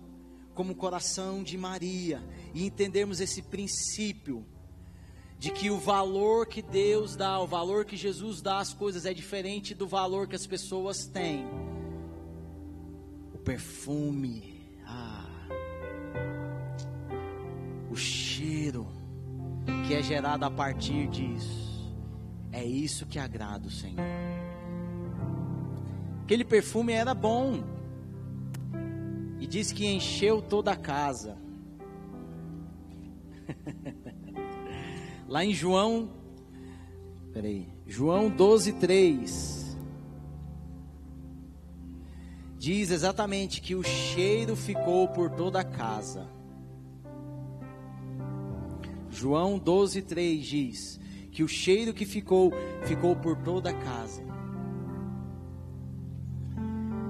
como 0.54 0.72
o 0.72 0.76
coração 0.76 1.44
de 1.44 1.58
Maria 1.58 2.24
e 2.54 2.66
entendermos 2.66 3.20
esse 3.20 3.42
princípio 3.42 4.46
de 5.44 5.52
que 5.52 5.70
o 5.70 5.78
valor 5.78 6.48
que 6.48 6.62
Deus 6.62 7.18
dá, 7.18 7.38
o 7.38 7.46
valor 7.46 7.84
que 7.84 7.98
Jesus 7.98 8.42
dá 8.42 8.60
às 8.60 8.74
coisas 8.74 9.06
é 9.06 9.14
diferente 9.14 9.76
do 9.76 9.86
valor 9.86 10.26
que 10.26 10.38
as 10.38 10.48
pessoas 10.48 11.06
têm. 11.06 11.46
O 13.34 13.38
perfume, 13.40 14.56
ah, 14.88 15.28
o 17.92 17.96
cheiro 17.98 18.88
que 19.86 19.94
é 19.94 20.02
gerado 20.02 20.46
a 20.46 20.50
partir 20.50 21.10
disso, 21.10 21.94
é 22.50 22.64
isso 22.64 23.06
que 23.06 23.20
agrada 23.20 23.68
o 23.68 23.70
Senhor. 23.70 24.00
Aquele 26.24 26.46
perfume 26.46 26.94
era 26.94 27.14
bom, 27.14 27.62
e 29.42 29.46
diz 29.46 29.74
que 29.74 29.86
encheu 29.86 30.42
toda 30.42 30.72
a 30.72 30.78
casa. 30.78 31.38
Lá 35.34 35.44
em 35.44 35.52
João, 35.52 36.12
peraí, 37.34 37.68
João 37.88 38.30
12, 38.30 38.74
3. 38.74 39.80
Diz 42.60 42.92
exatamente 42.92 43.60
que 43.60 43.74
o 43.74 43.82
cheiro 43.82 44.56
ficou 44.56 45.08
por 45.08 45.32
toda 45.32 45.60
a 45.60 45.64
casa. 45.64 46.30
João 49.10 49.58
12:3 49.58 50.40
diz 50.40 51.00
que 51.32 51.44
o 51.44 51.48
cheiro 51.48 51.96
que 51.96 52.06
ficou 52.06 52.52
ficou 52.84 53.16
por 53.16 53.36
toda 53.38 53.72
a 53.72 53.74
casa. 53.74 54.24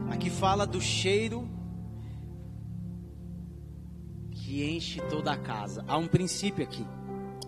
Aqui 0.09 0.29
fala 0.29 0.65
do 0.65 0.79
cheiro 0.79 1.45
que 4.31 4.63
enche 4.63 5.01
toda 5.09 5.33
a 5.33 5.37
casa. 5.37 5.83
Há 5.89 5.97
um 5.97 6.07
princípio 6.07 6.63
aqui. 6.63 6.87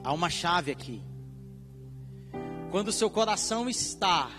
Há 0.05 0.13
uma 0.13 0.29
chave 0.29 0.71
aqui. 0.71 1.01
Quando 2.69 2.89
o 2.89 2.91
seu 2.91 3.09
coração 3.09 3.67
está 3.67 4.29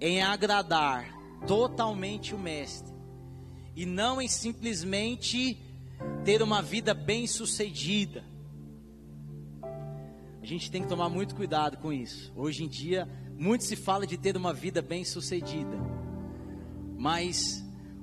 em 0.00 0.22
agradar 0.22 1.12
totalmente 1.44 2.32
o 2.36 2.38
mestre 2.38 2.94
e 3.74 3.84
não 3.84 4.22
em 4.22 4.28
simplesmente 4.28 5.60
ter 6.24 6.40
uma 6.40 6.62
vida 6.62 6.94
bem-sucedida. 6.94 8.22
A 10.40 10.46
gente 10.46 10.70
tem 10.70 10.82
que 10.82 10.88
tomar 10.88 11.08
muito 11.08 11.34
cuidado 11.34 11.76
com 11.78 11.92
isso. 11.92 12.32
Hoje 12.36 12.62
em 12.62 12.68
dia, 12.68 13.08
muito 13.36 13.64
se 13.64 13.74
fala 13.74 14.06
de 14.06 14.16
ter 14.16 14.36
uma 14.36 14.54
vida 14.54 14.80
bem-sucedida. 14.80 15.76
Mas 16.96 17.60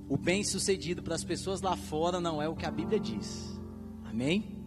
o 0.10 0.18
bem-sucedido 0.18 1.02
para 1.02 1.16
as 1.16 1.24
pessoas 1.24 1.62
lá 1.62 1.78
fora 1.78 2.20
não 2.20 2.42
é 2.42 2.50
o 2.50 2.58
que 2.58 2.66
a 2.66 2.72
Bíblia 2.72 3.00
diz. 3.00 3.58
Amém? 4.04 4.61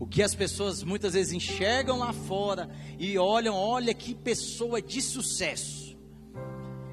O 0.00 0.06
que 0.06 0.22
as 0.22 0.34
pessoas 0.34 0.82
muitas 0.82 1.12
vezes 1.12 1.34
enxergam 1.34 1.98
lá 1.98 2.10
fora 2.10 2.70
e 2.98 3.18
olham, 3.18 3.54
olha 3.54 3.92
que 3.92 4.14
pessoa 4.14 4.80
de 4.80 5.02
sucesso. 5.02 5.94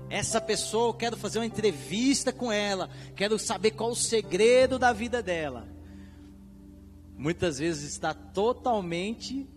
Essa 0.09 0.41
pessoa, 0.41 0.89
eu 0.89 0.93
quero 0.93 1.15
fazer 1.15 1.39
uma 1.39 1.45
entrevista 1.45 2.33
com 2.33 2.51
ela, 2.51 2.89
quero 3.15 3.39
saber 3.39 3.71
qual 3.71 3.91
o 3.91 3.95
segredo 3.95 4.77
da 4.77 4.91
vida 4.91 5.23
dela. 5.23 5.69
Muitas 7.17 7.59
vezes 7.59 7.89
está 7.93 8.13
totalmente 8.13 9.47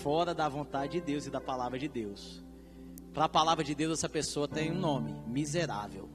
fora 0.00 0.32
da 0.32 0.48
vontade 0.48 0.92
de 0.92 1.00
Deus 1.00 1.26
e 1.26 1.30
da 1.30 1.40
palavra 1.40 1.76
de 1.76 1.88
Deus. 1.88 2.40
Para 3.12 3.24
a 3.24 3.28
palavra 3.28 3.64
de 3.64 3.74
Deus, 3.74 3.98
essa 3.98 4.08
pessoa 4.08 4.46
tem 4.46 4.70
um 4.70 4.78
nome: 4.78 5.12
miserável. 5.26 6.08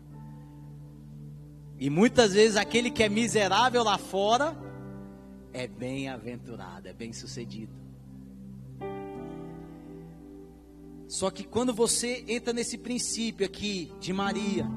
E 1.78 1.90
muitas 1.90 2.34
vezes 2.34 2.56
aquele 2.56 2.90
que 2.90 3.04
é 3.04 3.10
miserável 3.10 3.84
lá 3.84 3.98
fora 3.98 4.65
é 5.56 5.68
bem-aventurado, 5.68 6.90
é 6.90 6.92
bem-sucedido. 6.94 7.72
Só 11.08 11.32
que 11.32 11.46
quando 11.46 11.74
você 11.74 12.26
entra 12.28 12.52
nesse 12.52 12.78
princípio 12.78 13.46
aqui 13.46 13.90
de 14.02 14.12
Maria, 14.12 14.68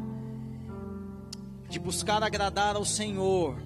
de 1.68 1.81
buscar 1.81 2.22
agradar 2.22 2.76
ao 2.76 2.85
Senhor, 2.85 3.61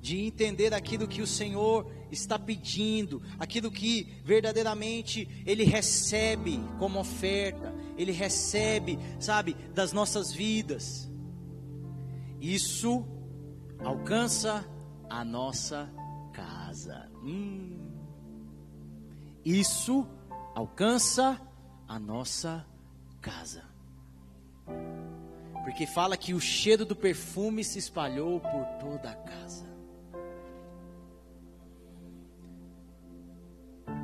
de 0.00 0.26
entender 0.26 0.74
aquilo 0.74 1.06
que 1.06 1.22
o 1.22 1.26
Senhor 1.28 1.88
está 2.10 2.40
pedindo, 2.40 3.22
aquilo 3.38 3.70
que 3.70 4.20
verdadeiramente 4.24 5.28
Ele 5.46 5.62
recebe 5.62 6.58
como 6.76 6.98
oferta, 6.98 7.72
Ele 7.96 8.10
recebe, 8.10 8.98
sabe, 9.20 9.54
das 9.72 9.92
nossas 9.92 10.32
vidas. 10.32 11.08
Isso 12.40 13.06
alcança 13.78 14.68
a 15.20 15.24
nossa 15.24 15.88
casa. 16.32 17.08
Hum. 17.22 17.78
Isso 19.44 20.06
alcança 20.54 21.40
a 21.86 21.98
nossa 22.00 22.66
casa. 23.20 23.62
Porque 25.62 25.86
fala 25.86 26.16
que 26.16 26.34
o 26.34 26.40
cheiro 26.40 26.84
do 26.84 26.96
perfume 26.96 27.62
se 27.62 27.78
espalhou 27.78 28.40
por 28.40 28.64
toda 28.80 29.10
a 29.10 29.14
casa. 29.14 29.66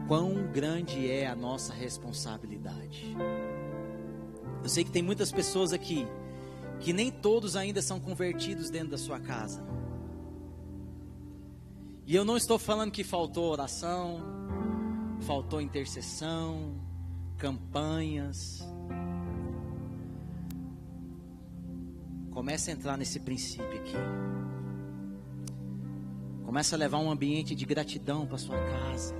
Quão 0.06 0.50
grande 0.52 1.10
é 1.10 1.26
a 1.26 1.34
nossa 1.34 1.74
responsabilidade. 1.74 3.16
Eu 4.62 4.68
sei 4.68 4.84
que 4.84 4.90
tem 4.90 5.02
muitas 5.02 5.32
pessoas 5.32 5.72
aqui 5.72 6.06
que 6.78 6.92
nem 6.92 7.10
todos 7.10 7.56
ainda 7.56 7.82
são 7.82 7.98
convertidos 7.98 8.70
dentro 8.70 8.90
da 8.90 8.98
sua 8.98 9.18
casa. 9.18 9.79
E 12.10 12.16
eu 12.16 12.24
não 12.24 12.36
estou 12.36 12.58
falando 12.58 12.90
que 12.90 13.04
faltou 13.04 13.52
oração, 13.52 14.20
faltou 15.20 15.60
intercessão, 15.60 16.74
campanhas. 17.38 18.66
Começa 22.32 22.72
a 22.72 22.74
entrar 22.74 22.96
nesse 22.96 23.20
princípio 23.20 23.78
aqui. 23.78 23.94
Começa 26.44 26.74
a 26.74 26.78
levar 26.80 26.98
um 26.98 27.12
ambiente 27.12 27.54
de 27.54 27.64
gratidão 27.64 28.26
para 28.26 28.38
sua 28.38 28.56
casa. 28.58 29.14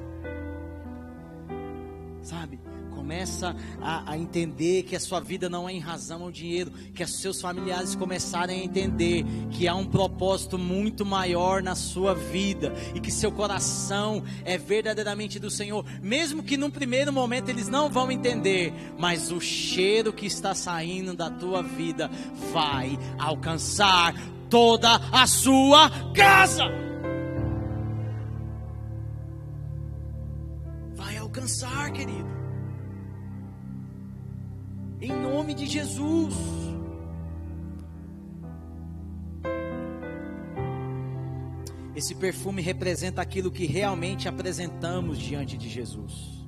Sabe? 2.22 2.59
Começa 3.01 3.57
a, 3.80 4.12
a, 4.12 4.18
entender 4.18 4.82
que 4.82 4.94
a 4.94 5.01
sua 5.01 5.20
vida 5.20 5.48
não 5.48 5.66
é 5.66 5.72
em 5.72 5.78
razão 5.78 6.22
ao 6.22 6.30
dinheiro, 6.30 6.70
que 6.94 7.03
os 7.03 7.18
seus 7.18 7.40
familiares 7.40 7.94
começarem 7.94 8.61
a 8.61 8.64
entender 8.64 9.24
que 9.51 9.66
há 9.66 9.74
um 9.74 9.86
propósito 9.86 10.59
muito 10.59 11.07
maior 11.07 11.62
na 11.62 11.74
sua 11.74 12.14
vida 12.14 12.74
e 12.94 13.01
que 13.01 13.11
seu 13.11 13.32
coração 13.32 14.22
é 14.44 14.59
verdadeiramente 14.59 15.38
do 15.38 15.51
Senhor, 15.51 15.82
mesmo 16.03 16.42
que 16.42 16.59
num 16.59 16.70
primeiro 16.70 17.11
momento 17.11 17.48
eles 17.48 17.68
não 17.68 17.88
vão 17.88 18.12
entender, 18.12 18.70
mas 18.98 19.32
o 19.32 19.40
cheiro 19.40 20.12
que 20.12 20.26
está 20.26 20.55
saindo 20.55 21.16
da 21.16 21.30
tua 21.30 21.62
vida 21.62 22.11
vai 22.53 22.98
alcançar 23.18 24.14
toda 24.51 25.01
a 25.11 25.26
sua 25.26 25.90
casa. 26.14 26.64
Vai 30.94 31.16
alcançar, 31.16 31.90
querido 31.92 32.39
em 35.01 35.12
nome 35.12 35.55
de 35.55 35.66
Jesus. 35.66 36.34
Esse 41.94 42.14
perfume 42.14 42.62
representa 42.62 43.20
aquilo 43.20 43.51
que 43.51 43.66
realmente 43.66 44.28
apresentamos 44.28 45.18
diante 45.18 45.57
de 45.57 45.68
Jesus. 45.68 46.46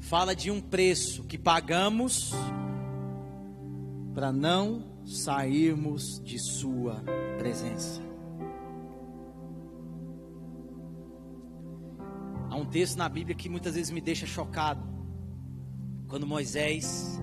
Fala 0.00 0.34
de 0.34 0.50
um 0.50 0.60
preço 0.60 1.24
que 1.24 1.38
pagamos 1.38 2.32
para 4.14 4.32
não 4.32 4.84
sairmos 5.04 6.20
de 6.22 6.38
Sua 6.38 7.02
presença. 7.38 8.00
Há 12.48 12.56
um 12.56 12.64
texto 12.64 12.96
na 12.96 13.08
Bíblia 13.08 13.34
que 13.34 13.48
muitas 13.48 13.74
vezes 13.74 13.90
me 13.90 14.00
deixa 14.00 14.26
chocado 14.26 14.95
quando 16.08 16.26
Moisés 16.26 17.20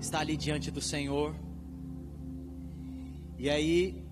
está 0.00 0.20
ali 0.20 0.36
diante 0.36 0.70
do 0.70 0.80
Senhor. 0.80 1.34
E 3.38 3.50
aí 3.50 4.04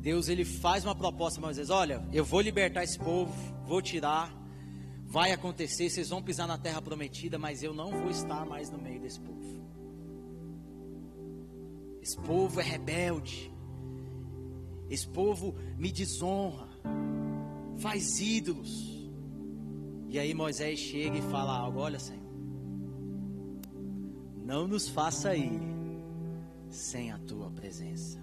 Deus 0.00 0.28
ele 0.28 0.44
faz 0.44 0.84
uma 0.84 0.94
proposta 0.94 1.40
a 1.40 1.42
Moisés: 1.42 1.70
"Olha, 1.70 2.06
eu 2.12 2.24
vou 2.24 2.40
libertar 2.40 2.84
esse 2.84 2.98
povo, 2.98 3.32
vou 3.64 3.82
tirar, 3.82 4.32
vai 5.06 5.32
acontecer, 5.32 5.88
vocês 5.88 6.08
vão 6.08 6.22
pisar 6.22 6.46
na 6.46 6.58
terra 6.58 6.82
prometida, 6.82 7.38
mas 7.38 7.62
eu 7.62 7.72
não 7.72 7.90
vou 7.90 8.10
estar 8.10 8.44
mais 8.44 8.70
no 8.70 8.78
meio 8.78 9.00
desse 9.00 9.20
povo. 9.20 9.38
Esse 12.02 12.16
povo 12.20 12.60
é 12.60 12.62
rebelde. 12.62 13.52
Esse 14.88 15.06
povo 15.06 15.54
me 15.76 15.92
desonra, 15.92 16.66
faz 17.76 18.20
ídolos. 18.20 19.10
E 20.08 20.18
aí 20.18 20.32
Moisés 20.32 20.78
chega 20.78 21.18
e 21.18 21.22
fala 21.22 21.54
algo: 21.54 21.80
Olha, 21.80 21.98
Senhor, 21.98 22.17
não 24.48 24.66
nos 24.66 24.88
faça 24.88 25.36
ir 25.36 25.60
sem 26.70 27.12
a 27.12 27.18
tua 27.18 27.50
presença. 27.50 28.18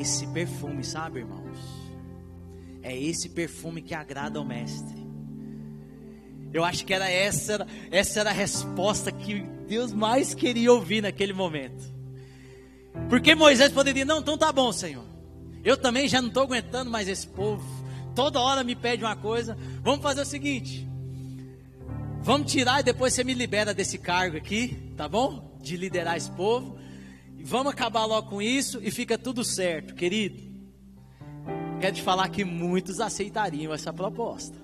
Esse 0.00 0.28
perfume, 0.28 0.84
sabe, 0.84 1.18
irmãos? 1.18 1.58
É 2.80 2.96
esse 2.96 3.30
perfume 3.30 3.82
que 3.82 3.96
agrada 3.96 4.38
ao 4.38 4.44
mestre. 4.44 4.96
Eu 6.52 6.64
acho 6.64 6.86
que 6.86 6.94
era 6.94 7.10
essa, 7.10 7.66
essa 7.90 8.20
era 8.20 8.30
a 8.30 8.32
resposta 8.32 9.10
que 9.10 9.42
Deus 9.66 9.92
mais 9.92 10.34
queria 10.34 10.72
ouvir 10.72 11.02
naquele 11.02 11.32
momento. 11.32 11.92
Porque 13.08 13.34
Moisés 13.34 13.72
poderia, 13.72 14.04
não, 14.04 14.20
então 14.20 14.38
tá 14.38 14.52
bom, 14.52 14.70
Senhor. 14.70 15.04
Eu 15.64 15.76
também 15.76 16.06
já 16.06 16.22
não 16.22 16.28
estou 16.28 16.44
aguentando 16.44 16.88
mais 16.88 17.08
esse 17.08 17.26
povo. 17.26 17.64
Toda 18.14 18.40
hora 18.40 18.62
me 18.62 18.76
pede 18.76 19.02
uma 19.02 19.16
coisa. 19.16 19.58
Vamos 19.82 20.00
fazer 20.00 20.20
o 20.20 20.26
seguinte: 20.26 20.88
Vamos 22.22 22.52
tirar 22.52 22.80
e 22.80 22.82
depois 22.82 23.14
você 23.14 23.24
me 23.24 23.32
libera 23.32 23.72
desse 23.72 23.96
cargo 23.96 24.36
aqui, 24.36 24.92
tá 24.94 25.08
bom? 25.08 25.56
De 25.60 25.74
liderar 25.74 26.18
esse 26.18 26.30
povo. 26.30 26.78
E 27.38 27.42
vamos 27.42 27.72
acabar 27.72 28.04
logo 28.04 28.28
com 28.28 28.42
isso 28.42 28.78
e 28.82 28.90
fica 28.90 29.16
tudo 29.16 29.42
certo, 29.42 29.94
querido. 29.94 30.50
Quero 31.80 31.96
te 31.96 32.02
falar 32.02 32.28
que 32.28 32.44
muitos 32.44 33.00
aceitariam 33.00 33.72
essa 33.72 33.90
proposta. 33.90 34.58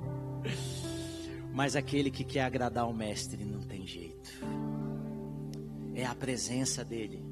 Mas 1.52 1.76
aquele 1.76 2.10
que 2.10 2.24
quer 2.24 2.44
agradar 2.44 2.88
o 2.88 2.94
mestre 2.94 3.44
não 3.44 3.60
tem 3.60 3.86
jeito. 3.86 4.30
É 5.94 6.06
a 6.06 6.14
presença 6.14 6.82
dele. 6.82 7.22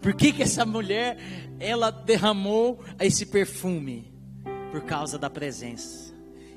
Por 0.00 0.14
que, 0.14 0.32
que 0.32 0.42
essa 0.42 0.64
mulher 0.64 1.18
ela 1.60 1.90
derramou 1.90 2.82
esse 2.98 3.26
perfume? 3.26 4.10
Por 4.70 4.80
causa 4.80 5.18
da 5.18 5.28
presença. 5.28 6.11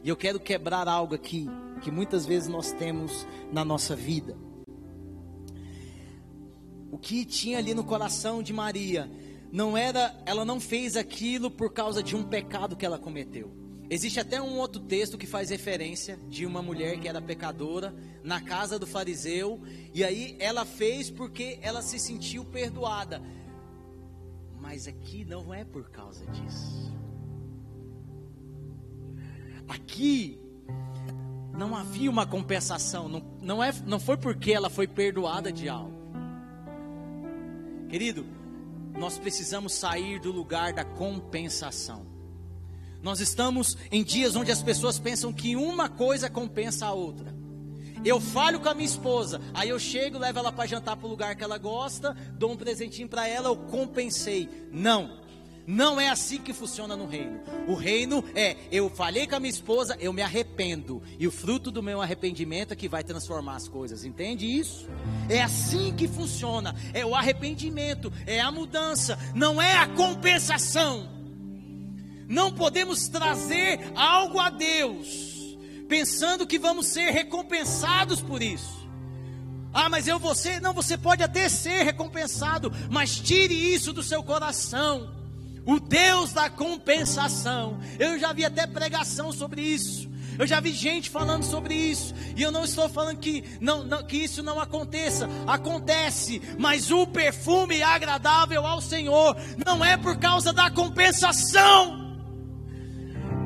E 0.06 0.10
eu 0.10 0.16
quero 0.16 0.40
quebrar 0.40 0.88
algo 0.88 1.16
aqui 1.16 1.48
que 1.82 1.90
muitas 1.90 2.28
vezes 2.28 2.48
nós 2.48 2.72
temos 2.72 3.26
na 3.52 3.66
nossa 3.66 3.96
vida. 3.96 4.38
O 6.92 6.98
que 7.00 7.26
tinha 7.26 7.58
ali 7.58 7.74
no 7.74 7.84
coração 7.84 8.44
de 8.44 8.54
Maria 8.54 9.10
não 9.52 9.76
era, 9.76 10.16
ela 10.28 10.46
não 10.46 10.60
fez 10.60 10.96
aquilo 10.96 11.50
por 11.50 11.74
causa 11.74 12.04
de 12.04 12.16
um 12.16 12.22
pecado 12.22 12.76
que 12.76 12.86
ela 12.86 13.00
cometeu. 13.00 13.52
Existe 13.90 14.20
até 14.20 14.40
um 14.40 14.60
outro 14.60 14.80
texto 14.80 15.18
que 15.18 15.26
faz 15.26 15.50
referência 15.50 16.20
de 16.30 16.46
uma 16.46 16.62
mulher 16.62 17.00
que 17.00 17.08
era 17.08 17.20
pecadora 17.20 17.92
na 18.24 18.40
casa 18.40 18.78
do 18.78 18.86
fariseu, 18.86 19.60
e 19.92 20.04
aí 20.04 20.36
ela 20.40 20.66
fez 20.66 21.10
porque 21.10 21.58
ela 21.64 21.82
se 21.82 21.98
sentiu 21.98 22.46
perdoada. 22.46 23.24
Mas 24.62 24.88
aqui 24.88 25.26
não 25.26 25.52
é 25.52 25.66
por 25.66 25.90
causa 25.90 26.28
disso. 26.28 26.94
Aqui 29.68 30.40
não 31.58 31.76
havia 31.76 32.10
uma 32.10 32.26
compensação, 32.26 33.08
não, 33.08 33.24
não, 33.42 33.64
é, 33.64 33.72
não 33.86 34.00
foi 34.00 34.18
porque 34.18 34.52
ela 34.52 34.70
foi 34.70 34.88
perdoada 34.88 35.52
de 35.52 35.70
algo. 35.70 35.96
Querido, 37.90 38.26
nós 38.98 39.18
precisamos 39.18 39.74
sair 39.74 40.20
do 40.20 40.32
lugar 40.32 40.74
da 40.74 40.84
compensação. 40.84 42.06
Nós 43.02 43.20
estamos 43.20 43.78
em 43.92 44.04
dias 44.04 44.36
onde 44.36 44.52
as 44.52 44.64
pessoas 44.64 44.98
pensam 44.98 45.32
que 45.32 45.56
uma 45.56 45.88
coisa 45.88 46.30
compensa 46.30 46.88
a 46.88 46.94
outra. 46.94 47.36
Eu 48.04 48.20
falho 48.20 48.60
com 48.60 48.70
a 48.70 48.74
minha 48.74 48.86
esposa, 48.86 49.42
aí 49.54 49.70
eu 49.70 49.80
chego, 49.80 50.20
levo 50.20 50.40
ela 50.40 50.52
para 50.52 50.68
jantar 50.68 50.96
para 50.96 51.08
o 51.08 51.10
lugar 51.10 51.36
que 51.36 51.44
ela 51.44 51.58
gosta, 51.58 52.16
dou 52.34 52.52
um 52.52 52.58
presentinho 52.58 53.08
para 53.08 53.28
ela, 53.28 53.50
eu 53.50 53.56
compensei. 53.56 54.50
Não. 54.72 55.25
Não 55.68 56.00
é 56.00 56.10
assim 56.10 56.38
que 56.38 56.54
funciona 56.54 56.96
no 56.96 57.08
reino. 57.08 57.40
O 57.68 57.74
reino 57.74 58.24
é: 58.36 58.56
eu 58.72 58.90
falhei 58.90 59.26
com 59.26 59.36
a 59.36 59.40
minha 59.40 59.50
esposa, 59.50 59.98
eu 60.00 60.14
me 60.14 60.22
arrependo. 60.22 61.02
E 61.18 61.26
o 61.26 61.32
fruto 61.32 61.72
do 61.72 61.82
meu 61.82 62.02
arrependimento 62.02 62.72
é 62.72 62.76
que 62.76 62.88
vai 62.88 63.04
transformar 63.04 63.56
as 63.56 63.68
coisas. 63.68 64.06
Entende 64.06 64.46
isso? 64.46 64.88
É 65.28 65.42
assim 65.42 65.94
que 65.96 66.08
funciona. 66.08 66.76
É 66.94 67.06
o 67.06 67.16
arrependimento, 67.16 68.14
é 68.28 68.40
a 68.40 68.52
mudança, 68.52 69.18
não 69.34 69.60
é 69.60 69.74
a 69.78 69.88
compensação. 69.88 71.10
Não 72.28 72.52
podemos 72.52 73.08
trazer 73.08 73.80
algo 73.96 74.40
a 74.40 74.50
Deus 74.50 75.36
pensando 75.88 76.48
que 76.48 76.58
vamos 76.58 76.88
ser 76.88 77.12
recompensados 77.12 78.22
por 78.22 78.42
isso. 78.42 78.86
Ah, 79.74 79.90
mas 79.90 80.08
eu 80.08 80.20
ser. 80.36 80.62
Não, 80.62 80.74
você 80.74 80.98
pode 80.98 81.24
até 81.24 81.50
ser 81.50 81.84
recompensado, 81.84 82.72
mas 82.90 83.20
tire 83.20 83.54
isso 83.54 83.92
do 83.92 84.04
seu 84.04 84.24
coração 84.24 85.25
o 85.66 85.80
Deus 85.80 86.32
da 86.32 86.50
compensação. 86.50 87.80
Eu 87.98 88.20
já 88.20 88.32
vi 88.32 88.46
até 88.46 88.68
pregação 88.68 89.32
sobre 89.32 89.62
isso. 89.62 90.10
Eu 90.38 90.46
já 90.46 90.60
vi 90.60 90.74
gente 90.74 91.10
falando 91.10 91.44
sobre 91.44 91.74
isso. 91.74 92.14
E 92.36 92.42
eu 92.42 92.52
não 92.52 92.66
estou 92.66 92.90
falando 92.90 93.18
que, 93.18 93.44
não, 93.60 93.84
não, 93.84 94.04
que 94.04 94.18
isso 94.18 94.44
não 94.44 94.60
aconteça. 94.60 95.30
Acontece. 95.48 96.42
Mas 96.60 96.92
o 96.92 97.08
perfume 97.08 97.82
agradável 97.82 98.66
ao 98.66 98.82
Senhor 98.82 99.36
não 99.66 99.84
é 99.84 99.98
por 99.98 100.18
causa 100.18 100.52
da 100.52 100.70
compensação. 100.70 102.04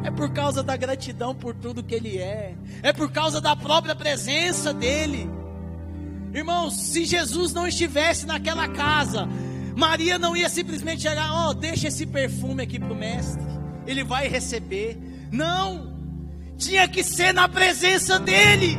É 0.04 0.12
por 0.12 0.32
causa 0.34 0.64
da 0.64 0.76
gratidão 0.76 1.36
por 1.36 1.54
tudo 1.54 1.84
que 1.84 1.94
Ele 1.94 2.18
é. 2.18 2.56
É 2.82 2.92
por 2.92 3.12
causa 3.12 3.40
da 3.40 3.56
própria 3.56 3.96
presença 3.96 4.74
dEle. 4.74 5.30
Irmãos, 6.34 6.76
se 6.76 7.06
Jesus 7.06 7.54
não 7.54 7.68
estivesse 7.68 8.26
naquela 8.26 8.68
casa, 8.68 9.28
Maria 9.80 10.20
não 10.20 10.36
ia 10.36 10.50
simplesmente 10.50 11.02
chegar, 11.04 11.32
ó, 11.32 11.50
oh, 11.50 11.54
deixa 11.54 11.88
esse 11.88 12.06
perfume 12.06 12.64
aqui 12.64 12.78
para 12.78 12.92
o 12.92 12.96
mestre, 12.96 13.42
ele 13.88 14.04
vai 14.04 14.28
receber. 14.28 14.98
Não, 15.32 15.98
tinha 16.58 16.86
que 16.88 17.02
ser 17.02 17.34
na 17.34 17.48
presença 17.48 18.20
dele. 18.20 18.78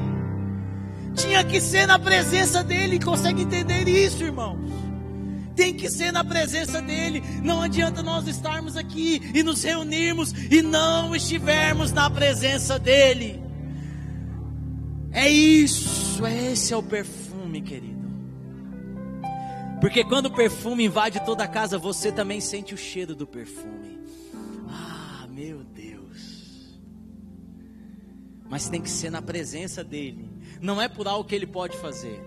Tinha 1.16 1.42
que 1.42 1.60
ser 1.60 1.86
na 1.86 1.98
presença 1.98 2.62
dele. 2.62 3.00
Consegue 3.00 3.42
entender 3.42 3.88
isso, 3.88 4.22
irmãos? 4.22 4.58
Tem 5.56 5.74
que 5.74 5.88
ser 5.88 6.12
na 6.12 6.22
presença 6.22 6.82
dele. 6.82 7.22
Não 7.42 7.62
adianta 7.62 8.02
nós 8.02 8.28
estarmos 8.28 8.76
aqui 8.76 9.22
e 9.34 9.42
nos 9.42 9.62
reunirmos 9.62 10.32
e 10.50 10.60
não 10.60 11.16
estivermos 11.16 11.92
na 11.92 12.10
presença 12.10 12.78
dele. 12.78 13.42
É 15.12 15.28
isso, 15.28 16.24
esse 16.26 16.72
é 16.72 16.76
o 16.76 16.82
perfume, 16.82 17.62
querido. 17.62 17.99
Porque 19.80 20.04
quando 20.04 20.26
o 20.26 20.34
perfume 20.34 20.84
invade 20.84 21.24
toda 21.24 21.44
a 21.44 21.48
casa, 21.48 21.78
você 21.78 22.12
também 22.12 22.40
sente 22.40 22.74
o 22.74 22.76
cheiro 22.76 23.14
do 23.14 23.26
perfume. 23.26 23.98
Ah, 24.68 25.26
meu 25.30 25.64
Deus. 25.64 26.78
Mas 28.48 28.68
tem 28.68 28.80
que 28.80 28.90
ser 28.90 29.10
na 29.10 29.22
presença 29.22 29.82
dele. 29.82 30.28
Não 30.60 30.80
é 30.80 30.88
por 30.88 31.08
algo 31.08 31.26
que 31.26 31.34
ele 31.34 31.46
pode 31.46 31.76
fazer. 31.78 32.22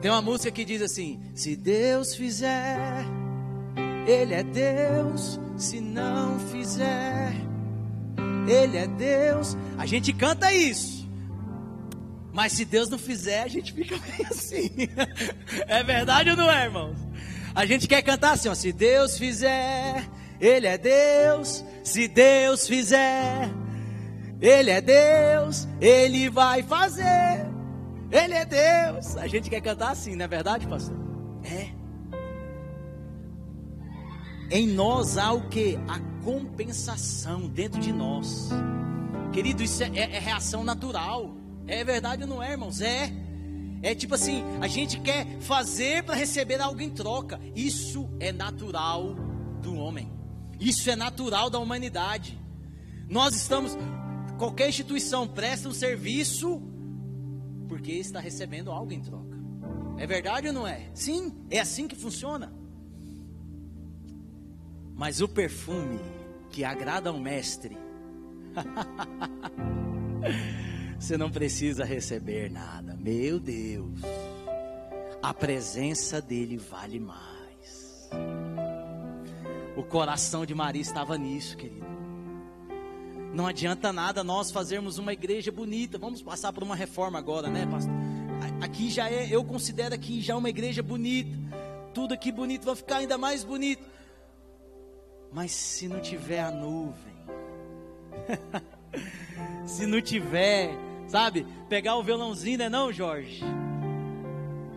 Tem 0.00 0.10
uma 0.10 0.22
música 0.22 0.52
que 0.52 0.64
diz 0.64 0.80
assim: 0.80 1.20
Se 1.34 1.56
Deus 1.56 2.14
fizer, 2.14 3.04
Ele 4.06 4.34
é 4.34 4.42
Deus. 4.42 5.40
Se 5.56 5.80
não 5.80 6.38
fizer, 6.38 7.32
Ele 8.46 8.76
é 8.76 8.86
Deus. 8.86 9.56
A 9.76 9.86
gente 9.86 10.12
canta 10.12 10.52
isso. 10.52 10.97
Mas 12.38 12.52
se 12.52 12.64
Deus 12.64 12.88
não 12.88 13.00
fizer, 13.00 13.42
a 13.42 13.48
gente 13.48 13.72
fica 13.72 13.96
meio 14.16 14.30
assim. 14.30 14.70
É 15.66 15.82
verdade 15.82 16.30
ou 16.30 16.36
não 16.36 16.48
é, 16.48 16.66
irmãos? 16.66 16.96
A 17.52 17.66
gente 17.66 17.88
quer 17.88 18.00
cantar 18.00 18.34
assim, 18.34 18.48
ó. 18.48 18.54
Se 18.54 18.70
Deus 18.70 19.18
fizer, 19.18 20.08
Ele 20.40 20.68
é 20.68 20.78
Deus. 20.78 21.64
Se 21.82 22.06
Deus 22.06 22.68
fizer, 22.68 23.50
Ele 24.40 24.70
é 24.70 24.80
Deus. 24.80 25.66
Ele 25.80 26.30
vai 26.30 26.62
fazer. 26.62 27.44
Ele 28.08 28.34
é 28.34 28.44
Deus. 28.44 29.16
A 29.16 29.26
gente 29.26 29.50
quer 29.50 29.60
cantar 29.60 29.90
assim, 29.90 30.14
não 30.14 30.24
é 30.24 30.28
verdade, 30.28 30.64
pastor? 30.68 30.96
É. 31.42 31.70
Em 34.48 34.68
nós 34.68 35.18
há 35.18 35.32
o 35.32 35.48
que? 35.48 35.76
A 35.88 35.98
compensação 36.22 37.48
dentro 37.48 37.80
de 37.80 37.92
nós. 37.92 38.50
Querido, 39.32 39.60
isso 39.60 39.82
é, 39.82 39.88
é, 39.92 40.14
é 40.14 40.18
reação 40.20 40.62
natural. 40.62 41.37
É 41.68 41.84
verdade 41.84 42.22
ou 42.22 42.28
não 42.28 42.42
é, 42.42 42.52
irmãos? 42.52 42.80
É. 42.80 43.12
É 43.82 43.94
tipo 43.94 44.14
assim, 44.14 44.42
a 44.60 44.66
gente 44.66 44.98
quer 44.98 45.38
fazer 45.40 46.02
para 46.02 46.16
receber 46.16 46.60
algo 46.60 46.80
em 46.80 46.90
troca. 46.90 47.38
Isso 47.54 48.08
é 48.18 48.32
natural 48.32 49.14
do 49.62 49.76
homem. 49.76 50.10
Isso 50.58 50.90
é 50.90 50.96
natural 50.96 51.50
da 51.50 51.58
humanidade. 51.58 52.40
Nós 53.08 53.36
estamos, 53.36 53.76
qualquer 54.38 54.68
instituição 54.68 55.28
presta 55.28 55.68
um 55.68 55.74
serviço 55.74 56.60
porque 57.68 57.92
está 57.92 58.18
recebendo 58.18 58.72
algo 58.72 58.92
em 58.92 59.00
troca. 59.00 59.36
É 59.98 60.06
verdade 60.06 60.48
ou 60.48 60.54
não 60.54 60.66
é? 60.66 60.90
Sim, 60.94 61.32
é 61.50 61.60
assim 61.60 61.86
que 61.86 61.94
funciona. 61.94 62.52
Mas 64.94 65.20
o 65.20 65.28
perfume 65.28 66.00
que 66.50 66.64
agrada 66.64 67.10
ao 67.10 67.18
mestre 67.18 67.76
Você 70.98 71.16
não 71.16 71.30
precisa 71.30 71.84
receber 71.84 72.50
nada. 72.50 72.96
Meu 72.96 73.38
Deus. 73.38 74.00
A 75.22 75.32
presença 75.32 76.20
dele 76.20 76.56
vale 76.56 76.98
mais. 76.98 78.10
O 79.76 79.82
coração 79.82 80.44
de 80.44 80.54
Maria 80.54 80.82
estava 80.82 81.16
nisso, 81.16 81.56
querido. 81.56 81.86
Não 83.32 83.46
adianta 83.46 83.92
nada 83.92 84.24
nós 84.24 84.50
fazermos 84.50 84.98
uma 84.98 85.12
igreja 85.12 85.52
bonita. 85.52 85.98
Vamos 85.98 86.20
passar 86.20 86.52
por 86.52 86.62
uma 86.64 86.74
reforma 86.74 87.18
agora, 87.18 87.48
né, 87.48 87.66
pastor? 87.66 87.94
Aqui 88.60 88.90
já 88.90 89.08
é, 89.08 89.28
eu 89.30 89.44
considero 89.44 89.94
aqui 89.94 90.20
já 90.20 90.36
uma 90.36 90.50
igreja 90.50 90.82
bonita. 90.82 91.36
Tudo 91.94 92.14
aqui 92.14 92.32
bonito 92.32 92.64
vai 92.64 92.74
ficar 92.74 92.96
ainda 92.96 93.16
mais 93.16 93.44
bonito. 93.44 93.86
Mas 95.32 95.52
se 95.52 95.86
não 95.86 96.00
tiver 96.00 96.40
a 96.40 96.50
nuvem, 96.50 97.14
se 99.66 99.86
não 99.86 100.00
tiver 100.00 100.87
Sabe? 101.08 101.46
Pegar 101.68 101.96
o 101.96 102.02
violãozinho, 102.02 102.58
né 102.58 102.68
não, 102.68 102.92
Jorge? 102.92 103.42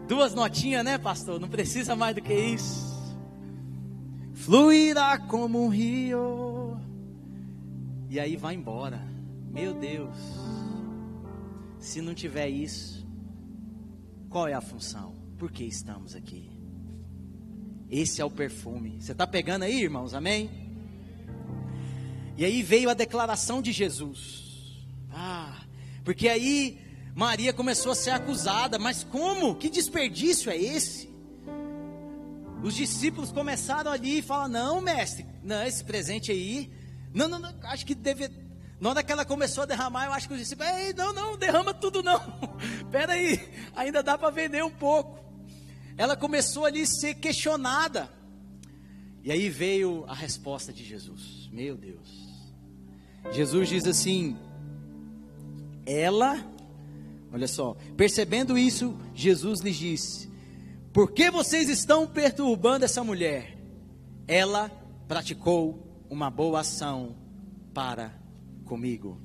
Duas 0.07 0.33
notinhas, 0.33 0.83
né, 0.83 0.97
pastor? 0.97 1.39
Não 1.39 1.47
precisa 1.47 1.95
mais 1.95 2.15
do 2.15 2.21
que 2.21 2.33
isso. 2.33 2.89
Fluirá 4.33 5.19
como 5.19 5.63
um 5.63 5.69
rio. 5.69 6.77
E 8.09 8.19
aí 8.19 8.35
vai 8.35 8.55
embora. 8.55 8.99
Meu 9.51 9.73
Deus. 9.73 10.17
Se 11.79 12.01
não 12.01 12.13
tiver 12.13 12.47
isso, 12.47 13.05
qual 14.29 14.47
é 14.47 14.53
a 14.53 14.61
função? 14.61 15.15
Por 15.37 15.51
que 15.51 15.63
estamos 15.63 16.15
aqui? 16.15 16.49
Esse 17.89 18.21
é 18.21 18.25
o 18.25 18.31
perfume. 18.31 19.01
Você 19.01 19.11
está 19.11 19.27
pegando 19.27 19.63
aí, 19.63 19.81
irmãos? 19.81 20.13
Amém? 20.13 20.49
E 22.37 22.45
aí 22.45 22.63
veio 22.63 22.89
a 22.89 22.93
declaração 22.93 23.61
de 23.61 23.71
Jesus. 23.71 24.87
Ah, 25.11 25.61
porque 26.03 26.27
aí 26.27 26.79
Maria 27.15 27.53
começou 27.53 27.91
a 27.91 27.95
ser 27.95 28.11
acusada, 28.11 28.79
mas 28.79 29.03
como? 29.03 29.55
Que 29.55 29.69
desperdício 29.69 30.49
é 30.49 30.57
esse? 30.57 31.09
Os 32.63 32.75
discípulos 32.75 33.31
começaram 33.31 33.91
ali 33.91 34.19
e 34.19 34.21
falaram: 34.21 34.51
Não, 34.51 34.81
mestre, 34.81 35.25
não, 35.43 35.63
esse 35.63 35.83
presente 35.83 36.31
aí. 36.31 36.71
Não, 37.13 37.27
não, 37.27 37.39
não 37.39 37.53
acho 37.63 37.85
que 37.85 37.95
deve. 37.95 38.29
Na 38.79 38.89
hora 38.89 39.03
que 39.03 39.11
ela 39.11 39.25
começou 39.25 39.63
a 39.63 39.65
derramar, 39.65 40.05
eu 40.05 40.13
acho 40.13 40.27
que 40.27 40.33
os 40.33 40.39
discípulos, 40.39 40.71
Ei, 40.71 40.93
não, 40.93 41.13
não, 41.13 41.37
derrama 41.37 41.73
tudo 41.73 42.01
não. 42.01 42.19
Espera 42.81 43.13
aí, 43.13 43.39
ainda 43.75 44.01
dá 44.01 44.17
para 44.17 44.31
vender 44.31 44.63
um 44.63 44.71
pouco. 44.71 45.19
Ela 45.97 46.15
começou 46.15 46.65
ali 46.65 46.81
a 46.81 46.87
ser 46.87 47.15
questionada. 47.15 48.09
E 49.23 49.31
aí 49.31 49.49
veio 49.49 50.03
a 50.07 50.15
resposta 50.15 50.73
de 50.73 50.83
Jesus. 50.83 51.47
Meu 51.51 51.77
Deus. 51.77 52.09
Jesus 53.31 53.69
diz 53.69 53.85
assim: 53.85 54.37
Ela, 55.85 56.45
olha 57.33 57.47
só, 57.47 57.75
percebendo 57.97 58.57
isso, 58.57 58.95
Jesus 59.13 59.61
lhes 59.61 59.75
disse: 59.75 60.29
Por 60.93 61.11
que 61.11 61.29
vocês 61.29 61.69
estão 61.69 62.07
perturbando 62.07 62.85
essa 62.85 63.03
mulher? 63.03 63.57
Ela 64.27 64.69
praticou 65.07 66.05
uma 66.09 66.29
boa 66.29 66.61
ação 66.61 67.15
para 67.73 68.13
comigo. 68.65 69.19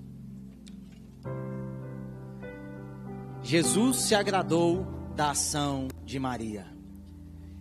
Jesus 3.42 3.98
se 3.98 4.14
agradou 4.14 4.84
da 5.14 5.30
ação 5.30 5.88
de 6.04 6.18
Maria. 6.18 6.66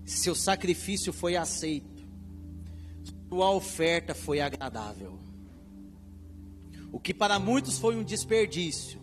Seu 0.04 0.34
sacrifício 0.34 1.14
foi 1.14 1.36
aceito. 1.36 2.06
Sua 3.30 3.52
oferta 3.52 4.16
foi 4.16 4.41
agradável. 4.41 5.24
O 6.96 7.00
que 7.00 7.14
para 7.14 7.38
muitos 7.38 7.78
foi 7.78 7.98
um 7.98 8.06
desperdício, 8.06 9.02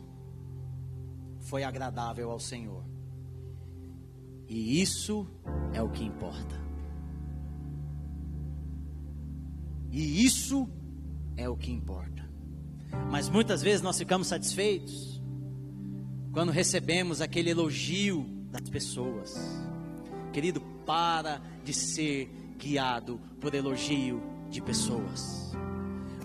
foi 1.40 1.62
agradável 1.62 2.30
ao 2.30 2.40
Senhor. 2.40 2.82
E 4.48 4.80
isso 4.80 5.28
é 5.74 5.82
o 5.82 5.90
que 5.90 6.02
importa. 6.02 6.58
E 9.90 10.24
isso 10.24 10.66
é 11.36 11.46
o 11.50 11.54
que 11.54 11.70
importa. 11.70 12.26
Mas 13.10 13.28
muitas 13.28 13.60
vezes 13.60 13.82
nós 13.82 13.98
ficamos 13.98 14.26
satisfeitos 14.26 15.20
quando 16.32 16.50
recebemos 16.50 17.20
aquele 17.20 17.50
elogio 17.50 18.24
das 18.50 18.70
pessoas. 18.70 19.34
Querido, 20.32 20.62
para 20.86 21.42
de 21.62 21.74
ser 21.74 22.54
guiado 22.56 23.20
por 23.38 23.54
elogio 23.54 24.22
de 24.48 24.62
pessoas. 24.62 25.51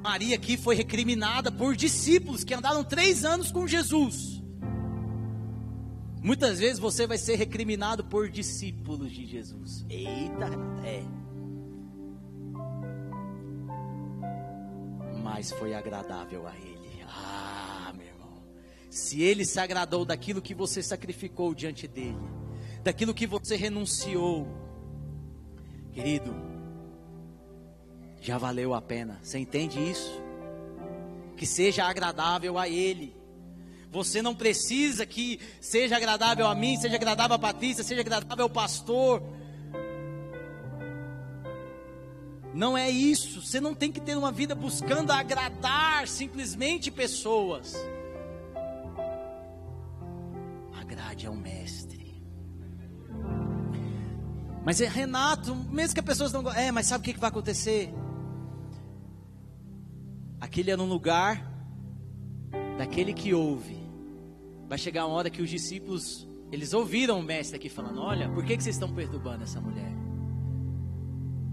Maria 0.08 0.38
aqui 0.38 0.56
foi 0.56 0.74
recriminada 0.74 1.52
por 1.52 1.76
discípulos 1.76 2.46
que 2.46 2.54
andaram 2.54 2.82
três 2.82 3.26
anos 3.26 3.52
com 3.52 3.68
Jesus. 3.68 4.42
Muitas 6.24 6.60
vezes 6.60 6.80
você 6.80 7.06
vai 7.06 7.18
ser 7.18 7.36
recriminado 7.36 8.06
por 8.06 8.30
discípulos 8.30 9.12
de 9.12 9.26
Jesus. 9.26 9.86
Eita, 9.90 10.50
é. 10.86 11.04
mas 15.22 15.52
foi 15.52 15.74
agradável 15.74 16.48
a 16.48 16.56
Ele. 16.56 17.04
Ah, 17.06 17.92
meu 17.94 18.08
irmão. 18.08 18.42
Se 18.90 19.22
Ele 19.22 19.44
se 19.44 19.60
agradou 19.60 20.06
daquilo 20.06 20.42
que 20.42 20.56
você 20.56 20.82
sacrificou 20.82 21.54
diante 21.54 21.86
dele, 21.86 22.16
daquilo 22.82 23.14
que 23.14 23.28
você 23.28 23.58
renunciou, 23.58 24.48
querido, 25.92 26.57
já 28.22 28.38
valeu 28.38 28.74
a 28.74 28.82
pena. 28.82 29.20
Você 29.22 29.38
entende 29.40 29.80
isso? 29.80 30.22
Que 31.36 31.46
seja 31.46 31.86
agradável 31.86 32.58
a 32.58 32.68
Ele. 32.68 33.16
Você 33.92 34.22
não 34.22 34.36
precisa 34.36 35.06
que 35.06 35.40
seja 35.62 35.96
agradável 35.96 36.46
a 36.46 36.54
mim, 36.54 36.78
seja 36.78 36.96
agradável 36.96 37.36
a 37.36 37.40
Patrícia, 37.40 37.84
seja 37.84 38.02
agradável 38.02 38.44
ao 38.44 38.50
pastor. 38.50 39.24
Não 42.54 42.78
é 42.78 42.90
isso. 42.90 43.42
Você 43.42 43.62
não 43.62 43.74
tem 43.74 43.92
que 43.92 44.02
ter 44.02 44.18
uma 44.18 44.32
vida 44.32 44.56
buscando 44.56 45.12
agradar 45.12 46.08
simplesmente 46.08 46.92
pessoas. 46.92 47.76
Agrade 50.80 51.28
ao 51.28 51.36
Mestre. 51.36 52.22
Mas 54.66 54.82
é 54.82 54.88
Renato, 54.88 55.56
mesmo 55.56 55.94
que 55.94 56.00
as 56.02 56.06
pessoas 56.06 56.34
não. 56.34 56.52
É, 56.52 56.72
mas 56.72 56.88
sabe 56.88 57.02
o 57.02 57.06
que, 57.06 57.14
que 57.14 57.20
vai 57.20 57.30
acontecer? 57.30 57.94
Aquele 60.40 60.72
era 60.72 60.82
um 60.82 60.88
lugar 60.88 61.46
daquele 62.78 63.14
que 63.14 63.34
ouve. 63.34 63.78
Vai 64.68 64.78
chegar 64.78 65.06
uma 65.06 65.16
hora 65.16 65.30
que 65.30 65.42
os 65.42 65.50
discípulos, 65.50 66.28
eles 66.52 66.74
ouviram 66.74 67.20
o 67.20 67.24
mestre 67.24 67.56
aqui 67.56 67.70
falando: 67.70 68.02
Olha, 68.02 68.30
por 68.30 68.44
que, 68.46 68.56
que 68.58 68.64
vocês 68.64 68.76
estão 68.76 68.94
perturbando 68.94 69.44
essa 69.44 69.62
mulher? 69.62 70.08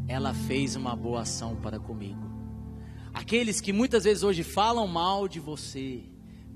ela 0.07 0.35
fez 0.35 0.77
uma 0.77 0.95
boa 0.95 1.23
ação 1.23 1.57
para 1.57 1.79
comigo. 1.79 2.23
Aqueles 3.13 3.61
que 3.61 3.73
muitas 3.73 4.05
vezes 4.05 4.23
hoje 4.23 4.43
falam 4.43 4.87
mal 4.87 5.29
de 5.29 5.41
você, 5.41 6.03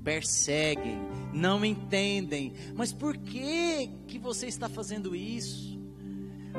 perseguem, 0.03 0.99
não 1.33 1.65
entendem, 1.65 2.53
mas 2.75 2.93
por 2.93 3.17
que 3.17 3.91
que 4.07 4.19
você 4.19 4.47
está 4.47 4.69
fazendo 4.69 5.15
isso? 5.15 5.78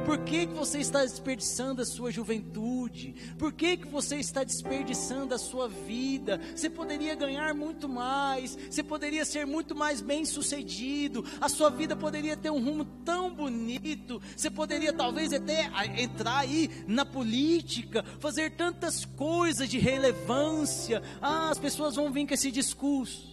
Por 0.05 0.19
que, 0.19 0.47
que 0.47 0.53
você 0.53 0.79
está 0.79 1.01
desperdiçando 1.01 1.81
a 1.81 1.85
sua 1.85 2.11
juventude? 2.11 3.15
Por 3.37 3.51
que, 3.51 3.77
que 3.77 3.87
você 3.87 4.17
está 4.17 4.43
desperdiçando 4.43 5.33
a 5.33 5.37
sua 5.37 5.67
vida? 5.67 6.39
Você 6.55 6.69
poderia 6.69 7.15
ganhar 7.15 7.53
muito 7.53 7.89
mais, 7.89 8.55
você 8.55 8.83
poderia 8.83 9.25
ser 9.25 9.45
muito 9.45 9.75
mais 9.75 10.01
bem 10.01 10.25
sucedido, 10.25 11.25
a 11.41 11.49
sua 11.49 11.69
vida 11.69 11.95
poderia 11.95 12.37
ter 12.37 12.49
um 12.49 12.63
rumo 12.63 12.85
tão 13.03 13.33
bonito, 13.33 14.21
você 14.35 14.49
poderia 14.49 14.93
talvez 14.93 15.33
até 15.33 15.69
entrar 15.97 16.39
aí 16.39 16.69
na 16.87 17.05
política, 17.05 18.03
fazer 18.19 18.51
tantas 18.51 19.05
coisas 19.05 19.69
de 19.69 19.79
relevância. 19.79 21.01
Ah, 21.21 21.49
as 21.49 21.59
pessoas 21.59 21.95
vão 21.95 22.11
vir 22.11 22.27
com 22.27 22.33
esse 22.33 22.51
discurso. 22.51 23.29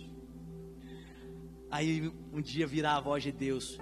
Aí 1.70 2.10
um 2.32 2.40
dia 2.40 2.66
virá 2.66 2.96
a 2.96 3.00
voz 3.00 3.22
de 3.22 3.32
Deus: 3.32 3.78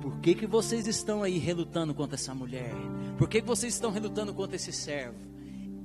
por 0.00 0.18
que, 0.20 0.34
que 0.34 0.46
vocês 0.46 0.86
estão 0.86 1.22
aí 1.22 1.38
relutando 1.38 1.94
contra 1.94 2.16
essa 2.16 2.34
mulher? 2.34 2.74
Por 3.16 3.28
que, 3.28 3.40
que 3.40 3.46
vocês 3.46 3.74
estão 3.74 3.90
relutando 3.90 4.32
contra 4.32 4.56
esse 4.56 4.72
servo? 4.72 5.18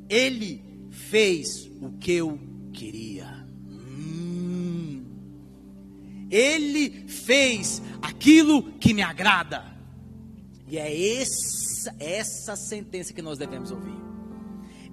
Ele 0.10 0.64
fez 0.90 1.70
o 1.82 1.92
que 2.00 2.14
eu 2.14 2.40
queria. 2.72 3.48
Hum. 3.70 5.04
Ele 6.30 7.08
fez 7.08 7.82
aquilo 8.02 8.64
que 8.74 8.94
me 8.94 9.02
agrada. 9.02 9.66
E 10.68 10.78
é 10.78 11.20
essa, 11.22 11.96
essa 12.00 12.56
sentença 12.56 13.14
que 13.14 13.22
nós 13.22 13.38
devemos 13.38 13.72
ouvir. 13.72 14.02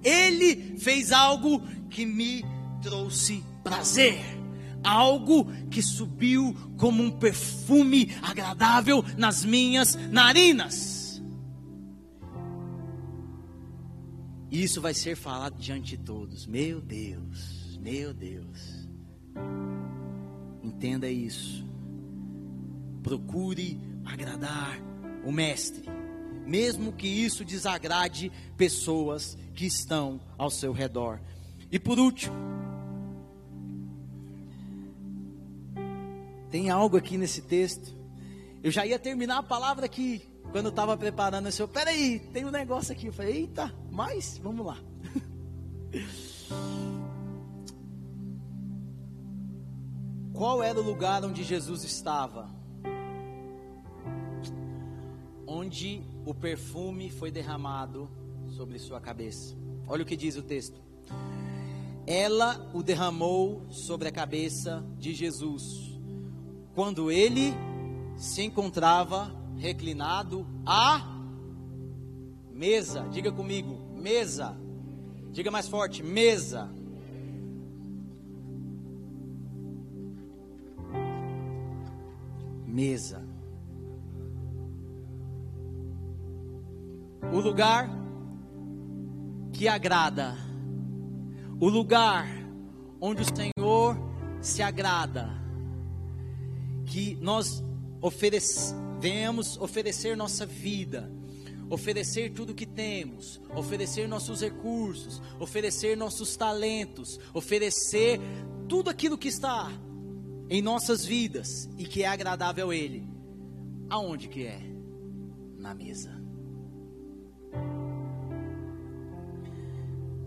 Ele 0.03 0.77
fez 0.79 1.11
algo 1.11 1.61
que 1.89 2.05
me 2.05 2.43
trouxe 2.81 3.43
prazer 3.63 4.40
algo 4.83 5.45
que 5.69 5.81
subiu 5.81 6.55
como 6.77 7.03
um 7.03 7.11
perfume 7.11 8.11
agradável 8.21 9.03
nas 9.17 9.43
minhas 9.45 9.95
narinas. 10.09 11.21
Isso 14.51 14.81
vai 14.81 14.93
ser 14.93 15.15
falado 15.15 15.57
diante 15.57 15.95
de 15.95 16.03
todos. 16.03 16.45
Meu 16.45 16.81
Deus, 16.81 17.79
meu 17.81 18.13
Deus. 18.13 18.89
Entenda 20.61 21.09
isso. 21.09 21.65
Procure 23.01 23.79
agradar 24.03 24.77
o 25.23 25.31
Mestre, 25.31 25.87
mesmo 26.45 26.91
que 26.91 27.07
isso 27.07 27.45
desagrade 27.45 28.31
pessoas 28.57 29.37
que 29.55 29.65
estão 29.65 30.19
ao 30.37 30.49
seu 30.49 30.73
redor. 30.73 31.21
E 31.71 31.79
por 31.79 31.97
último, 31.97 32.35
Tem 36.51 36.69
algo 36.69 36.97
aqui 36.97 37.17
nesse 37.17 37.41
texto. 37.41 37.95
Eu 38.61 38.69
já 38.69 38.85
ia 38.85 38.99
terminar 38.99 39.37
a 39.37 39.43
palavra 39.43 39.85
aqui, 39.85 40.21
quando 40.51 40.65
eu 40.65 40.71
estava 40.71 40.97
preparando 40.97 41.47
esse. 41.47 41.65
Peraí, 41.67 42.19
tem 42.33 42.43
um 42.45 42.51
negócio 42.51 42.91
aqui. 42.91 43.07
Eu 43.07 43.13
falei, 43.13 43.37
eita, 43.37 43.73
mas 43.89 44.37
vamos 44.37 44.65
lá. 44.65 44.77
Qual 50.35 50.61
era 50.61 50.77
o 50.79 50.83
lugar 50.83 51.23
onde 51.23 51.41
Jesus 51.43 51.85
estava? 51.85 52.49
Onde 55.47 56.03
o 56.25 56.33
perfume 56.33 57.09
foi 57.09 57.31
derramado 57.31 58.09
sobre 58.49 58.77
sua 58.77 58.99
cabeça. 58.99 59.55
Olha 59.87 60.03
o 60.03 60.05
que 60.05 60.17
diz 60.17 60.35
o 60.35 60.41
texto. 60.41 60.81
Ela 62.05 62.69
o 62.73 62.83
derramou 62.83 63.65
sobre 63.69 64.09
a 64.09 64.11
cabeça 64.11 64.83
de 64.97 65.13
Jesus 65.13 65.90
quando 66.73 67.11
ele 67.11 67.53
se 68.15 68.43
encontrava 68.43 69.31
reclinado 69.57 70.45
à 70.65 71.01
mesa. 72.51 73.07
Diga 73.09 73.31
comigo, 73.31 73.77
mesa. 73.95 74.57
Diga 75.31 75.49
mais 75.51 75.67
forte, 75.67 76.03
mesa. 76.03 76.69
Mesa. 82.65 83.31
o 87.31 87.39
lugar 87.39 87.89
que 89.53 89.67
agrada, 89.67 90.35
o 91.59 91.69
lugar 91.69 92.27
onde 92.99 93.21
o 93.21 93.25
Senhor 93.25 93.97
se 94.41 94.61
agrada, 94.61 95.29
que 96.91 97.15
nós 97.21 97.63
devemos 98.99 99.57
oferecer 99.57 100.17
nossa 100.17 100.45
vida, 100.45 101.09
oferecer 101.69 102.33
tudo 102.33 102.53
que 102.53 102.65
temos, 102.65 103.41
oferecer 103.55 104.09
nossos 104.09 104.41
recursos, 104.41 105.21
oferecer 105.39 105.95
nossos 105.95 106.35
talentos, 106.35 107.17
oferecer 107.33 108.19
tudo 108.67 108.89
aquilo 108.89 109.17
que 109.17 109.29
está 109.29 109.71
em 110.49 110.61
nossas 110.61 111.05
vidas 111.05 111.69
e 111.77 111.85
que 111.85 112.03
é 112.03 112.07
agradável 112.07 112.71
a 112.71 112.75
Ele. 112.75 113.07
Aonde 113.89 114.27
que 114.27 114.45
é? 114.45 114.59
Na 115.57 115.73
mesa. 115.73 116.11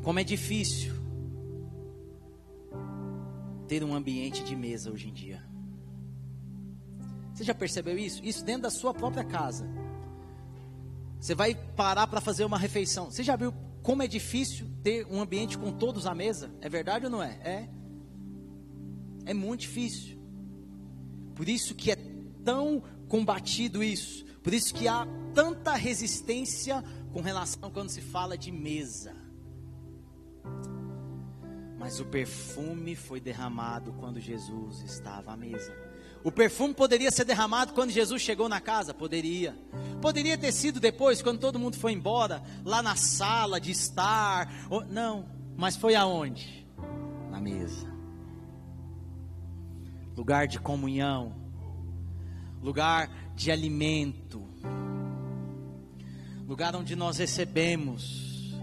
Como 0.02 0.18
é 0.18 0.24
difícil 0.24 0.94
ter 3.68 3.84
um 3.84 3.94
ambiente 3.94 4.42
de 4.42 4.56
mesa 4.56 4.90
hoje 4.90 5.10
em 5.10 5.12
dia. 5.12 5.43
Você 7.34 7.42
já 7.42 7.54
percebeu 7.54 7.98
isso? 7.98 8.24
Isso 8.24 8.44
dentro 8.44 8.62
da 8.62 8.70
sua 8.70 8.94
própria 8.94 9.24
casa. 9.24 9.68
Você 11.18 11.34
vai 11.34 11.54
parar 11.54 12.06
para 12.06 12.20
fazer 12.20 12.44
uma 12.44 12.58
refeição. 12.58 13.10
Você 13.10 13.24
já 13.24 13.34
viu 13.34 13.52
como 13.82 14.02
é 14.02 14.06
difícil 14.06 14.70
ter 14.82 15.06
um 15.06 15.20
ambiente 15.20 15.58
com 15.58 15.72
todos 15.72 16.06
à 16.06 16.14
mesa? 16.14 16.54
É 16.60 16.68
verdade 16.68 17.06
ou 17.06 17.10
não 17.10 17.22
é? 17.22 17.32
É. 17.42 17.68
É 19.26 19.34
muito 19.34 19.62
difícil. 19.62 20.16
Por 21.34 21.48
isso 21.48 21.74
que 21.74 21.90
é 21.90 21.96
tão 22.44 22.82
combatido 23.08 23.82
isso. 23.82 24.24
Por 24.42 24.54
isso 24.54 24.72
que 24.72 24.86
há 24.86 25.06
tanta 25.34 25.74
resistência 25.74 26.84
com 27.12 27.20
relação 27.20 27.70
quando 27.70 27.88
se 27.88 28.00
fala 28.00 28.38
de 28.38 28.52
mesa. 28.52 29.14
Mas 31.78 31.98
o 31.98 32.04
perfume 32.04 32.94
foi 32.94 33.20
derramado 33.20 33.92
quando 33.94 34.20
Jesus 34.20 34.82
estava 34.82 35.32
à 35.32 35.36
mesa. 35.36 35.83
O 36.24 36.32
perfume 36.32 36.72
poderia 36.72 37.10
ser 37.10 37.26
derramado 37.26 37.74
quando 37.74 37.90
Jesus 37.90 38.22
chegou 38.22 38.48
na 38.48 38.58
casa? 38.58 38.94
Poderia. 38.94 39.54
Poderia 40.00 40.38
ter 40.38 40.52
sido 40.52 40.80
depois, 40.80 41.20
quando 41.20 41.38
todo 41.38 41.58
mundo 41.58 41.76
foi 41.76 41.92
embora, 41.92 42.42
lá 42.64 42.82
na 42.82 42.96
sala 42.96 43.60
de 43.60 43.70
estar. 43.70 44.50
Não, 44.88 45.26
mas 45.54 45.76
foi 45.76 45.94
aonde? 45.94 46.66
Na 47.30 47.38
mesa. 47.38 47.92
Lugar 50.16 50.48
de 50.48 50.58
comunhão. 50.58 51.34
Lugar 52.62 53.10
de 53.34 53.50
alimento. 53.50 54.42
Lugar 56.48 56.74
onde 56.74 56.96
nós 56.96 57.18
recebemos. 57.18 58.54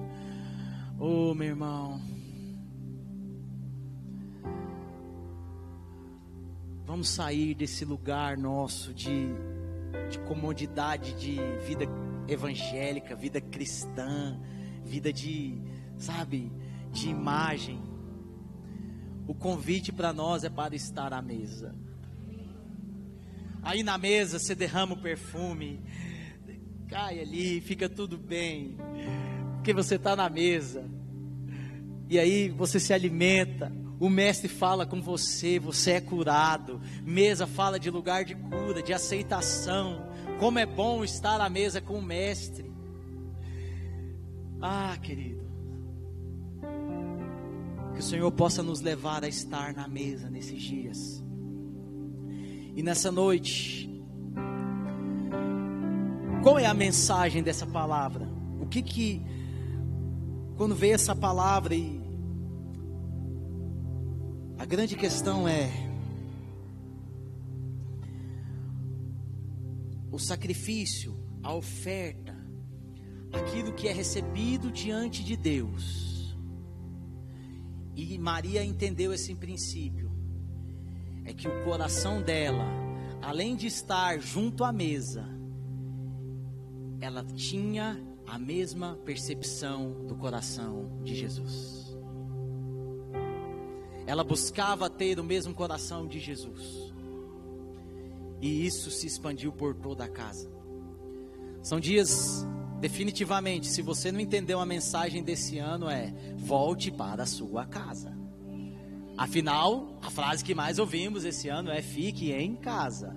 Oh, 0.97 1.35
meu 1.35 1.49
irmão. 1.49 2.10
Vamos 6.91 7.07
sair 7.07 7.55
desse 7.55 7.85
lugar 7.85 8.37
nosso 8.37 8.93
de, 8.93 9.29
de 10.09 10.19
comodidade, 10.27 11.13
de 11.13 11.37
vida 11.65 11.85
evangélica, 12.27 13.15
vida 13.15 13.39
cristã, 13.39 14.37
vida 14.83 15.13
de, 15.13 15.57
sabe, 15.97 16.51
de 16.91 17.07
imagem. 17.07 17.81
O 19.25 19.33
convite 19.33 19.93
para 19.93 20.11
nós 20.11 20.43
é 20.43 20.49
para 20.49 20.75
estar 20.75 21.13
à 21.13 21.21
mesa. 21.21 21.73
Aí 23.63 23.83
na 23.83 23.97
mesa 23.97 24.37
você 24.37 24.53
derrama 24.53 24.93
o 24.93 25.01
perfume, 25.01 25.79
cai 26.89 27.21
ali, 27.21 27.61
fica 27.61 27.87
tudo 27.87 28.17
bem, 28.17 28.75
porque 29.53 29.73
você 29.73 29.95
está 29.95 30.13
na 30.13 30.29
mesa. 30.29 30.83
E 32.09 32.19
aí 32.19 32.49
você 32.49 32.81
se 32.81 32.93
alimenta, 32.93 33.71
o 34.01 34.09
mestre 34.09 34.47
fala 34.47 34.83
com 34.83 34.99
você, 34.99 35.59
você 35.59 35.91
é 35.91 36.01
curado. 36.01 36.81
Mesa 37.05 37.45
fala 37.45 37.79
de 37.79 37.91
lugar 37.91 38.25
de 38.25 38.33
cura, 38.33 38.81
de 38.81 38.91
aceitação. 38.91 40.09
Como 40.39 40.57
é 40.57 40.65
bom 40.65 41.03
estar 41.03 41.39
à 41.39 41.47
mesa 41.47 41.79
com 41.79 41.99
o 41.99 42.01
mestre. 42.01 42.73
Ah, 44.59 44.97
querido. 44.99 45.45
Que 47.93 47.99
o 47.99 48.01
Senhor 48.01 48.31
possa 48.31 48.63
nos 48.63 48.81
levar 48.81 49.23
a 49.23 49.27
estar 49.27 49.71
na 49.75 49.87
mesa 49.87 50.31
nesses 50.31 50.63
dias. 50.63 51.23
E 52.75 52.81
nessa 52.81 53.11
noite, 53.11 54.03
qual 56.41 56.57
é 56.57 56.65
a 56.65 56.73
mensagem 56.73 57.43
dessa 57.43 57.67
palavra? 57.67 58.27
O 58.59 58.65
que 58.65 58.81
que 58.81 59.21
quando 60.57 60.73
veio 60.73 60.95
essa 60.95 61.15
palavra 61.15 61.75
e 61.75 62.00
a 64.61 64.65
grande 64.65 64.95
questão 64.95 65.47
é 65.47 65.71
o 70.11 70.19
sacrifício, 70.19 71.19
a 71.41 71.51
oferta, 71.51 72.37
aquilo 73.33 73.73
que 73.73 73.87
é 73.87 73.91
recebido 73.91 74.71
diante 74.71 75.23
de 75.23 75.35
Deus. 75.35 76.37
E 77.95 78.19
Maria 78.19 78.63
entendeu 78.63 79.11
esse 79.11 79.33
princípio. 79.33 80.11
É 81.25 81.33
que 81.33 81.47
o 81.47 81.63
coração 81.63 82.21
dela, 82.21 82.67
além 83.19 83.55
de 83.55 83.65
estar 83.65 84.19
junto 84.19 84.63
à 84.63 84.71
mesa, 84.71 85.27
ela 86.99 87.23
tinha 87.23 87.99
a 88.27 88.37
mesma 88.37 88.95
percepção 88.97 90.05
do 90.05 90.15
coração 90.15 91.01
de 91.03 91.15
Jesus 91.15 91.90
ela 94.05 94.23
buscava 94.23 94.89
ter 94.89 95.19
o 95.19 95.23
mesmo 95.23 95.53
coração 95.53 96.07
de 96.07 96.19
Jesus. 96.19 96.91
E 98.41 98.65
isso 98.65 98.89
se 98.89 99.05
expandiu 99.05 99.51
por 99.51 99.75
toda 99.75 100.05
a 100.05 100.09
casa. 100.09 100.49
São 101.61 101.79
dias, 101.79 102.45
definitivamente, 102.79 103.67
se 103.67 103.81
você 103.81 104.11
não 104.11 104.19
entendeu 104.19 104.59
a 104.59 104.65
mensagem 104.65 105.23
desse 105.23 105.59
ano, 105.59 105.87
é: 105.87 106.13
volte 106.37 106.89
para 106.89 107.23
a 107.23 107.27
sua 107.27 107.65
casa. 107.65 108.17
Afinal, 109.15 109.99
a 110.01 110.09
frase 110.09 110.43
que 110.43 110.55
mais 110.55 110.79
ouvimos 110.79 111.23
esse 111.23 111.47
ano 111.49 111.69
é: 111.69 111.81
fique 111.81 112.31
em 112.31 112.55
casa. 112.55 113.15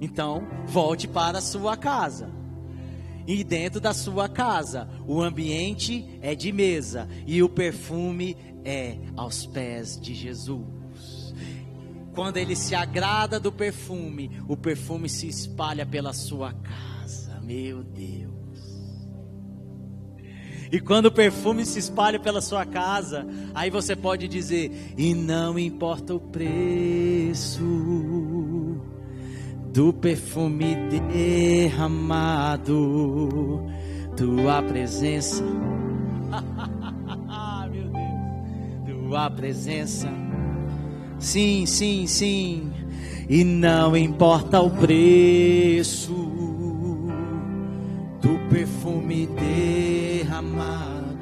Então, 0.00 0.42
volte 0.66 1.06
para 1.06 1.38
a 1.38 1.42
sua 1.42 1.76
casa. 1.76 2.28
E 3.24 3.44
dentro 3.44 3.80
da 3.80 3.94
sua 3.94 4.28
casa, 4.28 4.88
o 5.06 5.22
ambiente 5.22 6.18
é 6.20 6.34
de 6.34 6.50
mesa 6.50 7.08
e 7.24 7.40
o 7.40 7.48
perfume 7.48 8.36
é 8.64 8.98
aos 9.16 9.46
pés 9.46 10.00
de 10.00 10.14
Jesus. 10.14 11.34
Quando 12.14 12.36
ele 12.36 12.54
se 12.54 12.74
agrada 12.74 13.40
do 13.40 13.50
perfume, 13.50 14.30
o 14.46 14.56
perfume 14.56 15.08
se 15.08 15.26
espalha 15.28 15.86
pela 15.86 16.12
sua 16.12 16.52
casa. 16.52 17.40
Meu 17.40 17.82
Deus. 17.82 18.32
E 20.70 20.80
quando 20.80 21.06
o 21.06 21.12
perfume 21.12 21.66
se 21.66 21.78
espalha 21.78 22.18
pela 22.18 22.40
sua 22.40 22.64
casa, 22.64 23.26
aí 23.54 23.70
você 23.70 23.94
pode 23.94 24.26
dizer: 24.26 24.94
e 24.96 25.14
não 25.14 25.58
importa 25.58 26.14
o 26.14 26.20
preço 26.20 27.62
do 29.72 29.92
perfume 29.92 30.74
derramado, 31.70 32.70
tua 34.16 34.62
presença. 34.62 35.44
Tua 39.12 39.28
presença. 39.28 40.08
Sim, 41.18 41.66
sim, 41.66 42.06
sim. 42.06 42.72
E 43.28 43.44
não 43.44 43.94
importa 43.94 44.58
o 44.62 44.70
preço 44.70 46.14
do 48.22 48.38
perfume 48.48 49.26
derramado, 49.26 51.18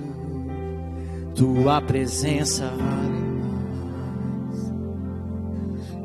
tua 1.34 1.80
presença 1.80 2.70
vale 2.70 3.24
mais. 3.24 4.72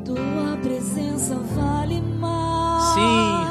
Tua 0.04 0.56
presença 0.60 1.36
vale 1.54 2.00
mais. 2.00 2.82
Sim. 2.94 3.46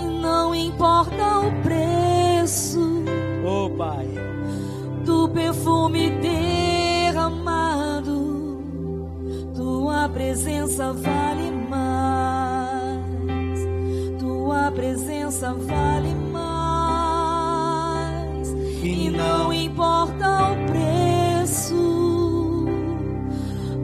e 0.00 0.04
não 0.22 0.54
importa 0.54 1.40
o 1.40 1.50
preço. 1.62 3.02
Oh, 3.44 3.68
Pai. 3.68 4.06
Do 5.04 5.28
perfume 5.30 6.10
derramado 6.10 6.69
tua 10.00 10.08
presença 10.08 10.92
vale 10.94 11.50
mais. 11.68 13.00
Tua 14.18 14.72
presença 14.72 15.52
vale 15.52 16.14
mais. 16.32 16.48
E, 18.82 19.06
e 19.06 19.10
não 19.10 19.52
importa 19.52 20.52
o 20.52 20.56
preço 20.70 21.74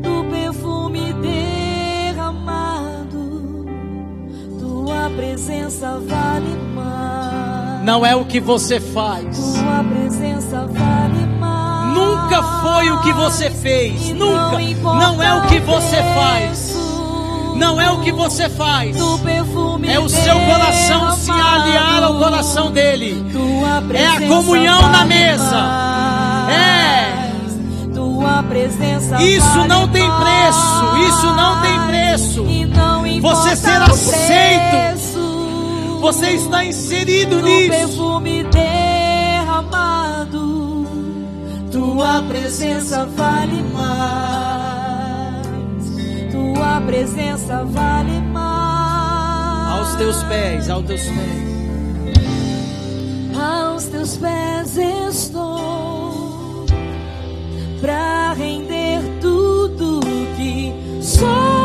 do 0.00 0.24
perfume 0.30 1.12
derramado. 1.20 2.56
Tua 4.58 5.10
presença 5.14 6.00
vale 6.00 6.56
mais. 6.74 7.84
Não 7.84 8.06
é 8.06 8.16
o 8.16 8.24
que 8.24 8.40
você 8.40 8.80
faz. 8.80 9.54
Tua 9.54 9.84
presença 9.84 10.66
vale 10.66 11.26
mais. 11.38 11.55
Nunca 12.26 12.42
foi 12.42 12.90
o 12.90 13.00
que 13.02 13.12
você 13.12 13.48
fez. 13.50 14.08
Nunca. 14.10 14.58
Não 14.82 15.22
é 15.22 15.32
o 15.34 15.42
que 15.42 15.60
você 15.60 16.02
faz. 16.12 16.76
Não 17.54 17.80
é 17.80 17.88
o 17.92 18.00
que 18.00 18.10
você 18.10 18.48
faz. 18.48 18.96
É 19.86 20.00
o 20.00 20.08
seu 20.08 20.40
coração 20.40 21.16
se 21.16 21.30
aliar 21.30 22.02
ao 22.02 22.18
coração 22.18 22.72
dele. 22.72 23.24
É 23.94 24.06
a 24.08 24.20
comunhão 24.28 24.88
na 24.90 25.04
mesa. 25.04 25.56
É. 26.50 27.30
Isso 29.22 29.64
não 29.68 29.86
tem 29.86 30.10
preço. 30.10 31.08
Isso 31.08 31.26
não 31.32 31.60
tem 31.62 31.80
preço. 31.86 32.44
Você 33.20 33.54
ser 33.54 33.80
o 33.82 33.84
aceito. 33.84 36.00
Você 36.00 36.30
está 36.32 36.64
inserido 36.64 37.36
do 37.36 37.42
nisso. 37.42 37.68
Tua 41.86 42.20
presença 42.22 43.06
vale 43.06 43.62
mais. 43.72 45.46
Tua 46.32 46.80
presença 46.80 47.64
vale 47.64 48.20
mais. 48.32 49.78
Aos 49.78 49.94
teus 49.94 50.20
pés, 50.24 50.68
aos 50.68 50.84
teus 50.84 51.02
pés. 51.02 51.46
Aos 53.40 53.84
teus 53.84 54.16
pés 54.16 54.76
estou 54.76 56.66
para 57.80 58.32
render 58.32 59.00
tudo 59.20 60.00
que 60.36 60.74
sou 61.00 61.55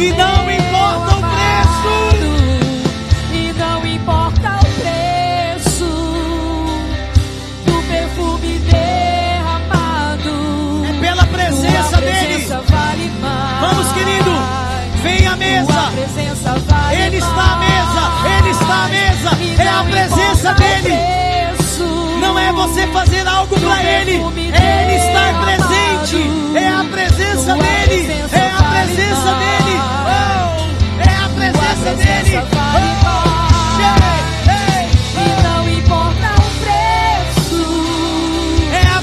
E 0.00 0.12
não 0.12 0.50
importa 0.50 1.16
o 1.16 1.20
preço. 1.20 1.92
E 3.34 3.52
não 3.52 3.86
importa 3.86 4.48
o 4.56 4.66
preço 4.80 5.90
do 7.66 7.82
perfume 7.86 8.58
derramado. 8.60 10.34
É 10.88 10.92
pela 11.00 11.26
presença 11.26 11.88
Tua 11.90 12.00
dele. 12.00 12.26
presença 12.28 12.62
vale 12.66 13.10
mais. 13.20 13.60
Vamos, 13.60 13.92
querido. 13.92 14.30
Vem 15.02 15.26
à 15.26 15.36
mesa. 15.36 15.72
vale 15.72 16.00
Ele 16.96 17.16
está 17.18 17.42
à 17.42 17.56
mesa. 17.56 18.02
Ele 18.38 18.50
está 18.50 18.84
à 18.84 18.88
mesa. 18.88 19.30
É 19.62 19.68
a 19.68 19.84
presença 19.84 20.54
dele. 20.54 20.96
Não 22.22 22.38
é 22.38 22.52
você 22.54 22.86
fazer 22.86 23.28
algo 23.28 23.54
para 23.60 23.82
ele. 23.82 24.12
Ele 24.14 24.94
estar 24.96 25.34
presente. 25.44 26.30
É 26.56 26.68
a 26.68 26.84
presença 26.84 27.54
dele. 27.54 27.79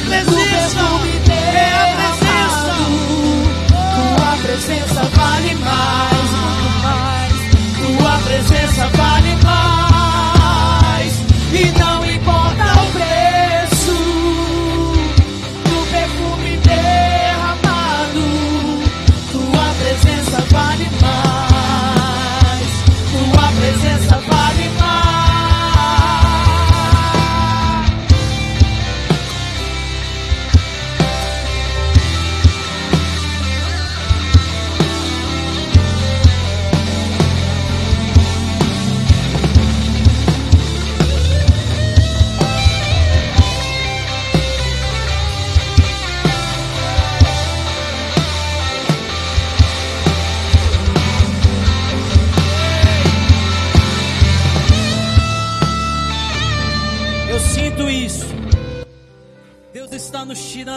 Presença 0.07 0.81
dele. 1.25 1.57
presença 4.43 5.03
vale 5.15 5.55
mais. 5.55 6.16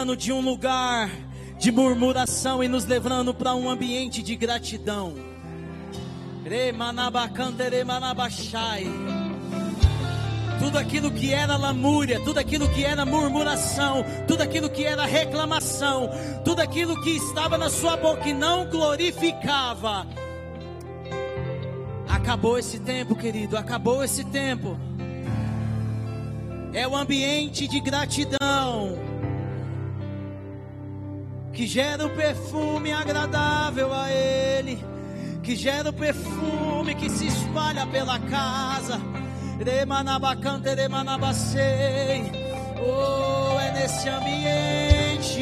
Tirando 0.01 0.17
de 0.17 0.33
um 0.33 0.41
lugar 0.41 1.11
de 1.59 1.71
murmuração 1.71 2.63
e 2.63 2.67
nos 2.67 2.85
levando 2.85 3.35
para 3.35 3.53
um 3.53 3.69
ambiente 3.69 4.23
de 4.23 4.35
gratidão. 4.35 5.13
Tudo 10.57 10.79
aquilo 10.79 11.11
que 11.11 11.31
era 11.31 11.55
lamúria, 11.55 12.19
tudo 12.21 12.39
aquilo 12.39 12.67
que 12.69 12.83
era 12.83 13.05
murmuração, 13.05 14.03
tudo 14.27 14.41
aquilo 14.41 14.71
que 14.71 14.83
era 14.83 15.05
reclamação, 15.05 16.09
tudo 16.43 16.61
aquilo 16.61 16.99
que 17.03 17.11
estava 17.11 17.55
na 17.55 17.69
sua 17.69 17.95
boca 17.95 18.27
e 18.27 18.33
não 18.33 18.65
glorificava. 18.71 20.07
Acabou 22.09 22.57
esse 22.57 22.79
tempo, 22.79 23.15
querido, 23.15 23.55
acabou 23.55 24.03
esse 24.03 24.23
tempo. 24.25 24.79
é 26.73 26.87
o 26.87 26.95
ambiente 26.95 27.67
de 27.67 27.79
gratidão 27.79 29.10
que 31.61 31.67
gera 31.67 32.05
o 32.05 32.07
um 32.07 32.15
perfume 32.15 32.91
agradável 32.91 33.93
a 33.93 34.11
Ele, 34.11 34.83
que 35.43 35.55
gera 35.55 35.89
o 35.89 35.93
um 35.93 35.95
perfume 35.95 36.95
que 36.95 37.07
se 37.07 37.27
espalha 37.27 37.85
pela 37.85 38.17
casa. 38.17 38.99
Remanabacante, 39.63 40.73
remanabacei. 40.73 42.31
Oh, 42.83 43.59
é 43.59 43.73
nesse 43.73 44.09
ambiente, 44.09 45.39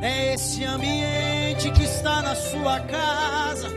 é 0.00 0.32
esse 0.32 0.64
ambiente 0.64 1.70
que 1.72 1.84
está 1.84 2.22
na 2.22 2.34
sua 2.34 2.80
casa 2.80 3.68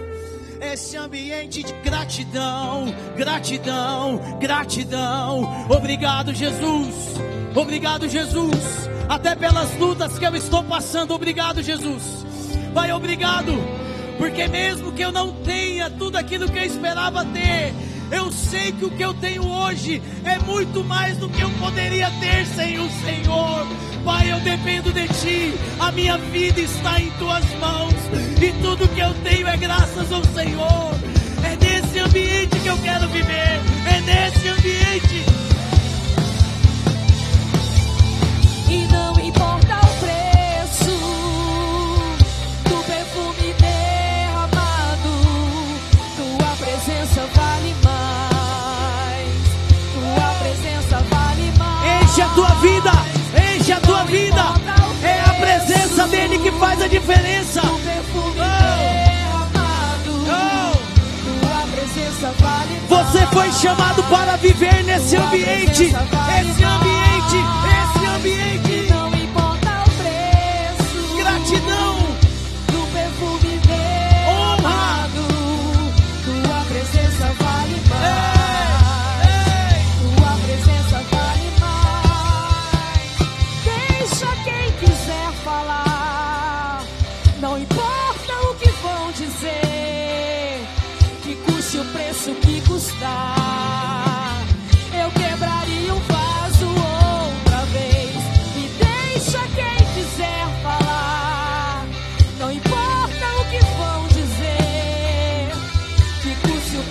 esse 0.62 0.96
ambiente 0.96 1.64
de 1.64 1.74
gratidão, 1.84 2.86
gratidão, 3.18 4.38
gratidão. 4.40 5.68
Obrigado, 5.70 6.34
Jesus. 6.34 6.96
Obrigado, 7.56 8.08
Jesus. 8.08 8.92
Até 9.12 9.36
pelas 9.36 9.78
lutas 9.78 10.18
que 10.18 10.26
eu 10.26 10.34
estou 10.38 10.64
passando. 10.64 11.14
Obrigado, 11.14 11.62
Jesus. 11.62 12.26
Pai, 12.74 12.94
obrigado. 12.94 13.52
Porque 14.18 14.48
mesmo 14.48 14.94
que 14.94 15.02
eu 15.02 15.12
não 15.12 15.34
tenha 15.44 15.90
tudo 15.90 16.16
aquilo 16.16 16.50
que 16.50 16.58
eu 16.58 16.64
esperava 16.64 17.26
ter, 17.26 17.74
eu 18.10 18.32
sei 18.32 18.72
que 18.72 18.86
o 18.86 18.90
que 18.90 19.04
eu 19.04 19.14
tenho 19.14 19.46
hoje 19.46 20.02
é 20.24 20.40
muito 20.40 20.82
mais 20.86 21.18
do 21.18 21.28
que 21.28 21.42
eu 21.42 21.50
poderia 21.60 22.10
ter 22.22 22.46
sem 22.56 22.80
o 22.80 22.90
Senhor. 23.04 23.68
Pai, 24.06 24.32
eu 24.32 24.40
dependo 24.40 24.94
de 24.94 25.06
Ti, 25.10 25.56
a 25.78 25.92
minha 25.92 26.18
vida 26.18 26.62
está 26.62 26.98
em 26.98 27.12
Tuas 27.20 27.44
mãos, 27.56 27.94
e 28.42 28.62
tudo 28.62 28.88
que 28.88 29.02
eu 29.02 29.14
tenho 29.26 29.46
é 29.46 29.58
graças 29.58 30.10
ao 30.10 30.24
Senhor. 30.24 30.96
É 31.44 31.58
nesse 31.58 32.00
ambiente 32.00 32.58
que 32.62 32.68
eu 32.68 32.78
quero 32.78 33.10
viver, 33.10 33.60
é 33.88 34.02
nesse 34.06 34.48
ambiente. 34.48 35.51
A 55.20 55.34
presença 55.34 56.08
dele 56.08 56.38
que 56.40 56.52
faz 56.54 56.82
a 56.82 56.88
diferença. 56.88 57.62
Você 62.88 63.26
foi 63.28 63.52
chamado 63.54 64.04
para 64.04 64.36
viver 64.38 64.84
nesse 64.84 65.16
ambiente. 65.16 65.84
Esse 65.84 66.64
ambiente, 66.64 67.38
esse 68.22 68.30
ambiente. 68.30 68.62
Não 68.62 68.71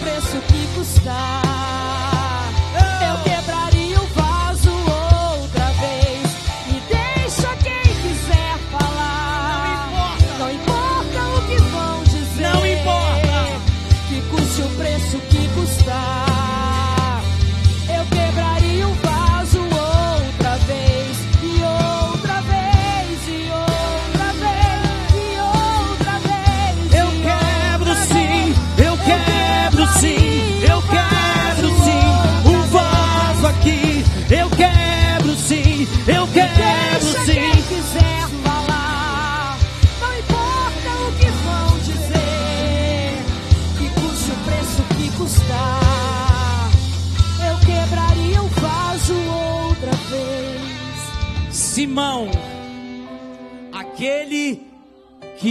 Simão, 0.00 1.49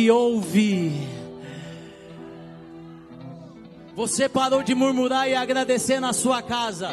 ouve. 0.09 1.07
Você 3.95 4.29
parou 4.29 4.63
de 4.63 4.73
murmurar 4.73 5.29
e 5.29 5.35
agradecer 5.35 5.99
na 5.99 6.13
sua 6.13 6.41
casa. 6.41 6.89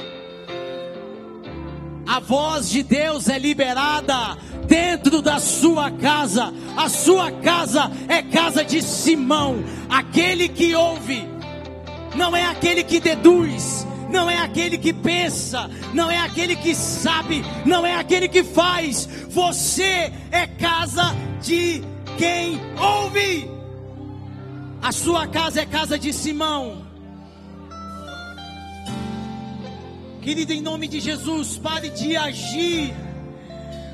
A 2.06 2.20
voz 2.20 2.68
de 2.68 2.82
Deus 2.82 3.28
é 3.28 3.38
liberada 3.38 4.36
dentro 4.66 5.22
da 5.22 5.38
sua 5.38 5.90
casa. 5.90 6.52
A 6.76 6.88
sua 6.88 7.30
casa 7.30 7.90
é 8.08 8.22
casa 8.22 8.64
de 8.64 8.82
Simão, 8.82 9.64
aquele 9.88 10.48
que 10.48 10.74
ouve, 10.74 11.26
não 12.14 12.36
é 12.36 12.44
aquele 12.44 12.82
que 12.82 13.00
deduz, 13.00 13.86
não 14.10 14.30
é 14.30 14.38
aquele 14.38 14.78
que 14.78 14.92
pensa, 14.92 15.70
não 15.92 16.10
é 16.10 16.18
aquele 16.18 16.56
que 16.56 16.74
sabe, 16.74 17.44
não 17.64 17.84
é 17.84 17.96
aquele 17.96 18.28
que 18.28 18.42
faz. 18.42 19.08
Você 19.28 20.12
é 20.30 20.46
casa 20.46 21.14
de 21.42 21.82
quem 22.16 22.58
ouve. 22.78 23.50
A 24.82 24.92
sua 24.92 25.26
casa 25.26 25.60
é 25.60 25.66
casa 25.66 25.98
de 25.98 26.12
Simão. 26.12 26.86
Querido, 30.22 30.52
em 30.52 30.60
nome 30.60 30.88
de 30.88 30.98
Jesus, 31.00 31.56
pare 31.56 31.88
de 31.90 32.16
agir 32.16 32.92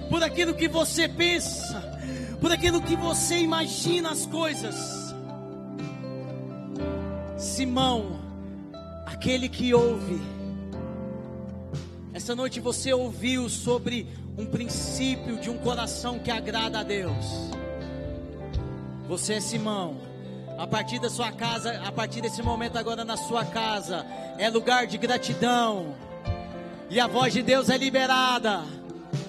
por 0.09 0.23
aquilo 0.23 0.55
que 0.55 0.69
você 0.69 1.09
pensa, 1.09 1.99
por 2.41 2.51
aquilo 2.51 2.81
que 2.81 2.97
você 2.97 3.39
imagina 3.39 4.11
as 4.11 4.25
coisas. 4.27 5.15
Simão 7.37 8.21
aquele 9.07 9.49
que 9.49 9.75
ouve. 9.75 10.21
Essa 12.15 12.35
noite 12.35 12.61
você 12.61 12.93
ouviu 12.93 13.49
sobre 13.49 14.07
um 14.37 14.47
princípio 14.47 15.39
de 15.39 15.51
um 15.51 15.59
coração 15.59 16.19
que 16.19 16.31
agrada 16.31 16.81
a 16.81 16.83
Deus. 16.83 17.53
Você 19.09 19.35
é 19.35 19.41
Simão. 19.41 19.97
A 20.59 20.67
partir 20.67 20.99
da 20.99 21.11
sua 21.11 21.33
casa, 21.33 21.81
a 21.85 21.91
partir 21.91 22.21
desse 22.21 22.43
momento 22.43 22.77
agora 22.77 23.05
na 23.05 23.17
sua 23.17 23.45
casa, 23.45 24.07
é 24.39 24.49
lugar 24.49 24.87
de 24.87 24.97
gratidão. 24.99 25.95
E 26.89 27.01
a 27.01 27.07
voz 27.07 27.33
de 27.33 27.43
Deus 27.43 27.69
é 27.69 27.77
liberada. 27.77 28.63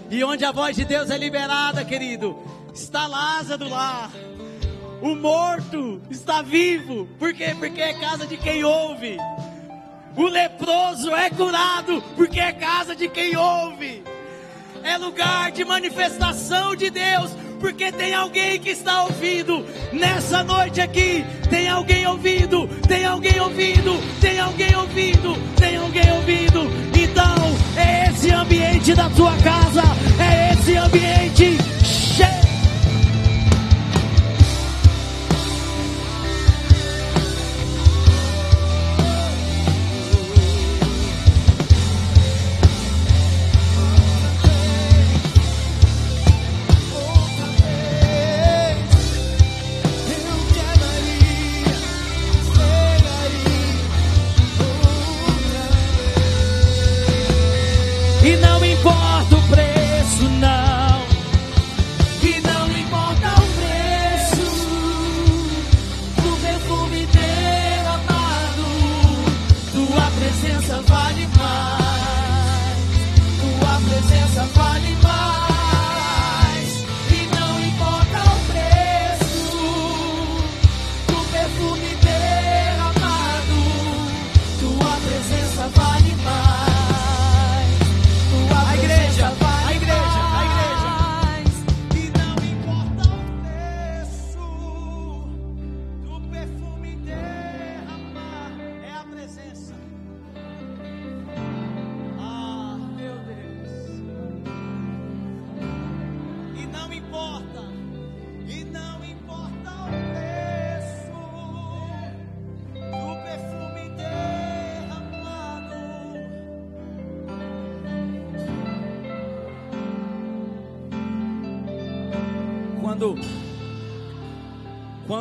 E 0.09 0.23
onde 0.23 0.45
a 0.45 0.51
voz 0.51 0.75
de 0.75 0.85
Deus 0.85 1.09
é 1.09 1.17
liberada, 1.17 1.83
querido, 1.83 2.37
está 2.73 3.07
Lázaro 3.07 3.67
lá. 3.67 4.11
O 5.01 5.15
morto 5.15 6.01
está 6.09 6.41
vivo. 6.41 7.07
Por 7.17 7.33
quê? 7.33 7.55
Porque 7.57 7.81
é 7.81 7.93
casa 7.93 8.27
de 8.27 8.37
quem 8.37 8.63
ouve. 8.63 9.17
O 10.15 10.23
leproso 10.27 11.13
é 11.15 11.29
curado 11.29 12.01
porque 12.15 12.39
é 12.39 12.51
casa 12.51 12.95
de 12.95 13.09
quem 13.09 13.35
ouve. 13.35 14.03
É 14.83 14.97
lugar 14.97 15.51
de 15.51 15.65
manifestação 15.65 16.75
de 16.75 16.89
Deus, 16.89 17.31
porque 17.63 17.93
tem 17.93 18.13
alguém 18.13 18.59
que 18.59 18.71
está 18.71 19.03
ouvindo. 19.03 19.65
Nessa 19.93 20.43
noite 20.43 20.81
aqui, 20.81 21.23
tem 21.49 21.69
alguém 21.69 22.05
ouvindo, 22.05 22.67
tem 22.85 23.05
alguém 23.05 23.39
ouvindo, 23.39 24.19
tem 24.19 24.37
alguém 24.37 24.75
ouvindo, 24.75 25.55
tem 25.55 25.77
alguém 25.77 26.11
ouvindo. 26.11 26.59
Então, 26.93 27.55
é 27.77 28.09
esse 28.09 28.31
ambiente 28.31 28.93
da 28.93 29.09
sua 29.11 29.31
casa, 29.37 29.81
é 30.19 30.53
esse 30.53 30.75
ambiente 30.75 31.57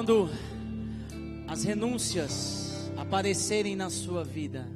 quando 0.02 0.28
as 1.46 1.62
renúncias 1.62 2.90
aparecerem 2.96 3.76
na 3.76 3.88
sua 3.88 4.24
vida, 4.24 4.66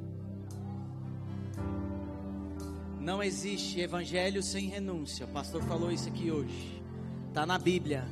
não 2.97 3.21
existe 3.21 3.81
evangelho 3.81 4.41
sem 4.41 4.69
renúncia. 4.69 5.25
O 5.25 5.29
pastor 5.29 5.61
falou 5.63 5.91
isso 5.91 6.07
aqui 6.07 6.31
hoje. 6.31 6.81
Está 7.27 7.45
na 7.45 7.59
Bíblia. 7.59 8.07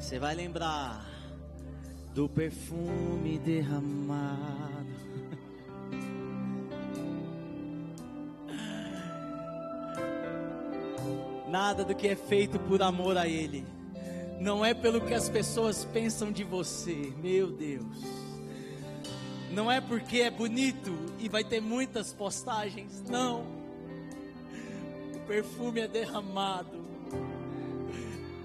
Você 0.00 0.18
vai 0.18 0.34
lembrar 0.34 1.06
do 2.14 2.26
perfume 2.26 3.38
derramado. 3.40 4.88
Nada 11.50 11.84
do 11.84 11.94
que 11.94 12.08
é 12.08 12.16
feito 12.16 12.58
por 12.60 12.80
amor 12.80 13.18
a 13.18 13.28
Ele. 13.28 13.76
Não 14.40 14.64
é 14.64 14.72
pelo 14.72 15.00
que 15.00 15.14
as 15.14 15.28
pessoas 15.28 15.84
pensam 15.84 16.30
de 16.30 16.44
você, 16.44 17.12
meu 17.20 17.50
Deus. 17.50 17.84
Não 19.50 19.70
é 19.70 19.80
porque 19.80 20.18
é 20.18 20.30
bonito 20.30 20.92
e 21.18 21.28
vai 21.28 21.42
ter 21.42 21.60
muitas 21.60 22.12
postagens, 22.12 23.02
não. 23.08 23.46
O 25.16 25.20
perfume 25.26 25.80
é 25.80 25.88
derramado 25.88 26.84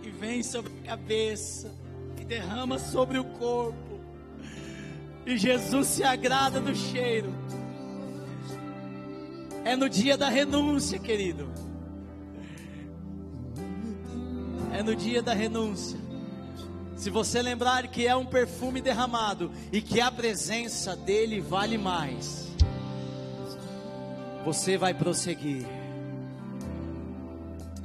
e 0.02 0.10
vem 0.10 0.42
sobre 0.42 0.72
a 0.84 0.88
cabeça 0.88 1.72
e 2.20 2.26
derrama 2.26 2.80
sobre 2.80 3.20
o 3.20 3.26
corpo. 3.26 4.00
E 5.26 5.38
Jesus 5.38 5.88
se 5.88 6.04
agrada 6.04 6.60
do 6.60 6.74
cheiro. 6.76 7.32
É 9.64 9.76
no 9.76 9.88
dia 9.88 10.18
da 10.18 10.28
renúncia, 10.28 10.98
querido. 10.98 11.48
É 14.84 14.86
no 14.86 14.98
dia 14.98 15.22
da 15.24 15.34
renúncia. 15.34 15.98
Se 16.98 17.10
você 17.10 17.42
lembrar 17.42 17.88
que 17.88 18.06
é 18.06 18.14
um 18.14 18.26
perfume 18.26 18.82
derramado 18.82 19.50
e 19.72 19.82
que 19.82 20.02
a 20.02 20.12
presença 20.12 20.94
dele 20.94 21.40
vale 21.40 21.78
mais, 21.78 22.50
você 24.44 24.78
vai 24.78 24.94
prosseguir, 24.94 25.66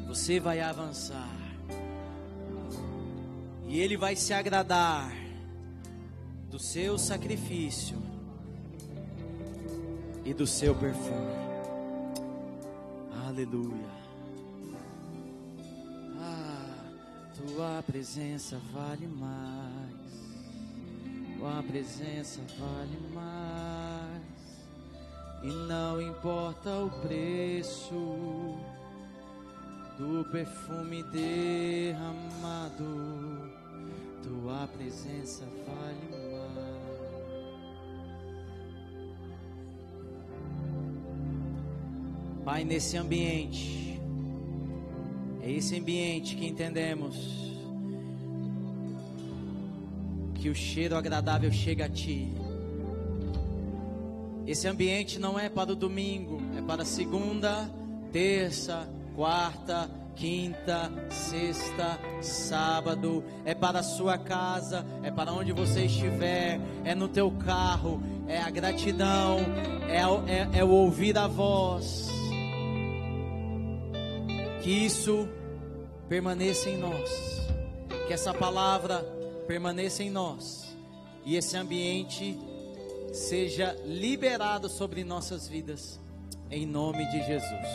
você 0.09 0.41
vai 0.41 0.61
avançar, 0.61 1.31
e 3.69 3.79
ele 3.79 3.97
vai 3.97 4.17
se 4.17 4.35
agradar 4.35 5.13
do 6.51 6.59
seu 6.59 6.99
sacrifício 6.99 7.97
e 10.25 10.35
do 10.35 10.49
seu 10.49 10.75
perfume. 10.75 11.39
Aleluia. 13.25 13.98
Tua 17.39 17.83
presença 17.87 18.61
vale 18.73 19.07
mais. 19.07 19.95
Tua 21.39 21.63
presença 21.63 22.41
vale 22.59 22.99
mais. 23.15 24.23
E 25.45 25.47
não 25.69 26.03
importa 26.03 26.69
o 26.85 26.91
preço 27.01 27.95
do 29.97 30.25
perfume 30.33 31.05
derramado. 31.05 32.83
Tua 34.21 34.67
presença 34.77 35.45
vale 35.65 36.11
mais. 36.11 36.59
Pai, 42.45 42.65
nesse 42.65 42.97
ambiente 42.97 43.88
é 45.49 45.53
esse 45.53 45.79
ambiente 45.79 46.37
que 46.37 46.47
entendemos 46.47 47.17
que 50.35 50.51
o 50.51 50.55
cheiro 50.55 50.95
agradável 50.95 51.51
chega 51.51 51.87
a 51.87 51.89
ti. 51.89 52.29
Esse 54.47 54.69
ambiente 54.69 55.19
não 55.19 55.39
é 55.39 55.49
para 55.49 55.73
o 55.73 55.75
domingo, 55.75 56.39
é 56.57 56.61
para 56.61 56.85
segunda, 56.85 57.69
terça, 58.13 58.87
quarta, 59.17 59.91
quinta, 60.15 60.93
sexta, 61.09 61.99
sábado, 62.21 63.25
é 63.47 63.55
para 63.55 63.79
a 63.79 63.83
sua 63.83 64.19
casa, 64.19 64.85
é 65.03 65.11
para 65.11 65.33
onde 65.33 65.53
você 65.53 65.87
estiver, 65.87 66.61
é 66.85 66.95
no 66.95 67.09
teu 67.09 67.31
carro, 67.31 68.03
é 68.27 68.39
a 68.39 68.51
gratidão, 68.51 69.39
é, 69.89 70.03
é, 70.31 70.59
é 70.59 70.65
o 70.65 70.69
ouvir 70.69 71.17
a 71.17 71.27
voz. 71.27 72.07
Que 74.63 74.71
isso 74.71 75.27
permaneça 76.09 76.71
em 76.71 76.79
nós. 76.79 77.47
Que 78.07 78.13
essa 78.13 78.33
palavra 78.33 79.03
permaneça 79.47 80.03
em 80.03 80.11
nós. 80.11 80.77
E 81.25 81.37
esse 81.37 81.57
ambiente 81.57 82.39
seja 83.13 83.77
liberado 83.85 84.69
sobre 84.69 85.05
nossas 85.05 85.47
vidas. 85.47 86.01
Em 86.51 86.67
nome 86.67 87.05
de 87.11 87.25
Jesus. 87.27 87.69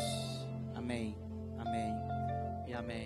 Amém. 0.76 1.16
Amém. 1.60 1.94
E 2.68 2.74
amém. 2.74 3.04